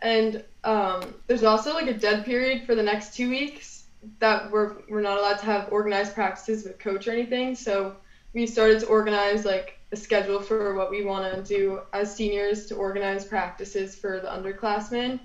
And 0.00 0.44
um, 0.62 1.16
there's 1.26 1.42
also 1.42 1.74
like 1.74 1.88
a 1.88 1.92
dead 1.92 2.24
period 2.24 2.66
for 2.66 2.76
the 2.76 2.84
next 2.84 3.16
two 3.16 3.28
weeks 3.28 3.82
that 4.20 4.48
we're 4.52 4.76
we're 4.88 5.00
not 5.00 5.18
allowed 5.18 5.38
to 5.38 5.46
have 5.46 5.72
organized 5.72 6.14
practices 6.14 6.62
with 6.62 6.78
coach 6.78 7.08
or 7.08 7.10
anything. 7.10 7.56
So 7.56 7.96
we 8.32 8.46
started 8.46 8.78
to 8.78 8.86
organize 8.86 9.44
like 9.44 9.79
a 9.92 9.96
schedule 9.96 10.40
for 10.40 10.74
what 10.74 10.90
we 10.90 11.04
want 11.04 11.34
to 11.34 11.42
do 11.42 11.80
as 11.92 12.14
seniors 12.14 12.66
to 12.66 12.74
organize 12.76 13.24
practices 13.24 13.96
for 13.96 14.20
the 14.20 14.28
underclassmen, 14.28 15.18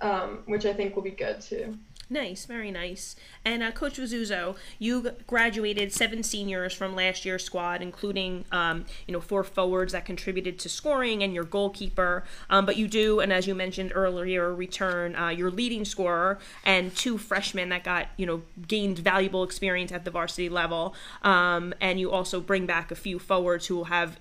um, 0.00 0.42
which 0.46 0.66
I 0.66 0.72
think 0.72 0.94
will 0.94 1.02
be 1.02 1.10
good 1.10 1.40
too. 1.40 1.76
Nice, 2.08 2.46
very 2.46 2.70
nice. 2.70 3.16
And 3.44 3.64
uh, 3.64 3.72
Coach 3.72 3.98
Vizzuzo, 3.98 4.56
you 4.78 5.10
graduated 5.26 5.92
seven 5.92 6.22
seniors 6.22 6.72
from 6.72 6.94
last 6.94 7.24
year's 7.24 7.42
squad, 7.42 7.82
including 7.82 8.44
um, 8.52 8.86
you 9.08 9.12
know 9.12 9.20
four 9.20 9.42
forwards 9.42 9.92
that 9.92 10.04
contributed 10.04 10.56
to 10.60 10.68
scoring 10.68 11.24
and 11.24 11.34
your 11.34 11.42
goalkeeper. 11.42 12.22
Um, 12.48 12.64
but 12.64 12.76
you 12.76 12.86
do, 12.86 13.18
and 13.18 13.32
as 13.32 13.48
you 13.48 13.56
mentioned 13.56 13.90
earlier, 13.92 14.54
return 14.54 15.16
uh, 15.16 15.30
your 15.30 15.50
leading 15.50 15.84
scorer 15.84 16.38
and 16.64 16.94
two 16.94 17.18
freshmen 17.18 17.70
that 17.70 17.82
got 17.82 18.06
you 18.16 18.26
know 18.26 18.42
gained 18.68 19.00
valuable 19.00 19.42
experience 19.42 19.90
at 19.90 20.04
the 20.04 20.10
varsity 20.12 20.48
level. 20.48 20.94
Um, 21.22 21.74
and 21.80 21.98
you 21.98 22.12
also 22.12 22.40
bring 22.40 22.66
back 22.66 22.92
a 22.92 22.96
few 22.96 23.18
forwards 23.18 23.66
who 23.66 23.74
will 23.74 23.84
have 23.86 24.20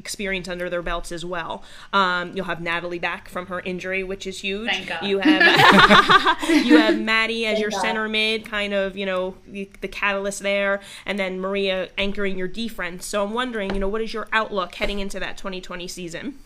experience 0.00 0.48
under 0.48 0.68
their 0.70 0.82
belts 0.82 1.12
as 1.12 1.24
well. 1.24 1.62
Um, 1.92 2.32
you'll 2.34 2.46
have 2.46 2.60
Natalie 2.60 2.98
back 2.98 3.28
from 3.28 3.46
her 3.46 3.60
injury, 3.60 4.02
which 4.02 4.26
is 4.26 4.40
huge. 4.40 4.70
Thank 4.70 4.88
God. 4.88 5.04
You 5.04 5.18
have 5.18 6.42
you 6.66 6.78
have 6.78 6.98
Maddie 7.12 7.46
as 7.46 7.52
Thank 7.54 7.60
your 7.60 7.70
God. 7.70 7.80
center 7.82 8.08
mid, 8.08 8.46
kind 8.46 8.72
of 8.72 8.96
you 8.96 9.06
know 9.06 9.36
the, 9.46 9.70
the 9.82 9.88
catalyst 9.88 10.42
there, 10.42 10.80
and 11.06 11.18
then 11.18 11.38
Maria 11.38 11.90
anchoring 11.98 12.36
your 12.36 12.48
defense. 12.48 13.06
So 13.06 13.22
I'm 13.22 13.32
wondering, 13.32 13.74
you 13.74 13.80
know, 13.80 13.88
what 13.88 14.00
is 14.00 14.12
your 14.12 14.26
outlook 14.32 14.74
heading 14.74 14.98
into 14.98 15.20
that 15.20 15.36
2020 15.36 15.86
season? 15.86 16.38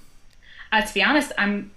Uh, 0.72 0.82
to 0.82 0.92
be 0.92 1.02
honest, 1.02 1.32
I'm 1.38 1.70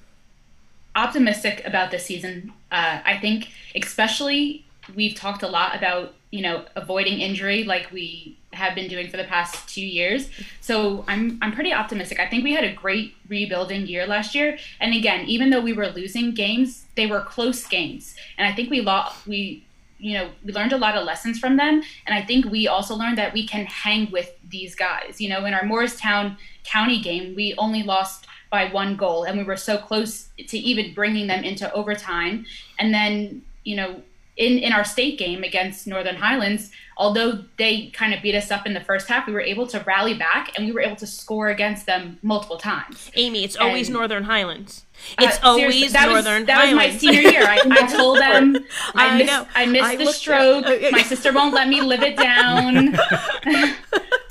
optimistic 0.96 1.62
about 1.64 1.92
this 1.92 2.06
season. 2.06 2.52
Uh, 2.72 3.00
I 3.06 3.20
think, 3.20 3.52
especially, 3.76 4.66
we've 4.96 5.14
talked 5.16 5.44
a 5.44 5.48
lot 5.48 5.76
about 5.76 6.16
you 6.32 6.42
know 6.42 6.66
avoiding 6.76 7.20
injury, 7.20 7.64
like 7.64 7.92
we 7.92 8.38
have 8.58 8.76
been 8.76 8.88
doing 8.88 9.08
for 9.10 9.18
the 9.18 9.24
past 9.24 9.70
two 9.70 9.86
years. 9.86 10.30
So 10.62 11.06
I'm 11.08 11.38
I'm 11.42 11.52
pretty 11.54 11.74
optimistic. 11.74 12.20
I 12.20 12.28
think 12.28 12.44
we 12.44 12.54
had 12.54 12.64
a 12.64 12.74
great 12.74 13.16
rebuilding 13.30 13.88
year 13.88 14.06
last 14.06 14.36
year, 14.36 14.58
and 14.80 14.94
again, 14.94 15.26
even 15.26 15.50
though 15.50 15.62
we 15.62 15.74
were 15.74 15.88
losing 15.88 16.34
games, 16.34 16.86
they 16.96 17.08
were 17.08 17.22
close 17.22 17.66
games, 17.66 18.16
and 18.38 18.48
I 18.48 18.54
think 18.56 18.70
we 18.70 18.82
lost 18.82 19.26
we. 19.28 19.64
You 20.00 20.14
know, 20.14 20.30
we 20.46 20.54
learned 20.54 20.74
a 20.74 20.78
lot 20.78 20.96
of 20.96 21.06
lessons 21.06 21.40
from 21.40 21.58
them, 21.58 21.82
and 22.06 22.14
I 22.14 22.22
think 22.22 22.46
we 22.46 22.68
also 22.68 22.94
learned 22.94 23.18
that 23.18 23.34
we 23.34 23.48
can 23.48 23.66
hang 23.66 24.12
with 24.12 24.30
these 24.48 24.76
guys. 24.76 25.20
You 25.20 25.28
know, 25.28 25.44
in 25.46 25.56
our 25.56 25.66
Morristown 25.66 26.38
County 26.64 27.02
game, 27.02 27.34
we 27.36 27.56
only 27.58 27.82
lost 27.82 28.28
by 28.50 28.70
one 28.72 28.96
goal 28.96 29.24
and 29.24 29.38
we 29.38 29.44
were 29.44 29.58
so 29.58 29.78
close 29.78 30.30
to 30.38 30.58
even 30.58 30.94
bringing 30.94 31.28
them 31.28 31.44
into 31.44 31.72
overtime 31.74 32.46
and 32.80 32.94
then 32.94 33.42
you 33.64 33.76
know 33.76 34.02
in 34.38 34.58
in 34.60 34.72
our 34.72 34.84
state 34.84 35.18
game 35.18 35.44
against 35.44 35.88
northern 35.88 36.16
highlands 36.16 36.72
although 36.96 37.44
they 37.58 37.88
kind 37.88 38.14
of 38.14 38.22
beat 38.22 38.36
us 38.36 38.50
up 38.52 38.66
in 38.66 38.74
the 38.74 38.82
first 38.82 39.08
half 39.08 39.28
we 39.28 39.34
were 39.34 39.42
able 39.42 39.68
to 39.68 39.80
rally 39.86 40.14
back 40.14 40.52
and 40.56 40.66
we 40.66 40.72
were 40.72 40.82
able 40.82 40.96
to 40.96 41.08
score 41.08 41.50
against 41.50 41.86
them 41.86 42.18
multiple 42.22 42.58
times 42.58 43.12
Amy, 43.16 43.44
it's 43.44 43.56
always 43.58 43.88
And- 43.88 43.96
Northern 43.96 44.24
Highlands. 44.24 44.86
Uh, 45.18 45.24
It's 45.24 45.40
seriously, 45.42 45.64
always 45.64 45.94
that 45.94 46.08
was- 46.10 46.26
Northern 46.26 46.46
that 46.46 46.66
was 46.66 46.74
my 46.76 46.90
senior 46.92 47.22
year. 47.22 47.44
I, 47.48 47.60
I 47.70 47.88
told 47.88 48.20
them 48.20 48.58
i, 48.94 49.08
I 49.08 49.18
missed, 49.18 49.32
know. 49.32 49.48
I 49.56 49.66
missed 49.66 49.84
I 49.86 49.96
the 49.96 50.06
stroke. 50.12 50.66
Uh, 50.68 50.90
my 50.92 51.02
sister 51.02 51.32
won't 51.34 51.54
let 51.54 51.68
me 51.68 51.82
live 51.82 52.04
it 52.04 52.18
down. 52.18 52.98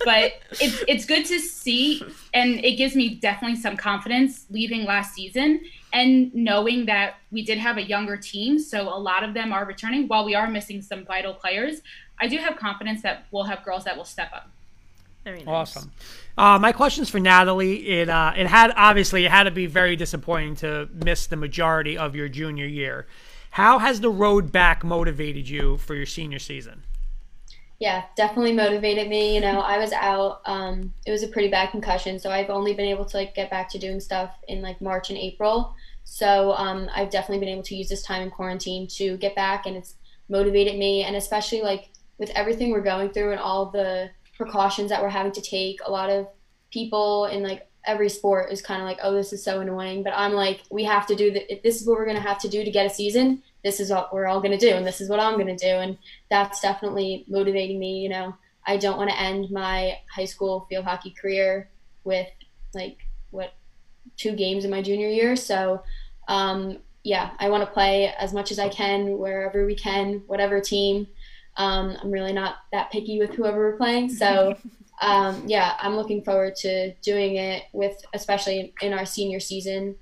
But 0.05 0.35
it's 0.61 0.85
it's 0.87 1.05
good 1.05 1.25
to 1.27 1.41
see 1.41 2.01
and 2.33 2.65
it 2.65 2.77
gives 2.77 2.95
me 2.95 3.17
definitely 3.17 3.57
some 3.57 3.77
confidence 3.77 4.47
leaving 4.51 4.85
last 4.85 5.15
season 5.15 5.63
and 5.93 6.33
knowing 6.33 6.87
that 6.87 7.15
we 7.33 7.45
did 7.45 7.59
have 7.59 7.77
a 7.77 7.83
younger 7.83 8.17
team 8.17 8.59
so 8.61 8.83
a 8.83 9.01
lot 9.11 9.25
of 9.25 9.35
them 9.35 9.53
are 9.53 9.65
returning. 9.65 10.07
While 10.07 10.25
we 10.25 10.37
are 10.37 10.47
missing 10.49 10.81
some 10.81 11.05
vital 11.05 11.35
players 11.35 11.81
i 12.21 12.29
do 12.29 12.37
have 12.39 12.57
confidence 12.57 13.03
that 13.03 13.27
we'll 13.33 13.45
have 13.45 13.65
girls 13.65 13.83
that 13.85 13.97
will 13.97 14.05
step 14.05 14.31
up 14.33 14.49
Very 15.27 15.39
nice. 15.39 15.49
Awesome. 15.77 15.91
Uh, 16.39 16.57
my 16.61 16.71
question's 16.71 17.11
for 17.11 17.19
Natalie. 17.19 17.99
It 17.99 18.09
uh, 18.09 18.33
it 18.37 18.47
had 18.47 18.73
obviously 18.77 19.25
it 19.25 19.31
had 19.33 19.43
to 19.43 19.51
be 19.51 19.67
very 19.67 19.97
disappointing 19.97 20.55
to 20.57 20.89
miss 20.93 21.27
the 21.27 21.35
majority 21.35 21.99
of 21.99 22.15
your 22.15 22.29
junior 22.29 22.65
year. 22.65 23.09
How 23.51 23.81
has 23.81 24.01
the 24.01 24.09
road 24.09 24.53
back 24.53 24.85
motivated 24.85 25.49
you 25.49 25.79
for 25.79 25.97
your 25.97 26.07
senior 26.07 26.39
season? 26.39 26.85
Yeah, 27.81 28.05
definitely 28.15 28.53
motivated 28.53 29.09
me. 29.09 29.35
You 29.35 29.41
know, 29.41 29.59
I 29.59 29.79
was 29.79 29.93
out. 29.93 30.43
Um, 30.47 30.95
it 31.05 31.11
was 31.11 31.25
a 31.25 31.29
pretty 31.29 31.49
bad 31.49 31.73
concussion, 31.73 32.21
so 32.21 32.31
I've 32.31 32.49
only 32.49 32.73
been 32.73 32.87
able 32.87 33.05
to 33.07 33.17
like 33.17 33.35
get 33.35 33.51
back 33.51 33.69
to 33.71 33.81
doing 33.81 33.99
stuff 33.99 34.31
in 34.47 34.63
like 34.63 34.81
March 34.81 35.11
and 35.11 35.19
April. 35.19 35.75
So 36.05 36.53
um, 36.53 36.89
I've 36.95 37.11
definitely 37.11 37.45
been 37.45 37.53
able 37.53 37.65
to 37.65 37.75
use 37.75 37.89
this 37.89 38.05
time 38.05 38.23
in 38.23 38.31
quarantine 38.31 38.87
to 38.99 39.17
get 39.17 39.35
back, 39.35 39.67
and 39.67 39.77
it's 39.77 39.97
motivated 40.29 40.79
me. 40.79 41.03
And 41.03 41.17
especially 41.17 41.63
like 41.63 41.89
with 42.17 42.31
everything 42.31 42.71
we're 42.71 42.81
going 42.81 43.11
through 43.11 43.33
and 43.33 43.41
all 43.41 43.67
the 43.73 44.11
precautions 44.37 44.91
that 44.91 45.03
we're 45.03 45.09
having 45.09 45.33
to 45.33 45.41
take, 45.41 45.81
a 45.85 45.91
lot 45.91 46.11
of 46.11 46.27
people 46.71 47.27
in 47.27 47.43
like 47.43 47.69
every 47.87 48.09
sport 48.09 48.51
is 48.51 48.61
kind 48.61 48.83
of 48.83 48.87
like, 48.87 48.99
oh, 49.03 49.15
this 49.15 49.33
is 49.33 49.43
so 49.43 49.61
annoying. 49.61 50.03
But 50.03 50.13
I'm 50.17 50.33
like, 50.33 50.63
we 50.71 50.85
have 50.85 51.07
to 51.07 51.15
do 51.15 51.31
that. 51.33 51.63
This 51.63 51.81
is 51.81 51.87
what 51.87 51.99
we're 51.99 52.07
gonna 52.07 52.21
have 52.21 52.41
to 52.41 52.49
do 52.49 52.65
to 52.65 52.71
get 52.71 52.87
a 52.87 52.91
season, 52.91 53.43
this 53.63 53.81
is 53.81 53.91
what 53.91 54.13
we're 54.13 54.27
all 54.27 54.41
gonna 54.41 54.59
do, 54.59 54.71
and 54.71 54.87
this 54.87 55.01
is 55.01 55.09
what 55.09 55.21
I'm 55.21 55.39
gonna 55.39 55.57
do. 55.57 55.67
And 55.67 55.99
that's 56.31 56.61
definitely 56.61 57.25
motivating 57.29 57.79
me. 57.79 58.01
You 58.01 58.09
know, 58.11 58.35
I 58.67 58.77
don't 58.77 58.99
want 58.99 59.11
to 59.11 59.21
end 59.21 59.51
my 59.51 59.99
high 60.15 60.25
school 60.25 60.67
field 60.69 60.85
hockey 60.85 61.11
career 61.11 61.69
with 62.05 62.29
like 62.75 62.99
what 63.31 63.55
two 64.17 64.33
games 64.35 64.65
in 64.65 64.71
my 64.71 64.83
junior 64.83 65.09
year. 65.09 65.37
So, 65.37 65.83
um, 66.29 66.79
yeah, 67.05 67.31
I 67.39 67.49
want 67.49 67.65
to 67.65 67.73
play 67.73 68.13
as 68.19 68.33
much 68.33 68.51
as 68.51 68.59
I 68.59 68.69
can 68.69 69.19
wherever 69.19 69.65
we 69.65 69.77
can, 69.77 70.23
whatever 70.27 70.61
team. 70.61 71.07
Um, 71.57 71.97
I'm 72.03 72.11
really 72.11 72.33
not 72.33 72.57
that 72.73 72.91
picky 72.91 73.19
with 73.19 73.35
whoever 73.35 73.59
we're 73.59 73.77
playing. 73.77 74.11
So, 74.11 74.57
um, 75.03 75.43
yeah, 75.47 75.77
I'm 75.81 75.97
looking 75.97 76.23
forward 76.23 76.57
to 76.57 76.93
doing 77.03 77.37
it 77.37 77.65
with, 77.73 77.97
especially 78.15 78.75
in 78.83 78.93
our 78.93 79.07
senior 79.07 79.41
season. 79.41 79.97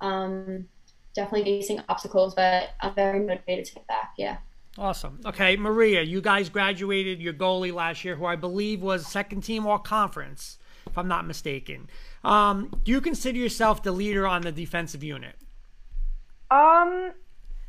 Um, 0.00 0.66
definitely 1.14 1.44
facing 1.44 1.82
obstacles, 1.88 2.34
but 2.34 2.70
I'm 2.80 2.94
very 2.94 3.20
motivated 3.20 3.64
to 3.66 3.74
get 3.74 3.86
back. 3.86 4.14
Yeah. 4.16 4.38
Awesome. 4.78 5.20
Okay, 5.26 5.56
Maria, 5.56 6.02
you 6.02 6.20
guys 6.20 6.48
graduated 6.48 7.20
your 7.20 7.32
goalie 7.32 7.74
last 7.74 8.04
year, 8.04 8.14
who 8.14 8.24
I 8.24 8.36
believe 8.36 8.80
was 8.80 9.06
second 9.06 9.42
team 9.42 9.66
all 9.66 9.78
conference, 9.78 10.58
if 10.86 10.96
I'm 10.96 11.08
not 11.08 11.26
mistaken. 11.26 11.88
Um, 12.22 12.70
do 12.84 12.92
you 12.92 13.00
consider 13.00 13.38
yourself 13.38 13.82
the 13.82 13.92
leader 13.92 14.26
on 14.26 14.42
the 14.42 14.52
defensive 14.52 15.02
unit? 15.02 15.36
Um, 16.50 17.12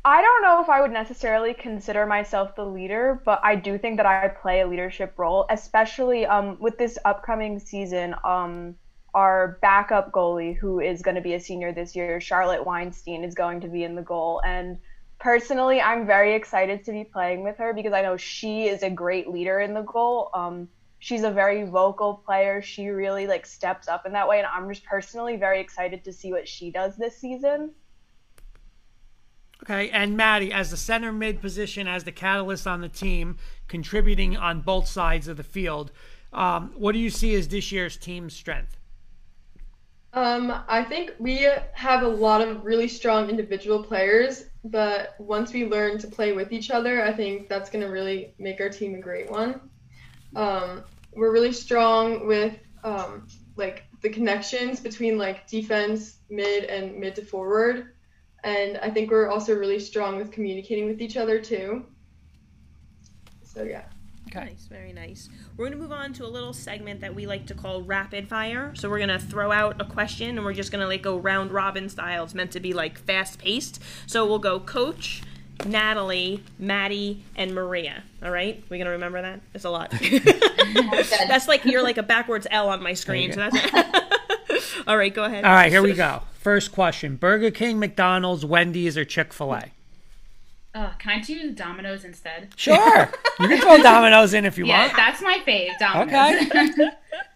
I 0.04 0.20
don't 0.20 0.42
know 0.42 0.60
if 0.60 0.68
I 0.68 0.80
would 0.80 0.90
necessarily 0.90 1.54
consider 1.54 2.06
myself 2.06 2.56
the 2.56 2.64
leader, 2.64 3.22
but 3.24 3.40
I 3.44 3.54
do 3.54 3.78
think 3.78 3.98
that 3.98 4.06
I 4.06 4.26
play 4.28 4.60
a 4.60 4.66
leadership 4.66 5.14
role, 5.16 5.46
especially 5.48 6.26
um, 6.26 6.56
with 6.58 6.76
this 6.76 6.98
upcoming 7.04 7.60
season. 7.60 8.16
Um, 8.24 8.74
our 9.14 9.58
backup 9.62 10.10
goalie, 10.10 10.56
who 10.56 10.80
is 10.80 11.02
going 11.02 11.14
to 11.14 11.20
be 11.20 11.34
a 11.34 11.40
senior 11.40 11.72
this 11.72 11.94
year, 11.94 12.20
Charlotte 12.20 12.64
Weinstein, 12.64 13.22
is 13.22 13.34
going 13.34 13.60
to 13.60 13.68
be 13.68 13.84
in 13.84 13.94
the 13.94 14.02
goal. 14.02 14.40
And 14.44 14.78
personally, 15.20 15.80
I'm 15.80 16.04
very 16.04 16.34
excited 16.34 16.84
to 16.86 16.92
be 16.92 17.04
playing 17.04 17.44
with 17.44 17.58
her 17.58 17.72
because 17.72 17.92
I 17.92 18.02
know 18.02 18.16
she 18.16 18.66
is 18.66 18.82
a 18.82 18.90
great 18.90 19.28
leader 19.28 19.60
in 19.60 19.72
the 19.72 19.82
goal. 19.82 20.30
Um, 20.34 20.68
she's 20.98 21.22
a 21.22 21.30
very 21.30 21.64
vocal 21.64 22.14
player. 22.26 22.60
She 22.60 22.88
really 22.88 23.28
like 23.28 23.46
steps 23.46 23.86
up 23.86 24.04
in 24.04 24.12
that 24.14 24.26
way, 24.26 24.38
and 24.38 24.48
I'm 24.48 24.68
just 24.68 24.84
personally 24.84 25.36
very 25.36 25.60
excited 25.60 26.02
to 26.04 26.12
see 26.12 26.32
what 26.32 26.48
she 26.48 26.72
does 26.72 26.96
this 26.96 27.18
season. 27.18 27.72
Okay, 29.62 29.90
and 29.90 30.16
Maddie, 30.16 30.52
as 30.52 30.70
the 30.70 30.76
center 30.76 31.12
mid 31.12 31.40
position, 31.40 31.86
as 31.86 32.02
the 32.02 32.12
catalyst 32.12 32.66
on 32.66 32.80
the 32.80 32.88
team, 32.88 33.38
contributing 33.68 34.36
on 34.36 34.60
both 34.60 34.88
sides 34.88 35.28
of 35.28 35.36
the 35.36 35.44
field, 35.44 35.92
um, 36.32 36.72
what 36.76 36.92
do 36.92 36.98
you 36.98 37.10
see 37.10 37.34
as 37.34 37.46
this 37.46 37.70
year's 37.70 37.96
team 37.96 38.28
strength? 38.28 38.76
Um, 40.14 40.52
I 40.68 40.82
think 40.82 41.12
we 41.18 41.48
have 41.74 42.02
a 42.02 42.08
lot 42.08 42.40
of 42.40 42.64
really 42.64 42.88
strong 42.88 43.30
individual 43.30 43.82
players, 43.82 44.46
but 44.64 45.14
once 45.18 45.52
we 45.52 45.64
learn 45.64 45.96
to 45.98 46.06
play 46.06 46.32
with 46.32 46.52
each 46.52 46.70
other, 46.70 47.02
I 47.02 47.12
think 47.12 47.48
that's 47.48 47.70
going 47.70 47.84
to 47.84 47.90
really 47.90 48.34
make 48.38 48.60
our 48.60 48.68
team 48.68 48.94
a 48.94 49.00
great 49.00 49.30
one. 49.30 49.60
Um, 50.36 50.82
we're 51.14 51.32
really 51.32 51.52
strong 51.52 52.26
with 52.26 52.58
um, 52.84 53.26
like 53.56 53.84
the 54.02 54.10
connections 54.10 54.80
between 54.80 55.16
like 55.16 55.46
defense, 55.46 56.18
mid, 56.28 56.64
and 56.64 56.98
mid 56.98 57.14
to 57.14 57.24
forward, 57.24 57.92
and 58.44 58.78
I 58.78 58.90
think 58.90 59.10
we're 59.10 59.28
also 59.28 59.54
really 59.54 59.78
strong 59.78 60.16
with 60.16 60.30
communicating 60.30 60.86
with 60.86 61.00
each 61.00 61.16
other 61.16 61.40
too. 61.40 61.84
So 63.44 63.62
yeah. 63.62 63.84
Okay. 64.28 64.46
Nice, 64.46 64.66
very 64.66 64.92
nice. 64.94 65.28
We're 65.56 65.66
going 65.66 65.76
to 65.76 65.82
move 65.82 65.92
on 65.92 66.14
to 66.14 66.24
a 66.24 66.28
little 66.28 66.54
segment 66.54 67.02
that 67.02 67.14
we 67.14 67.26
like 67.26 67.46
to 67.46 67.54
call 67.54 67.82
rapid 67.82 68.28
fire. 68.28 68.72
So 68.74 68.88
we're 68.88 68.98
going 68.98 69.10
to 69.10 69.18
throw 69.18 69.52
out 69.52 69.78
a 69.78 69.84
question 69.84 70.38
and 70.38 70.44
we're 70.44 70.54
just 70.54 70.72
going 70.72 70.80
to 70.80 70.86
like 70.86 71.02
go 71.02 71.18
round 71.18 71.50
robin 71.50 71.90
style. 71.90 72.24
It's 72.24 72.34
meant 72.34 72.50
to 72.52 72.60
be 72.60 72.72
like 72.72 72.98
fast 72.98 73.38
paced. 73.38 73.80
So 74.06 74.24
we'll 74.24 74.38
go 74.38 74.58
coach, 74.58 75.22
Natalie, 75.66 76.42
Maddie, 76.58 77.22
and 77.36 77.54
Maria. 77.54 78.04
All 78.22 78.30
right? 78.30 78.64
We're 78.70 78.78
going 78.78 78.86
to 78.86 78.92
remember 78.92 79.20
that? 79.20 79.40
It's 79.52 79.64
a 79.64 79.70
lot. 79.70 79.90
that's 81.28 81.46
like 81.46 81.66
you're 81.66 81.82
like 81.82 81.98
a 81.98 82.02
backwards 82.02 82.46
L 82.50 82.70
on 82.70 82.82
my 82.82 82.94
screen. 82.94 83.32
So 83.32 83.50
that's 83.50 84.02
All 84.86 84.96
right, 84.96 85.12
go 85.12 85.24
ahead. 85.24 85.44
All 85.44 85.52
right, 85.52 85.70
here 85.70 85.82
we 85.82 85.92
go. 85.92 86.22
First 86.42 86.72
question 86.72 87.16
Burger 87.16 87.50
King, 87.50 87.78
McDonald's, 87.78 88.44
Wendy's, 88.44 88.98
or 88.98 89.04
Chick 89.04 89.32
fil 89.32 89.52
A? 89.54 89.64
uh, 90.74 90.90
can 90.98 91.18
i 91.18 91.20
do 91.20 91.52
Domino's 91.52 92.02
instead 92.04 92.48
Sure. 92.56 93.10
you 93.40 93.46
can 93.48 93.60
throw 93.60 93.76
Domino's 93.82 94.32
in 94.32 94.44
if 94.46 94.56
you 94.56 94.64
yeah 94.66 94.86
want. 94.86 94.96
that's 94.96 95.20
my 95.22 95.38
fave 95.46 95.78
Domino's. 95.78 96.48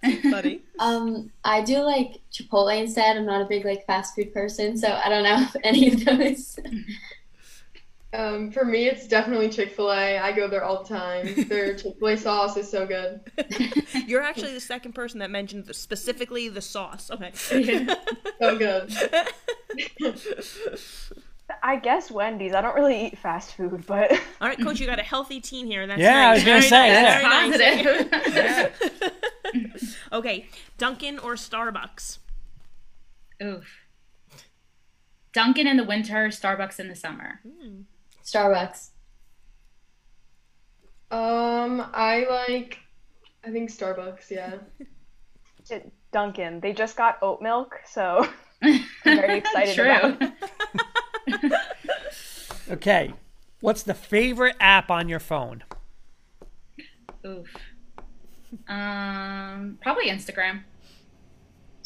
Okay. 0.02 0.30
buddy. 0.30 0.62
Um, 0.78 1.30
I 1.44 1.60
do 1.62 1.78
like 1.80 2.20
Chipotle 2.32 2.80
instead. 2.80 3.16
I'm 3.16 3.26
not 3.26 3.42
a 3.42 3.44
big 3.44 3.64
like 3.64 3.84
fast 3.86 4.14
food 4.14 4.32
person, 4.32 4.76
so 4.78 4.88
I 4.92 5.08
don't 5.08 5.22
know 5.22 5.36
if 5.54 5.56
any 5.64 5.88
of 5.92 6.04
those. 6.04 6.58
Um, 8.12 8.50
for 8.50 8.64
me, 8.64 8.86
it's 8.86 9.06
definitely 9.08 9.48
Chick 9.50 9.72
Fil 9.72 9.90
A. 9.92 10.18
I 10.18 10.32
go 10.32 10.48
there 10.48 10.64
all 10.64 10.82
the 10.82 10.88
time. 10.88 11.44
Their 11.48 11.74
Chick 11.76 11.94
Fil 11.98 12.08
A 12.08 12.16
sauce 12.16 12.56
is 12.56 12.70
so 12.70 12.86
good. 12.86 13.20
You're 14.06 14.22
actually 14.22 14.52
the 14.54 14.60
second 14.60 14.92
person 14.94 15.18
that 15.20 15.30
mentioned 15.30 15.66
the, 15.66 15.74
specifically 15.74 16.48
the 16.48 16.60
sauce. 16.62 17.10
Okay. 17.10 17.32
So 18.38 18.58
good. 18.58 18.92
I 21.62 21.76
guess 21.76 22.10
Wendy's. 22.10 22.52
I 22.52 22.60
don't 22.60 22.74
really 22.74 23.06
eat 23.06 23.18
fast 23.18 23.54
food, 23.56 23.84
but 23.86 24.12
All 24.12 24.48
right, 24.48 24.58
coach, 24.60 24.78
you 24.78 24.86
got 24.86 24.98
a 24.98 25.02
healthy 25.02 25.40
team 25.40 25.66
here. 25.66 25.86
That's 25.86 26.00
Yeah, 26.00 26.28
I 26.30 26.34
was 26.34 26.44
gonna 26.44 26.60
Very 26.60 26.68
say, 26.68 26.92
nice, 26.92 27.02
yeah. 27.02 27.48
very 27.88 28.04
nice. 28.04 28.70
positive 29.52 29.92
Okay, 30.12 30.48
Dunkin' 30.76 31.18
or 31.18 31.34
Starbucks? 31.34 32.18
Oof. 33.42 33.66
Dunkin' 35.32 35.66
in 35.66 35.76
the 35.78 35.84
winter, 35.84 36.28
Starbucks 36.28 36.78
in 36.78 36.88
the 36.88 36.96
summer. 36.96 37.40
Starbucks. 38.26 38.90
Um, 41.10 41.86
I 41.94 42.26
like, 42.28 42.78
I 43.44 43.50
think 43.50 43.70
Starbucks. 43.70 44.30
Yeah. 44.30 44.54
It- 45.70 45.92
Dunkin'. 46.12 46.60
They 46.60 46.72
just 46.72 46.96
got 46.96 47.18
oat 47.22 47.42
milk, 47.42 47.74
so 47.84 48.26
I'm 48.62 48.80
very 49.04 49.38
excited 49.42 49.74
True. 49.74 49.90
about 49.90 50.32
it. 51.26 51.52
Okay. 52.70 53.12
What's 53.60 53.82
the 53.82 53.92
favorite 53.94 54.54
app 54.60 54.90
on 54.92 55.08
your 55.08 55.18
phone? 55.18 55.64
Oof. 57.26 57.48
Um, 58.68 59.78
probably 59.82 60.08
Instagram. 60.08 60.62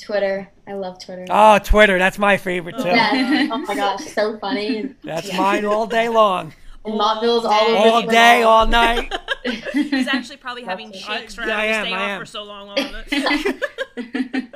Twitter. 0.00 0.48
I 0.66 0.72
love 0.74 0.98
Twitter. 1.04 1.26
Oh, 1.30 1.58
Twitter. 1.58 1.98
That's 1.98 2.18
my 2.18 2.36
favorite 2.36 2.76
too. 2.78 2.88
Yeah. 2.88 3.48
Oh 3.52 3.58
my 3.58 3.74
gosh, 3.74 4.04
so 4.06 4.38
funny. 4.38 4.94
That's 5.04 5.28
yeah. 5.28 5.36
mine 5.38 5.64
all 5.64 5.86
day 5.86 6.08
long. 6.08 6.52
And 6.82 6.96
Montville's 6.96 7.44
all 7.44 7.52
over 7.60 7.76
All 7.76 8.00
Twitter. 8.00 8.10
day, 8.16 8.42
all 8.42 8.66
night. 8.66 9.12
He's 9.74 10.06
actually 10.08 10.38
probably 10.38 10.62
having 10.64 10.90
That's 10.90 11.04
shakes 11.04 11.38
I- 11.38 11.42
for 11.42 11.46
yeah, 11.46 11.58
I 11.58 11.66
having 11.66 11.92
am, 11.92 11.98
to 11.98 11.98
stay 11.98 12.02
I 12.02 12.14
off 12.14 12.20
for 12.20 12.24
so 12.24 12.42
long 12.42 12.68
on 12.70 12.76
it. 13.06 14.54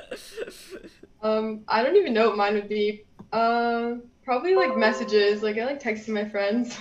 Um, 1.22 1.64
I 1.68 1.82
don't 1.82 1.96
even 1.96 2.14
know 2.14 2.28
what 2.28 2.38
mine 2.38 2.54
would 2.54 2.68
be. 2.68 3.04
Uh, 3.32 3.96
probably 4.24 4.54
like 4.54 4.74
messages. 4.76 5.42
Like 5.42 5.58
I 5.58 5.66
like 5.66 5.82
texting 5.82 6.10
my 6.14 6.26
friends. 6.28 6.78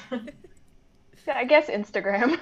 Yeah, 1.27 1.37
I 1.37 1.43
guess 1.45 1.67
Instagram. 1.67 2.39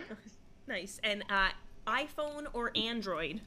nice. 0.67 0.99
And 1.03 1.23
uh, 1.29 1.49
iPhone 1.87 2.45
or 2.53 2.71
Android? 2.75 3.41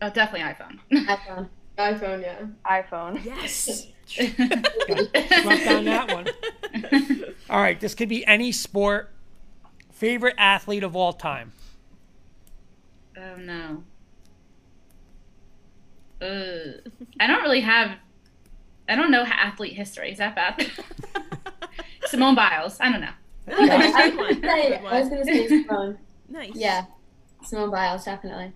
Oh, 0.00 0.10
definitely 0.10 0.46
iPhone. 0.48 0.78
iPhone. 1.06 1.48
iPhone, 1.78 2.22
yeah. 2.22 2.46
iPhone. 2.66 3.24
Yes. 3.24 3.86
Swept 4.06 5.66
on 5.68 5.84
that 5.84 6.12
one. 6.12 6.28
All 7.50 7.60
right. 7.60 7.78
This 7.78 7.94
could 7.94 8.08
be 8.08 8.26
any 8.26 8.52
sport. 8.52 9.12
Favorite 9.92 10.34
athlete 10.38 10.82
of 10.84 10.94
all 10.94 11.12
time. 11.12 11.52
Oh 13.16 13.36
no. 13.36 13.82
Uh, 16.20 16.90
I 17.18 17.26
don't 17.26 17.42
really 17.42 17.60
have. 17.62 17.96
I 18.88 18.94
don't 18.94 19.10
know 19.10 19.24
athlete 19.24 19.74
history. 19.74 20.12
Is 20.12 20.18
that 20.18 20.36
bad? 20.36 20.70
Simone 22.06 22.36
Biles. 22.36 22.78
I 22.80 22.92
don't 22.92 23.00
know. 23.00 23.10
No, 23.48 23.66
that's 23.66 23.96
a 23.96 24.16
good. 24.16 24.34
Say- 24.34 24.40
That's 24.40 24.66
a 24.66 24.78
good 24.78 24.86
I 24.86 25.00
was 25.00 25.08
gonna 25.08 25.24
say 25.24 25.48
Simone. 25.48 25.98
Nice. 26.28 26.52
Yeah. 26.54 26.84
Simone 27.44 27.70
Biles, 27.70 28.04
definitely. 28.04 28.52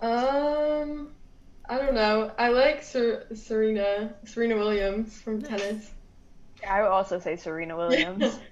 Um, 0.00 1.10
I 1.68 1.78
don't 1.78 1.94
know. 1.94 2.30
I 2.38 2.48
like 2.48 2.82
Ser- 2.82 3.26
Serena, 3.34 4.14
Serena 4.24 4.56
Williams 4.56 5.20
from 5.20 5.42
tennis. 5.42 5.90
I 6.68 6.82
would 6.82 6.90
also 6.90 7.18
say 7.18 7.36
Serena 7.36 7.76
Williams. 7.76 8.38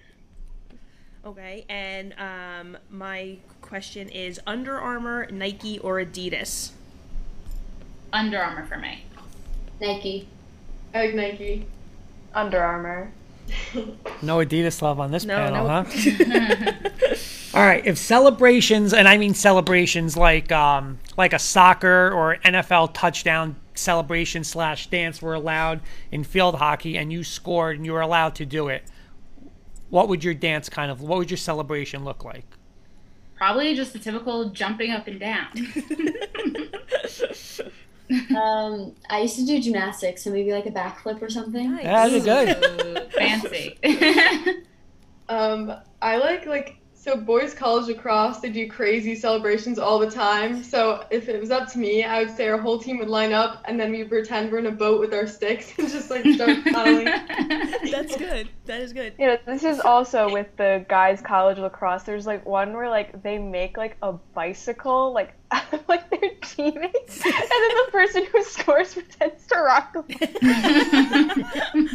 Okay. 1.26 1.64
And 1.70 2.14
um, 2.18 2.76
my 2.90 3.38
question 3.62 4.08
is 4.10 4.38
Under 4.46 4.78
Armour, 4.78 5.26
Nike, 5.30 5.78
or 5.78 5.96
Adidas? 5.96 6.72
Under 8.12 8.38
Armour 8.38 8.66
for 8.66 8.76
me. 8.76 9.04
Nike. 9.80 10.28
I 10.94 11.06
like 11.06 11.14
Nike. 11.14 11.66
Under 12.34 12.62
Armour. 12.62 13.10
No 14.22 14.38
Adidas 14.38 14.80
love 14.82 15.01
on 15.01 15.11
this 15.11 15.24
No, 15.24 15.36
panel, 15.36 15.66
no. 15.66 15.84
huh? 15.84 17.14
All 17.55 17.64
right. 17.64 17.84
If 17.86 17.99
celebrations, 17.99 18.92
and 18.92 19.07
I 19.07 19.16
mean 19.16 19.34
celebrations 19.34 20.16
like 20.16 20.51
um, 20.51 20.99
like 21.16 21.32
a 21.32 21.38
soccer 21.38 22.11
or 22.12 22.36
NFL 22.45 22.95
touchdown 22.95 23.57
celebration 23.74 24.45
slash 24.45 24.88
dance 24.88 25.22
were 25.22 25.34
allowed 25.34 25.80
in 26.11 26.24
field 26.24 26.57
hockey, 26.57 26.97
and 26.97 27.12
you 27.12 27.22
scored 27.24 27.76
and 27.76 27.86
you 27.86 27.92
were 27.92 28.01
allowed 28.01 28.34
to 28.36 28.47
do 28.47 28.68
it, 28.68 28.82
what 29.90 30.09
would 30.09 30.24
your 30.24 30.34
dance 30.34 30.68
kind 30.68 30.90
of? 30.90 31.01
What 31.01 31.18
would 31.18 31.30
your 31.30 31.38
celebration 31.38 32.05
look 32.05 32.24
like? 32.24 32.45
Probably 33.36 33.74
just 33.74 33.92
the 33.92 33.99
typical 33.99 34.51
jumping 34.51 34.90
up 34.90 35.07
and 35.07 35.20
down. 35.20 35.47
Um, 38.36 38.94
I 39.09 39.20
used 39.22 39.36
to 39.36 39.46
do 39.46 39.61
gymnastics, 39.61 40.24
so 40.24 40.30
maybe 40.30 40.52
like 40.52 40.66
a 40.66 40.70
backflip 40.70 41.22
or 41.22 41.30
something. 41.30 41.72
Nice. 41.72 41.84
Yeah, 41.84 42.09
that's 42.09 42.24
good. 42.24 43.12
Fancy. 43.12 43.78
Um, 45.28 45.72
I 46.02 46.18
like 46.18 46.46
like 46.46 46.76
so 47.05 47.16
boys 47.16 47.52
college 47.52 47.86
lacrosse. 47.86 48.40
They 48.40 48.48
do 48.48 48.68
crazy 48.68 49.14
celebrations 49.14 49.78
all 49.78 49.98
the 49.98 50.11
time. 50.11 50.62
So 50.62 51.05
if 51.11 51.28
it 51.28 51.38
was 51.38 51.50
up 51.50 51.70
to 51.72 51.78
me, 51.78 52.02
I 52.02 52.20
would 52.20 52.34
say 52.34 52.48
our 52.48 52.57
whole 52.57 52.78
team 52.78 52.98
would 52.98 53.09
line 53.09 53.34
up 53.34 53.62
and 53.66 53.78
then 53.78 53.92
we 53.92 54.05
pretend 54.05 54.50
we're 54.50 54.59
in 54.59 54.66
a 54.66 54.70
boat 54.70 55.00
with 55.00 55.12
our 55.12 55.26
sticks 55.26 55.72
and 55.78 55.88
just 55.88 56.09
like 56.09 56.24
start 56.26 56.64
paddling. 56.64 57.05
That's 57.90 58.16
good. 58.16 58.48
That 58.64 58.80
is 58.80 58.94
good. 58.94 59.14
You 59.18 59.26
know, 59.26 59.38
this 59.44 59.64
is 59.64 59.80
also 59.80 60.32
with 60.32 60.57
the 60.57 60.86
guys' 60.88 61.20
college 61.20 61.59
lacrosse. 61.59 62.05
There's 62.05 62.26
like 62.26 62.46
one 62.46 62.72
where 62.72 62.88
like 62.88 63.22
they 63.22 63.36
make 63.36 63.76
like 63.76 63.98
a 64.02 64.12
bicycle 64.12 65.12
like 65.12 65.34
like 65.88 66.09
their 66.11 66.13
teammates, 66.45 67.24
and 67.24 67.34
then 67.34 67.70
the 67.86 67.88
person 67.90 68.24
who 68.32 68.42
scores 68.45 68.95
pretends 68.95 69.47
to 69.47 69.57
rock. 69.59 69.92
the 69.92 70.05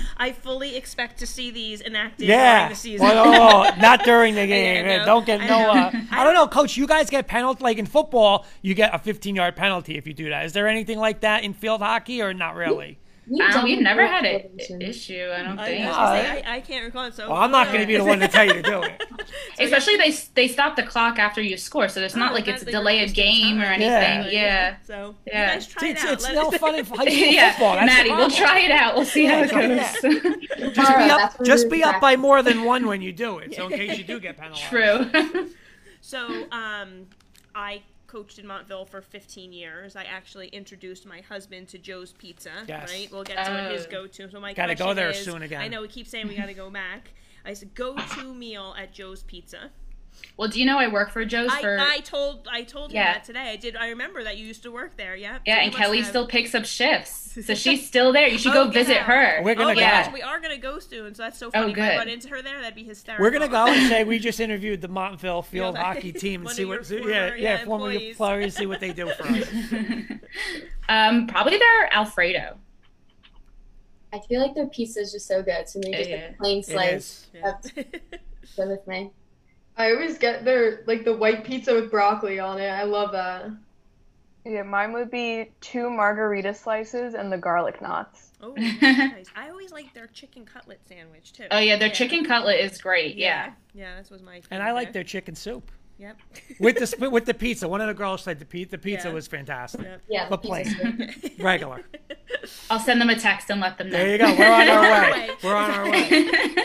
I 0.17 0.31
fully 0.31 0.75
expect 0.75 1.19
to 1.19 1.27
see 1.27 1.51
these 1.51 1.81
enacted 1.81 2.27
Yeah. 2.27 2.59
during 2.59 2.69
the 2.69 2.75
season. 2.75 3.07
Well, 3.07 3.27
oh, 3.75 3.79
not 3.79 4.03
during 4.03 4.35
the 4.35 4.47
game. 4.47 4.85
know. 4.85 5.05
Don't 5.05 5.25
get 5.25 5.41
I 5.41 5.47
no. 5.47 5.69
Uh, 5.69 5.91
I 6.11 6.23
don't 6.23 6.33
know, 6.33 6.47
Coach. 6.47 6.77
You 6.77 6.87
guys 6.87 7.09
get 7.09 7.27
penalty 7.27 7.63
like 7.63 7.77
in 7.77 7.85
football. 7.85 8.45
You 8.61 8.73
get 8.73 8.93
a 8.93 8.99
15 8.99 9.35
yard 9.35 9.55
penalty 9.55 9.97
if 9.97 10.05
you 10.07 10.13
do 10.13 10.29
that. 10.29 10.45
Is 10.45 10.53
there 10.53 10.67
anything 10.67 10.99
like 10.99 11.21
that 11.21 11.43
in 11.43 11.53
field 11.53 11.81
hockey 11.81 12.21
or 12.21 12.33
not 12.33 12.55
really? 12.55 12.99
We've 13.29 13.41
Um, 13.55 13.63
we've 13.63 13.81
never 13.81 14.07
had 14.07 14.25
an 14.25 14.81
issue. 14.81 15.29
I 15.31 15.43
don't 15.43 15.59
I, 15.59 15.65
think. 15.65 15.85
was 15.85 15.95
Yeah. 15.95 16.41
I, 16.47 16.55
I 16.55 16.59
can't 16.61 16.83
recall 16.85 17.05
it. 17.05 17.13
So 17.13 17.29
Well, 17.29 17.37
I'm 17.37 17.51
not 17.51 17.67
going 17.67 17.81
to 17.81 17.85
be 17.87 17.95
the 17.97 18.03
one 18.03 18.19
to 18.19 18.27
tell 18.27 18.45
you 18.45 18.53
to 18.53 18.61
do 18.61 18.81
it. 18.83 19.03
Especially 19.59 19.97
they 19.97 20.11
they 20.33 20.47
stop 20.47 20.75
the 20.75 20.83
clock 20.83 21.19
after 21.19 21.41
you 21.41 21.55
score, 21.57 21.87
so 21.89 22.01
it's 22.01 22.15
not 22.15 22.31
Oh, 22.31 22.35
like 22.35 22.47
it's 22.47 22.61
a 22.61 22.65
that- 22.65 22.71
they 22.71 22.77
delayed 22.77 23.13
game 23.13 23.59
or 23.59 23.65
anything. 23.65 23.89
Yeah. 23.89 24.27
Yeah. 24.31 24.75
So 24.83 25.15
Yeah. 25.27 25.47
you 25.47 25.53
guys 25.53 25.67
try 25.67 25.87
It's, 25.89 26.03
it 26.03 26.07
out. 26.07 26.13
it's 26.13 26.23
Let 26.23 26.35
no 26.35 26.51
it- 26.51 26.59
fun 26.59 26.75
in 26.75 26.85
high 26.85 26.95
school 26.95 27.05
Yeah, 27.07 27.51
football. 27.51 27.75
That's 27.75 27.91
the 27.91 27.95
Maddie, 27.97 28.11
we'll 28.11 28.29
try 28.31 28.59
it 28.61 28.71
out. 28.71 28.95
We'll 28.95 29.05
see 29.05 29.25
how 29.25 29.41
it 29.43 29.51
goes. 29.51 30.73
Just 30.73 30.97
be 30.97 31.09
up, 31.09 31.43
just 31.45 31.69
be 31.69 31.83
up 31.83 32.01
by 32.01 32.15
more 32.15 32.41
than 32.41 32.63
one 32.63 32.87
when 32.87 33.01
you 33.01 33.11
do 33.13 33.37
it. 33.39 33.53
So 33.55 33.67
in 33.67 33.77
case 33.77 33.97
you 33.97 34.03
do 34.03 34.19
get 34.19 34.37
penalized. 34.37 34.63
True. 34.63 35.49
So, 36.01 36.25
um, 36.51 37.05
I 37.53 37.81
coached 38.09 38.39
in 38.39 38.47
Montville 38.47 38.85
for 38.85 39.01
15 39.01 39.53
years. 39.53 39.95
I 39.95 40.03
actually 40.03 40.47
introduced 40.47 41.05
my 41.05 41.21
husband 41.21 41.67
to 41.69 41.77
Joe's 41.77 42.11
Pizza. 42.13 42.51
Yes. 42.67 42.89
Right. 42.91 43.07
We'll 43.11 43.23
get 43.23 43.45
to 43.45 43.51
what 43.51 43.71
his 43.71 43.85
Oh. 43.85 43.91
go-to. 43.91 44.29
So 44.31 44.39
my 44.39 44.53
Gotta 44.53 44.73
go 44.73 44.85
question 44.85 44.95
there 44.95 45.09
is- 45.11 45.23
soon 45.23 45.41
again. 45.43 45.61
I 45.61 45.67
know 45.67 45.81
we 45.81 45.87
keep 45.87 46.07
saying 46.07 46.27
we 46.27 46.35
got 46.35 46.47
to 46.47 46.53
go 46.55 46.69
back. 46.71 47.11
I 47.45 47.53
said 47.53 47.75
go-to 47.75 48.33
meal 48.33 48.75
at 48.77 48.91
Joe's 48.93 49.21
Pizza. 49.23 49.69
Well, 50.37 50.47
do 50.47 50.59
you 50.59 50.65
know 50.65 50.77
I 50.79 50.87
work 50.87 51.11
for 51.11 51.25
Joe's 51.25 51.51
I, 51.51 51.61
for? 51.61 51.77
I 51.79 51.99
told 51.99 52.47
I 52.49 52.63
told 52.63 52.91
him 52.91 52.95
Yeah. 52.95 53.13
that 53.13 53.23
today. 53.25 53.49
I 53.51 53.55
did. 53.55 53.75
I 53.75 53.89
remember 53.89 54.23
that 54.23 54.37
you 54.37 54.45
used 54.45 54.63
to 54.63 54.71
work 54.71 54.95
there. 54.97 55.15
Yeah. 55.15 55.39
yeah, 55.45 55.57
So 55.57 55.61
and 55.63 55.73
Kelly 55.73 55.97
have- 55.99 56.07
still 56.07 56.27
picks 56.27 56.55
up 56.55 56.65
shifts, 56.65 57.37
so 57.45 57.53
she's 57.53 57.85
still 57.87 58.13
there. 58.13 58.27
You 58.27 58.37
should 58.37 58.51
Oh, 58.55 58.65
go 58.65 58.71
visit 58.71 58.97
her. 58.97 59.41
We're 59.43 59.55
gonna 59.55 59.71
oh, 59.71 59.75
go. 59.75 59.81
gosh, 59.81 60.11
we 60.13 60.21
are 60.21 60.39
gonna 60.39 60.57
go 60.57 60.79
soon. 60.79 61.13
So 61.15 61.23
that's 61.23 61.37
so 61.37 61.51
funny. 61.51 61.71
If 61.73 61.77
I 61.79 61.97
run 61.97 62.07
into 62.09 62.29
her 62.29 62.41
there, 62.41 62.59
that'd 62.59 62.75
be 62.75 62.83
hysterical. 62.83 63.23
We're 63.25 63.31
gonna 63.31 63.47
go 63.49 63.67
and 63.67 63.89
say 63.89 64.03
we 64.03 64.17
just 64.19 64.39
interviewed 64.39 64.81
the 64.81 64.87
Montville 64.87 65.41
field 65.41 65.75
Field 65.75 65.77
hockey 65.77 66.11
team 66.13 66.41
and 66.41 66.49
see 66.51 66.65
what 66.65 66.85
former, 66.85 67.09
yeah 67.09 67.27
yeah, 67.27 67.35
yeah 67.35 67.65
former 67.65 67.91
employees. 67.91 68.09
employees 68.11 68.55
see 68.55 68.65
what 68.65 68.79
they 68.79 68.93
do 68.93 69.09
for 69.09 69.23
us. 69.27 69.49
um, 70.87 71.27
probably 71.27 71.57
their 71.57 71.93
Alfredo. 71.93 72.57
I 74.11 74.19
feel 74.27 74.41
like 74.41 74.55
their 74.55 74.65
pizza 74.67 75.01
is 75.01 75.11
just 75.11 75.27
so 75.27 75.43
good, 75.43 75.69
so 75.69 75.79
maybe 75.83 75.97
just 75.97 76.09
Yeah. 76.09 76.29
a 76.29 76.33
plain 76.33 76.63
slice. 76.63 76.93
is. 76.93 77.27
That's 77.43 77.71
with 78.57 78.87
me. 78.87 79.11
I 79.79 79.91
always 79.93 80.17
get 80.17 80.43
their 80.45 80.83
like 80.85 81.05
the 81.05 81.15
white 81.15 81.43
pizza 81.45 81.73
with 81.73 81.89
broccoli 81.89 82.39
on 82.39 82.59
it. 82.59 82.67
I 82.69 82.83
love 82.83 83.11
that. 83.13 83.49
Yeah, 84.45 84.63
mine 84.63 84.93
would 84.93 85.09
be 85.11 85.51
two 85.61 85.89
margarita 85.89 86.53
slices 86.53 87.13
and 87.13 87.31
the 87.31 87.37
garlic 87.37 87.81
knots. 87.81 88.31
oh, 88.41 88.53
nice. 88.57 89.27
I 89.35 89.49
always 89.49 89.71
like 89.71 89.93
their 89.93 90.07
chicken 90.07 90.45
cutlet 90.45 90.79
sandwich 90.87 91.33
too. 91.33 91.45
Oh 91.51 91.59
yeah, 91.59 91.77
their 91.77 91.89
chicken 91.89 92.25
cutlet 92.25 92.59
is 92.59 92.77
great. 92.81 93.15
Yeah. 93.15 93.51
Yeah, 93.73 93.97
this 93.99 94.09
was 94.09 94.21
my. 94.21 94.41
And 94.51 94.61
I 94.61 94.71
like 94.73 94.91
their 94.93 95.03
chicken 95.03 95.33
soup 95.35 95.71
Yep. 95.97 96.17
with 96.59 96.77
the 96.77 97.09
with 97.11 97.25
the 97.25 97.33
pizza. 97.33 97.67
One 97.67 97.81
of 97.81 97.87
the 97.87 97.93
girls 97.93 98.23
said 98.23 98.39
the 98.39 98.45
pizza 98.45 98.71
the 98.71 98.77
pizza 98.77 99.07
Yeah. 99.09 99.13
was 99.13 99.27
fantastic. 99.27 99.81
Yep. 99.83 100.01
Yeah, 100.09 100.23
the 100.25 100.29
But 100.31 100.41
plain. 100.43 101.13
Regular. 101.39 101.83
I'll 102.69 102.79
send 102.79 102.99
them 103.01 103.09
a 103.09 103.15
text 103.15 103.49
and 103.49 103.59
let 103.61 103.77
them 103.77 103.89
know. 103.89 103.97
There 103.97 104.11
you 104.11 104.17
go. 104.17 104.35
We're 104.37 104.51
on 104.51 104.67
our 104.69 104.81
Way. 104.81 105.11
way. 105.11 105.29
We're 105.43 105.55
on 105.55 105.71
our 105.71 105.89
way. 105.91 106.55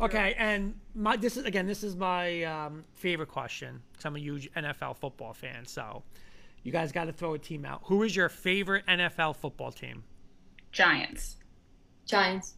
Okay, 0.00 0.34
and 0.38 0.74
my 0.94 1.16
this 1.16 1.36
is 1.36 1.44
again 1.44 1.66
this 1.66 1.84
is 1.84 1.94
my 1.96 2.42
um, 2.44 2.84
favorite 2.94 3.28
question. 3.28 3.82
'cause 3.94 4.04
I'm 4.06 4.16
a 4.16 4.20
huge 4.20 4.50
NFL 4.54 4.94
football 4.96 5.34
fan, 5.34 5.66
so 5.66 6.02
you 6.62 6.72
guys 6.72 6.90
got 6.92 7.04
to 7.04 7.12
throw 7.12 7.34
a 7.34 7.38
team 7.38 7.64
out. 7.64 7.82
Who 7.84 8.02
is 8.02 8.16
your 8.16 8.28
favorite 8.28 8.84
NFL 8.86 9.36
football 9.36 9.72
team? 9.72 10.04
Giants. 10.72 11.36
Giants. 12.06 12.54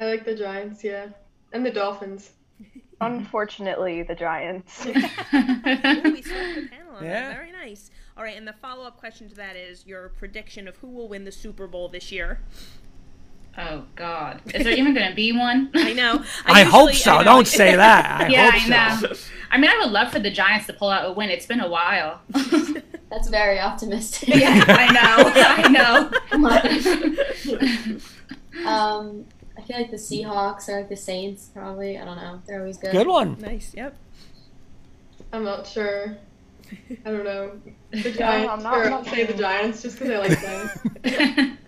I 0.00 0.06
like 0.06 0.24
the 0.24 0.34
Giants, 0.34 0.84
yeah, 0.84 1.08
and 1.52 1.64
the 1.64 1.70
Dolphins. 1.70 2.32
Unfortunately, 3.00 4.02
the 4.02 4.14
Giants. 4.14 4.86
Ooh, 4.86 4.92
we 4.92 6.20
the 6.22 6.68
panel. 6.70 7.02
Yeah. 7.02 7.32
Very 7.32 7.52
nice. 7.52 7.90
All 8.16 8.22
right, 8.24 8.36
and 8.36 8.46
the 8.46 8.52
follow 8.52 8.84
up 8.84 8.96
question 8.98 9.28
to 9.28 9.34
that 9.36 9.56
is 9.56 9.86
your 9.86 10.08
prediction 10.10 10.66
of 10.66 10.76
who 10.78 10.88
will 10.88 11.08
win 11.08 11.24
the 11.24 11.32
Super 11.32 11.66
Bowl 11.66 11.88
this 11.88 12.10
year. 12.10 12.40
Oh 13.60 13.82
God, 13.96 14.40
is 14.54 14.62
there 14.64 14.72
even 14.72 14.94
going 14.94 15.08
to 15.08 15.14
be 15.16 15.32
one? 15.32 15.70
I 15.74 15.92
know. 15.92 16.24
I, 16.46 16.62
hope 16.62 16.90
usually- 16.90 16.94
so. 17.02 17.16
I. 17.16 17.24
Don't 17.24 17.46
say 17.46 17.74
that. 17.74 18.20
I 18.22 18.28
yeah, 18.30 18.50
hope 18.52 18.54
I 18.70 18.98
so. 19.00 19.06
know. 19.08 19.14
I 19.50 19.58
mean, 19.58 19.68
I 19.70 19.78
would 19.78 19.90
love 19.90 20.12
for 20.12 20.18
the 20.20 20.30
Giants 20.30 20.66
to 20.68 20.74
pull 20.74 20.90
out 20.90 21.04
a 21.08 21.12
win. 21.12 21.28
It's 21.30 21.46
been 21.46 21.60
a 21.60 21.68
while. 21.68 22.20
That's 23.10 23.28
very 23.28 23.58
optimistic. 23.58 24.28
yeah, 24.28 24.62
I 24.68 24.92
know. 24.92 25.32
I 25.34 26.12
Come 26.28 26.44
on. 26.44 26.62
know. 28.64 28.70
um, 28.70 29.24
I 29.56 29.62
feel 29.62 29.76
like 29.78 29.90
the 29.90 29.96
Seahawks 29.96 30.68
or 30.68 30.76
like 30.76 30.88
the 30.90 30.96
Saints, 30.96 31.46
probably. 31.52 31.98
I 31.98 32.04
don't 32.04 32.16
know. 32.18 32.40
They're 32.46 32.60
always 32.60 32.76
good. 32.78 32.92
Good 32.92 33.06
one. 33.08 33.38
Nice. 33.40 33.72
Yep. 33.74 33.96
I'm 35.32 35.44
not 35.44 35.66
sure. 35.66 36.16
I 37.04 37.10
don't 37.10 37.24
know. 37.24 37.52
The 37.90 38.10
I'm 38.10 38.14
Giants, 38.14 38.62
not- 38.64 38.74
or 38.74 38.84
I'm 38.84 38.92
I'll 38.92 39.02
not 39.02 39.06
say 39.06 39.24
the. 39.24 39.34
Giants 39.34 39.82
just 39.82 39.98
because 39.98 40.12
I 40.14 40.18
like 40.28 40.40
them. 40.42 41.58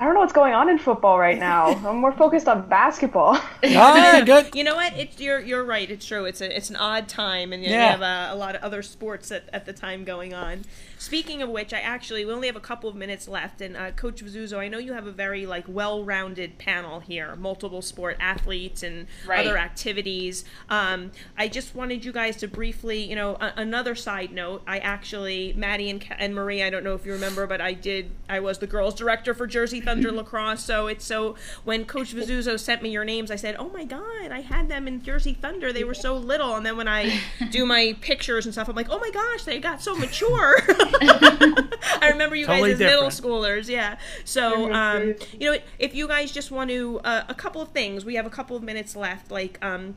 I 0.00 0.04
don't 0.04 0.14
know 0.14 0.20
what's 0.20 0.32
going 0.32 0.54
on 0.54 0.68
in 0.68 0.78
football 0.78 1.18
right 1.18 1.38
now. 1.38 1.66
I'm 1.86 1.96
more 1.96 2.12
focused 2.12 2.48
on 2.48 2.68
basketball. 2.68 3.38
Ah, 3.64 4.22
good. 4.26 4.54
You 4.54 4.62
know 4.64 4.76
what? 4.76 4.92
It's 4.96 5.18
you're 5.20 5.40
you're 5.40 5.64
right. 5.64 5.90
It's 5.90 6.06
true. 6.06 6.24
It's 6.24 6.40
a 6.40 6.56
it's 6.56 6.70
an 6.70 6.76
odd 6.76 7.08
time, 7.08 7.52
and 7.52 7.62
you 7.64 7.70
Yeah. 7.70 7.90
have 7.90 8.02
uh, 8.02 8.28
a 8.32 8.36
lot 8.36 8.54
of 8.54 8.62
other 8.62 8.82
sports 8.82 9.30
at, 9.32 9.48
at 9.52 9.66
the 9.66 9.72
time 9.72 10.04
going 10.04 10.32
on. 10.32 10.64
Speaking 10.98 11.42
of 11.42 11.48
which, 11.48 11.72
I 11.72 11.78
actually 11.78 12.24
we 12.24 12.32
only 12.32 12.48
have 12.48 12.56
a 12.56 12.60
couple 12.60 12.90
of 12.90 12.96
minutes 12.96 13.28
left, 13.28 13.60
and 13.60 13.76
uh, 13.76 13.92
Coach 13.92 14.22
Vizzuzo, 14.24 14.58
I 14.58 14.68
know 14.68 14.78
you 14.78 14.92
have 14.94 15.06
a 15.06 15.12
very 15.12 15.46
like 15.46 15.64
well-rounded 15.68 16.58
panel 16.58 17.00
here, 17.00 17.36
multiple 17.36 17.82
sport 17.82 18.16
athletes 18.20 18.82
and 18.82 19.06
Right. 19.26 19.46
other 19.46 19.56
activities. 19.56 20.44
Um, 20.68 21.12
I 21.36 21.48
just 21.48 21.74
wanted 21.74 22.04
you 22.04 22.12
guys 22.12 22.36
to 22.38 22.48
briefly, 22.48 22.98
you 23.02 23.14
know, 23.16 23.36
a- 23.40 23.52
another 23.56 23.94
side 23.94 24.32
note. 24.32 24.62
I 24.66 24.78
actually, 24.78 25.52
Maddie 25.56 25.88
and, 25.90 26.00
Ka- 26.00 26.16
and 26.18 26.34
Marie, 26.34 26.62
I 26.62 26.70
don't 26.70 26.82
know 26.84 26.94
if 26.94 27.06
you 27.06 27.12
remember, 27.12 27.46
but 27.46 27.60
I 27.60 27.72
did. 27.74 28.10
I 28.28 28.40
was 28.40 28.58
the 28.58 28.66
girls 28.66 28.94
director 28.94 29.34
for 29.34 29.46
Jersey 29.46 29.80
Thunder 29.80 30.10
lacrosse. 30.18 30.64
So 30.64 30.88
it's 30.88 31.04
so 31.04 31.36
when 31.64 31.84
Coach 31.84 32.14
Vizzuzo 32.14 32.58
sent 32.58 32.82
me 32.82 32.90
your 32.90 33.04
names, 33.04 33.30
I 33.30 33.36
said, 33.36 33.54
"Oh 33.58 33.68
my 33.70 33.84
God, 33.84 34.32
I 34.32 34.40
had 34.40 34.68
them 34.68 34.88
in 34.88 35.02
Jersey 35.02 35.34
Thunder. 35.34 35.72
They 35.72 35.84
were 35.84 35.94
so 35.94 36.16
little." 36.16 36.56
And 36.56 36.66
then 36.66 36.76
when 36.76 36.88
I 36.88 37.20
do 37.50 37.64
my 37.64 37.96
pictures 38.00 38.44
and 38.46 38.52
stuff, 38.54 38.68
I'm 38.68 38.76
like, 38.76 38.88
"Oh 38.90 38.98
my 38.98 39.10
gosh, 39.10 39.44
they 39.44 39.58
got 39.60 39.80
so 39.80 39.94
mature." 39.96 40.58
I 42.00 42.10
remember 42.10 42.36
you 42.36 42.46
Totally 42.46 42.70
guys 42.72 42.80
as 42.80 42.86
middle 42.86 43.08
schoolers, 43.08 43.68
yeah. 43.68 43.98
So, 44.24 44.72
um, 44.72 45.14
you 45.38 45.52
know, 45.52 45.58
if 45.78 45.94
you 45.94 46.08
guys 46.08 46.32
just 46.32 46.50
want 46.50 46.70
to, 46.70 47.00
uh, 47.00 47.24
a 47.28 47.34
couple 47.34 47.60
of 47.60 47.70
things. 47.70 48.04
We 48.04 48.14
have 48.14 48.26
a 48.26 48.30
couple 48.30 48.56
of 48.56 48.62
minutes 48.62 48.96
left. 48.96 49.30
Like, 49.30 49.62
um, 49.64 49.96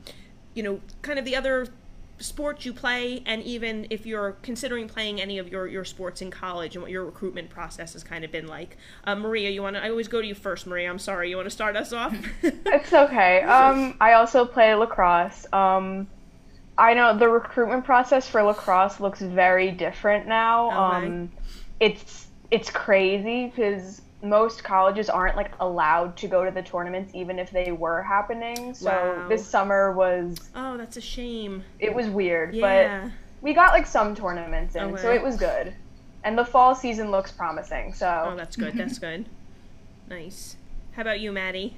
you 0.54 0.62
know, 0.62 0.80
kind 1.02 1.18
of 1.18 1.24
the 1.24 1.36
other 1.36 1.68
sports 2.18 2.64
you 2.64 2.72
play, 2.72 3.22
and 3.26 3.42
even 3.42 3.86
if 3.90 4.06
you're 4.06 4.36
considering 4.42 4.88
playing 4.88 5.20
any 5.20 5.38
of 5.38 5.48
your 5.48 5.66
your 5.66 5.84
sports 5.84 6.22
in 6.22 6.30
college, 6.30 6.76
and 6.76 6.82
what 6.82 6.90
your 6.90 7.04
recruitment 7.04 7.50
process 7.50 7.92
has 7.94 8.04
kind 8.04 8.24
of 8.24 8.30
been 8.30 8.46
like. 8.46 8.76
Uh, 9.04 9.14
Maria, 9.14 9.50
you 9.50 9.62
want 9.62 9.76
to? 9.76 9.84
I 9.84 9.90
always 9.90 10.08
go 10.08 10.20
to 10.20 10.26
you 10.26 10.34
first, 10.34 10.66
Maria. 10.66 10.88
I'm 10.88 10.98
sorry. 10.98 11.30
You 11.30 11.36
want 11.36 11.46
to 11.46 11.50
start 11.50 11.76
us 11.76 11.92
off? 11.92 12.16
It's 12.42 12.92
okay. 12.92 13.42
Um, 13.52 13.96
I 14.00 14.14
also 14.14 14.44
play 14.46 14.74
lacrosse. 14.74 15.46
Um, 15.52 16.08
I 16.78 16.94
know 16.94 17.16
the 17.16 17.28
recruitment 17.28 17.84
process 17.84 18.28
for 18.28 18.42
lacrosse 18.42 18.98
looks 19.00 19.20
very 19.20 19.70
different 19.70 20.26
now. 20.26 20.68
Okay. 20.96 21.06
Um, 21.06 21.32
it's 21.80 22.26
it's 22.50 22.70
crazy 22.70 23.46
because 23.46 24.02
most 24.22 24.62
colleges 24.62 25.10
aren't 25.10 25.36
like 25.36 25.52
allowed 25.60 26.16
to 26.16 26.28
go 26.28 26.44
to 26.44 26.50
the 26.50 26.62
tournaments 26.62 27.12
even 27.14 27.38
if 27.38 27.50
they 27.50 27.72
were 27.72 28.02
happening. 28.02 28.72
So 28.74 28.90
Wow. 28.90 29.28
this 29.28 29.44
summer 29.46 29.92
was 29.92 30.36
oh, 30.54 30.76
that's 30.76 30.96
a 30.96 31.00
shame. 31.00 31.64
it 31.78 31.92
was 31.94 32.08
weird, 32.08 32.54
Yeah. 32.54 33.02
but 33.04 33.10
we 33.42 33.52
got 33.52 33.72
like 33.72 33.86
some 33.86 34.14
tournaments 34.14 34.76
in, 34.76 34.96
so 34.96 35.10
it 35.12 35.22
was 35.22 35.36
good. 35.36 35.74
And 36.24 36.38
the 36.38 36.44
fall 36.44 36.74
season 36.76 37.10
looks 37.10 37.32
promising. 37.32 37.92
So 37.94 38.28
Oh, 38.32 38.36
that's 38.36 38.54
good. 38.56 38.74
That's 38.74 38.98
good. 38.98 39.26
Nice. 40.08 40.56
How 40.92 41.02
about 41.02 41.18
you, 41.20 41.32
Maddie? 41.32 41.76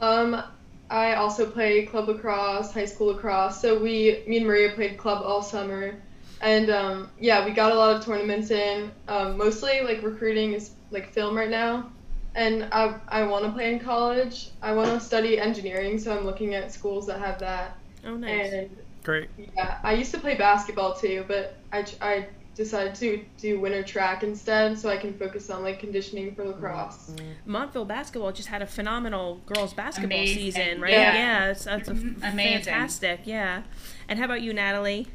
Um, 0.00 0.42
I 0.90 1.14
also 1.14 1.50
play 1.50 1.86
club 1.86 2.08
lacrosse, 2.08 2.72
high 2.72 2.84
school 2.84 3.08
lacrosse. 3.08 3.60
So 3.60 3.78
we, 3.78 4.22
me 4.26 4.38
and 4.38 4.46
Maria 4.46 4.72
played 4.72 4.98
club 4.98 5.22
all 5.24 5.42
summer, 5.42 5.94
and 6.40 6.70
um, 6.70 7.10
yeah, 7.18 7.44
we 7.44 7.52
got 7.52 7.72
a 7.72 7.74
lot 7.74 7.96
of 7.96 8.04
tournaments 8.04 8.50
in. 8.50 8.92
Um, 9.08 9.36
mostly 9.36 9.80
like 9.80 10.02
recruiting 10.02 10.52
is 10.52 10.72
like 10.90 11.12
film 11.12 11.36
right 11.36 11.50
now, 11.50 11.90
and 12.34 12.68
I 12.72 12.96
I 13.08 13.22
want 13.24 13.44
to 13.44 13.52
play 13.52 13.72
in 13.72 13.80
college. 13.80 14.50
I 14.62 14.72
want 14.72 14.90
to 14.90 15.00
study 15.00 15.38
engineering, 15.38 15.98
so 15.98 16.16
I'm 16.16 16.24
looking 16.24 16.54
at 16.54 16.72
schools 16.72 17.06
that 17.06 17.18
have 17.18 17.38
that. 17.40 17.78
Oh, 18.04 18.16
nice. 18.16 18.52
And 18.52 18.70
Great. 19.02 19.30
yeah, 19.36 19.78
I 19.82 19.94
used 19.94 20.12
to 20.12 20.18
play 20.18 20.34
basketball 20.34 20.94
too, 20.94 21.24
but 21.26 21.58
I 21.72 21.84
I 22.00 22.26
decided 22.54 22.94
to 22.96 23.24
do 23.38 23.58
winter 23.60 23.82
track 23.82 24.22
instead, 24.22 24.78
so 24.78 24.88
I 24.88 24.96
can 24.96 25.12
focus 25.14 25.50
on 25.50 25.62
like 25.62 25.80
conditioning 25.80 26.34
for 26.34 26.44
lacrosse. 26.44 27.10
Montville 27.46 27.84
basketball 27.84 28.32
just 28.32 28.48
had 28.48 28.62
a 28.62 28.66
phenomenal 28.66 29.40
girls 29.46 29.74
basketball 29.74 30.16
Amazing. 30.18 30.36
season, 30.52 30.80
right? 30.80 30.92
Yeah. 30.92 31.14
Yeah, 31.14 31.50
it's, 31.50 31.66
it's 31.66 31.88
a 31.88 31.92
Mhm. 31.94 32.16
Amazing. 32.32 32.64
fantastic. 32.64 33.20
Yeah. 33.24 33.62
And 34.08 34.18
how 34.18 34.26
about 34.26 34.42
you, 34.42 34.52
Natalie? 34.52 35.08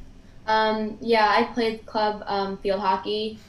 Um, 0.47 0.97
yeah, 0.99 1.27
I 1.29 1.43
played 1.53 1.85
club 1.85 2.23
um, 2.25 2.57
field 2.57 2.79
hockey. 2.81 3.39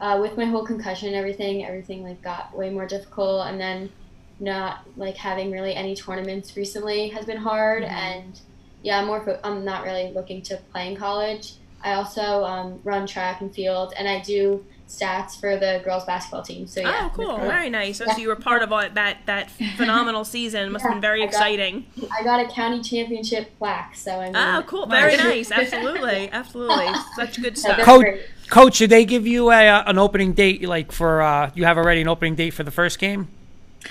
Uh, 0.00 0.18
with 0.18 0.34
my 0.38 0.46
whole 0.46 0.64
concussion 0.64 1.08
and 1.08 1.16
everything, 1.16 1.64
everything 1.66 2.02
like 2.02 2.22
got 2.22 2.56
way 2.56 2.70
more 2.70 2.86
difficult, 2.86 3.46
and 3.46 3.60
then 3.60 3.90
not 4.38 4.86
like 4.96 5.14
having 5.16 5.50
really 5.50 5.74
any 5.74 5.94
tournaments 5.94 6.56
recently 6.56 7.08
has 7.08 7.26
been 7.26 7.36
hard. 7.36 7.82
And 7.82 8.40
yeah, 8.82 8.98
I'm 9.00 9.06
more. 9.06 9.22
Fo- 9.22 9.38
I'm 9.44 9.62
not 9.64 9.84
really 9.84 10.10
looking 10.12 10.40
to 10.42 10.56
play 10.72 10.90
in 10.90 10.96
college. 10.96 11.52
I 11.82 11.94
also 11.94 12.44
um, 12.44 12.80
run 12.84 13.06
track 13.06 13.40
and 13.40 13.54
field, 13.54 13.92
and 13.96 14.06
I 14.08 14.20
do 14.20 14.64
stats 14.88 15.38
for 15.38 15.56
the 15.56 15.80
girls 15.84 16.04
basketball 16.04 16.42
team. 16.42 16.66
So 16.66 16.80
yeah. 16.80 17.08
oh, 17.10 17.14
cool. 17.16 17.38
Very 17.38 17.70
nice. 17.70 17.98
So, 17.98 18.06
so 18.06 18.16
you 18.18 18.26
were 18.28 18.34
part 18.36 18.62
of 18.62 18.72
all, 18.72 18.86
that 18.88 19.18
that 19.26 19.50
phenomenal 19.76 20.24
season. 20.24 20.66
It 20.66 20.70
must 20.70 20.82
have 20.84 20.92
been 20.92 21.00
very 21.00 21.22
I 21.22 21.26
got- 21.26 21.32
exciting. 21.32 21.86
I 22.18 22.22
got 22.24 22.40
a 22.44 22.48
county 22.48 22.82
championship 22.82 23.56
plaque, 23.58 23.94
so 23.94 24.20
I 24.20 24.24
mean. 24.26 24.36
Oh, 24.36 24.62
cool. 24.66 24.86
Very 24.86 25.16
Nice. 25.16 25.50
nice. 25.50 25.72
Absolutely. 25.72 26.30
Absolutely. 26.30 26.88
Such 27.16 27.40
good 27.40 27.56
stuff. 27.56 27.76
that's 27.76 27.86
Coach- 27.86 28.02
great. 28.02 28.22
Coach, 28.50 28.78
did 28.78 28.90
they 28.90 29.04
give 29.04 29.28
you 29.28 29.50
a, 29.52 29.68
uh, 29.68 29.84
an 29.86 29.96
opening 29.96 30.32
date? 30.32 30.62
Like 30.68 30.90
for 30.90 31.22
uh, 31.22 31.50
you 31.54 31.64
have 31.66 31.78
already 31.78 32.00
an 32.00 32.08
opening 32.08 32.34
date 32.34 32.50
for 32.50 32.64
the 32.64 32.72
first 32.72 32.98
game? 32.98 33.28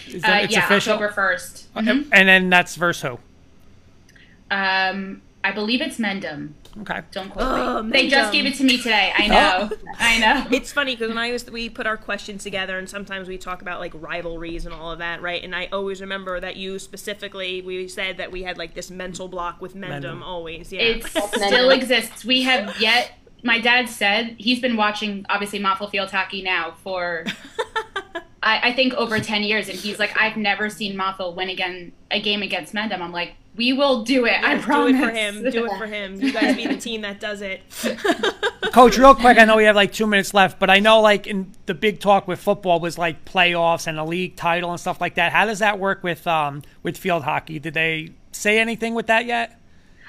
Is 0.07 0.23
Uh, 0.23 0.41
it's 0.43 0.53
yeah, 0.53 0.65
official? 0.65 0.93
October 0.93 1.13
1st. 1.13 1.63
Uh, 1.77 2.03
And 2.11 2.27
then 2.27 2.49
that's 2.49 2.75
versus 2.75 3.01
who? 3.03 3.19
Um, 4.51 5.21
I 5.43 5.51
believe 5.53 5.81
it's 5.81 5.97
Mendham. 5.97 6.51
Okay. 6.81 7.01
Don't 7.11 7.29
quote 7.29 7.45
Oh, 7.47 7.83
me. 7.83 7.91
They 7.91 8.07
just 8.09 8.31
gave 8.33 8.45
it 8.45 8.55
to 8.55 8.63
me 8.63 8.77
today. 8.77 9.11
I 9.17 9.25
oh. 9.25 9.29
know. 9.29 9.77
I 9.97 10.19
know. 10.19 10.45
It's 10.51 10.71
funny 10.71 10.95
because 10.95 11.09
when 11.09 11.17
I 11.17 11.31
was 11.31 11.49
we 11.49 11.69
put 11.69 11.87
our 11.87 11.97
questions 11.97 12.43
together, 12.43 12.77
and 12.77 12.89
sometimes 12.89 13.27
we 13.27 13.37
talk 13.37 13.61
about 13.61 13.79
like 13.79 13.93
rivalries 13.95 14.65
and 14.65 14.75
all 14.75 14.91
of 14.91 14.99
that, 14.99 15.21
right? 15.21 15.41
And 15.43 15.55
I 15.55 15.67
always 15.71 16.01
remember 16.01 16.39
that 16.39 16.57
you 16.57 16.77
specifically 16.77 17.61
we 17.61 17.87
said 17.87 18.17
that 18.17 18.31
we 18.31 18.43
had 18.43 18.57
like 18.57 18.73
this 18.73 18.91
mental 18.91 19.27
block 19.27 19.61
with 19.61 19.75
Mendham, 19.75 20.03
Mendham. 20.03 20.21
always. 20.21 20.71
Yeah. 20.73 20.81
It 20.81 21.05
still 21.05 21.69
exists. 21.69 22.25
We 22.25 22.43
have 22.43 22.79
yet. 22.79 23.13
My 23.41 23.59
dad 23.61 23.87
said 23.87 24.35
he's 24.37 24.59
been 24.59 24.75
watching 24.75 25.25
obviously 25.29 25.59
Montville 25.59 25.89
Field 25.89 26.11
hockey 26.11 26.41
now 26.41 26.73
for 26.83 27.25
I, 28.43 28.69
I 28.69 28.73
think 28.73 28.93
over 28.93 29.19
ten 29.19 29.43
years, 29.43 29.69
and 29.69 29.77
he's 29.77 29.99
like, 29.99 30.15
I've 30.19 30.37
never 30.37 30.69
seen 30.69 30.97
Montville 30.97 31.33
win 31.35 31.49
again 31.49 31.93
a 32.11 32.21
game 32.21 32.41
against 32.41 32.73
Mendham. 32.73 32.99
I'm 33.01 33.11
like, 33.13 33.35
we 33.55 33.73
will 33.73 34.03
do 34.03 34.25
it. 34.25 34.41
I 34.41 34.53
Yes, 34.55 34.65
do 34.65 34.87
it 34.87 34.97
for 34.97 35.09
him. 35.09 35.51
Do 35.51 35.65
it 35.65 35.77
for 35.77 35.85
him. 35.85 36.21
You 36.21 36.31
guys 36.31 36.55
be 36.55 36.67
the 36.67 36.77
team 36.79 37.01
that 37.01 37.19
does 37.19 37.41
it. 37.41 37.61
Coach, 38.73 38.97
real 38.97 39.15
quick, 39.15 39.37
I 39.37 39.45
know 39.45 39.57
we 39.57 39.65
have 39.65 39.75
like 39.75 39.91
two 39.91 40.07
minutes 40.07 40.33
left, 40.33 40.59
but 40.59 40.69
I 40.69 40.79
know 40.79 41.01
like 41.01 41.27
in 41.27 41.51
the 41.65 41.73
big 41.73 41.99
talk 41.99 42.27
with 42.27 42.39
football 42.39 42.79
was 42.79 42.97
like 42.97 43.25
playoffs 43.25 43.87
and 43.87 43.99
a 43.99 44.03
league 44.03 44.35
title 44.35 44.71
and 44.71 44.79
stuff 44.79 45.01
like 45.01 45.15
that. 45.15 45.31
How 45.31 45.45
does 45.45 45.59
that 45.59 45.79
work 45.79 46.03
with 46.03 46.25
um 46.27 46.61
with 46.83 46.97
field 46.97 47.23
hockey? 47.23 47.59
Did 47.59 47.73
they 47.73 48.11
say 48.31 48.59
anything 48.59 48.93
with 48.93 49.07
that 49.07 49.25
yet? 49.25 49.59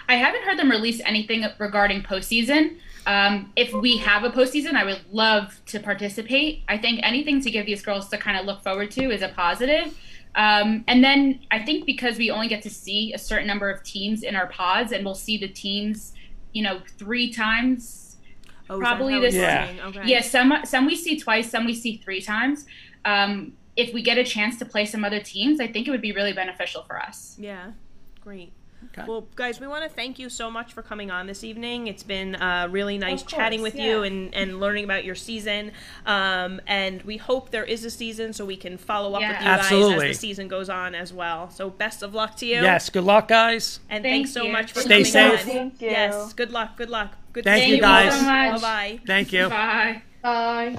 I 0.08 0.14
haven't 0.14 0.42
heard 0.42 0.58
them 0.58 0.70
release 0.70 1.00
anything 1.04 1.44
regarding 1.58 2.02
postseason. 2.02 2.78
Um, 3.06 3.52
if 3.56 3.72
we 3.72 3.96
have 3.98 4.24
a 4.24 4.30
postseason, 4.30 4.74
I 4.74 4.84
would 4.84 5.00
love 5.10 5.60
to 5.66 5.80
participate. 5.80 6.62
I 6.68 6.78
think 6.78 7.00
anything 7.02 7.40
to 7.42 7.50
give 7.50 7.64
these 7.64 7.82
girls 7.82 8.08
to 8.08 8.18
kind 8.18 8.36
of 8.36 8.44
look 8.44 8.62
forward 8.62 8.90
to 8.92 9.10
is 9.10 9.22
a 9.22 9.28
positive. 9.28 9.96
Um, 10.36 10.84
and 10.86 11.02
then 11.02 11.40
I 11.50 11.58
think 11.58 11.86
because 11.86 12.16
we 12.18 12.30
only 12.30 12.48
get 12.48 12.62
to 12.62 12.70
see 12.70 13.12
a 13.12 13.18
certain 13.18 13.46
number 13.46 13.68
of 13.70 13.82
teams 13.82 14.22
in 14.22 14.36
our 14.36 14.46
pods, 14.46 14.92
and 14.92 15.04
we'll 15.04 15.14
see 15.14 15.36
the 15.38 15.48
teams, 15.48 16.12
you 16.52 16.62
know, 16.62 16.80
three 16.98 17.32
times. 17.32 18.16
Oh, 18.68 18.78
Probably 18.78 19.18
this- 19.18 19.34
Yeah. 19.34 19.68
Okay. 19.86 20.02
Yeah, 20.04 20.20
some 20.20 20.54
some 20.64 20.86
we 20.86 20.94
see 20.94 21.18
twice, 21.18 21.50
some 21.50 21.64
we 21.66 21.74
see 21.74 21.96
three 21.96 22.20
times. 22.20 22.66
Um, 23.04 23.54
if 23.76 23.92
we 23.92 24.02
get 24.02 24.18
a 24.18 24.24
chance 24.24 24.58
to 24.58 24.64
play 24.64 24.84
some 24.84 25.04
other 25.04 25.20
teams, 25.20 25.58
I 25.60 25.66
think 25.66 25.88
it 25.88 25.90
would 25.90 26.02
be 26.02 26.12
really 26.12 26.32
beneficial 26.32 26.82
for 26.82 27.00
us. 27.00 27.36
Yeah. 27.38 27.72
Great. 28.20 28.52
Okay. 28.86 29.04
Well, 29.06 29.26
guys, 29.36 29.60
we 29.60 29.66
want 29.66 29.84
to 29.84 29.88
thank 29.88 30.18
you 30.18 30.28
so 30.28 30.50
much 30.50 30.72
for 30.72 30.82
coming 30.82 31.10
on 31.10 31.26
this 31.26 31.44
evening. 31.44 31.86
It's 31.86 32.02
been 32.02 32.34
uh, 32.34 32.66
really 32.70 32.98
nice 32.98 33.22
Of 33.22 33.28
chatting 33.28 33.60
course, 33.60 33.72
with 33.74 33.80
you 33.80 34.02
and, 34.02 34.34
and 34.34 34.58
learning 34.58 34.84
about 34.84 35.04
your 35.04 35.14
season. 35.14 35.72
Um, 36.06 36.60
and 36.66 37.02
we 37.02 37.16
hope 37.16 37.50
there 37.50 37.64
is 37.64 37.84
a 37.84 37.90
season 37.90 38.32
so 38.32 38.44
we 38.44 38.56
can 38.56 38.78
follow 38.78 39.14
up 39.14 39.20
Yeah. 39.20 39.30
with 39.30 39.40
you 39.70 39.80
guys 39.88 39.94
as 39.94 40.00
the 40.02 40.14
season 40.14 40.48
goes 40.48 40.68
on 40.68 40.94
as 40.94 41.12
well. 41.12 41.50
So 41.50 41.70
best 41.70 42.02
of 42.02 42.14
luck 42.14 42.36
to 42.38 42.46
you. 42.46 42.62
Yes. 42.62 42.90
Good 42.90 43.04
luck, 43.04 43.28
guys. 43.28 43.80
And 43.88 44.02
Thank 44.02 44.26
thanks 44.26 44.32
so 44.32 44.42
you. 44.44 44.52
much 44.52 44.72
for 44.72 44.80
Stay 44.80 44.88
coming 44.88 45.04
safe. 45.04 45.40
on. 45.40 45.46
Thank 45.46 45.82
you. 45.82 45.90
Yes. 45.90 46.32
Good 46.32 46.50
luck. 46.50 46.76
Good 46.76 46.90
luck. 46.90 47.14
Good 47.32 47.44
Thank 47.44 47.60
to 47.60 47.64
see 47.64 47.70
you, 47.70 47.76
you 47.76 47.80
guys. 47.82 48.18
so. 48.18 48.24
Bye 48.24 48.58
bye. 48.60 49.00
Thank 49.06 49.32
you. 49.32 49.48
Bye. 49.48 50.02
Bye. 50.22 50.78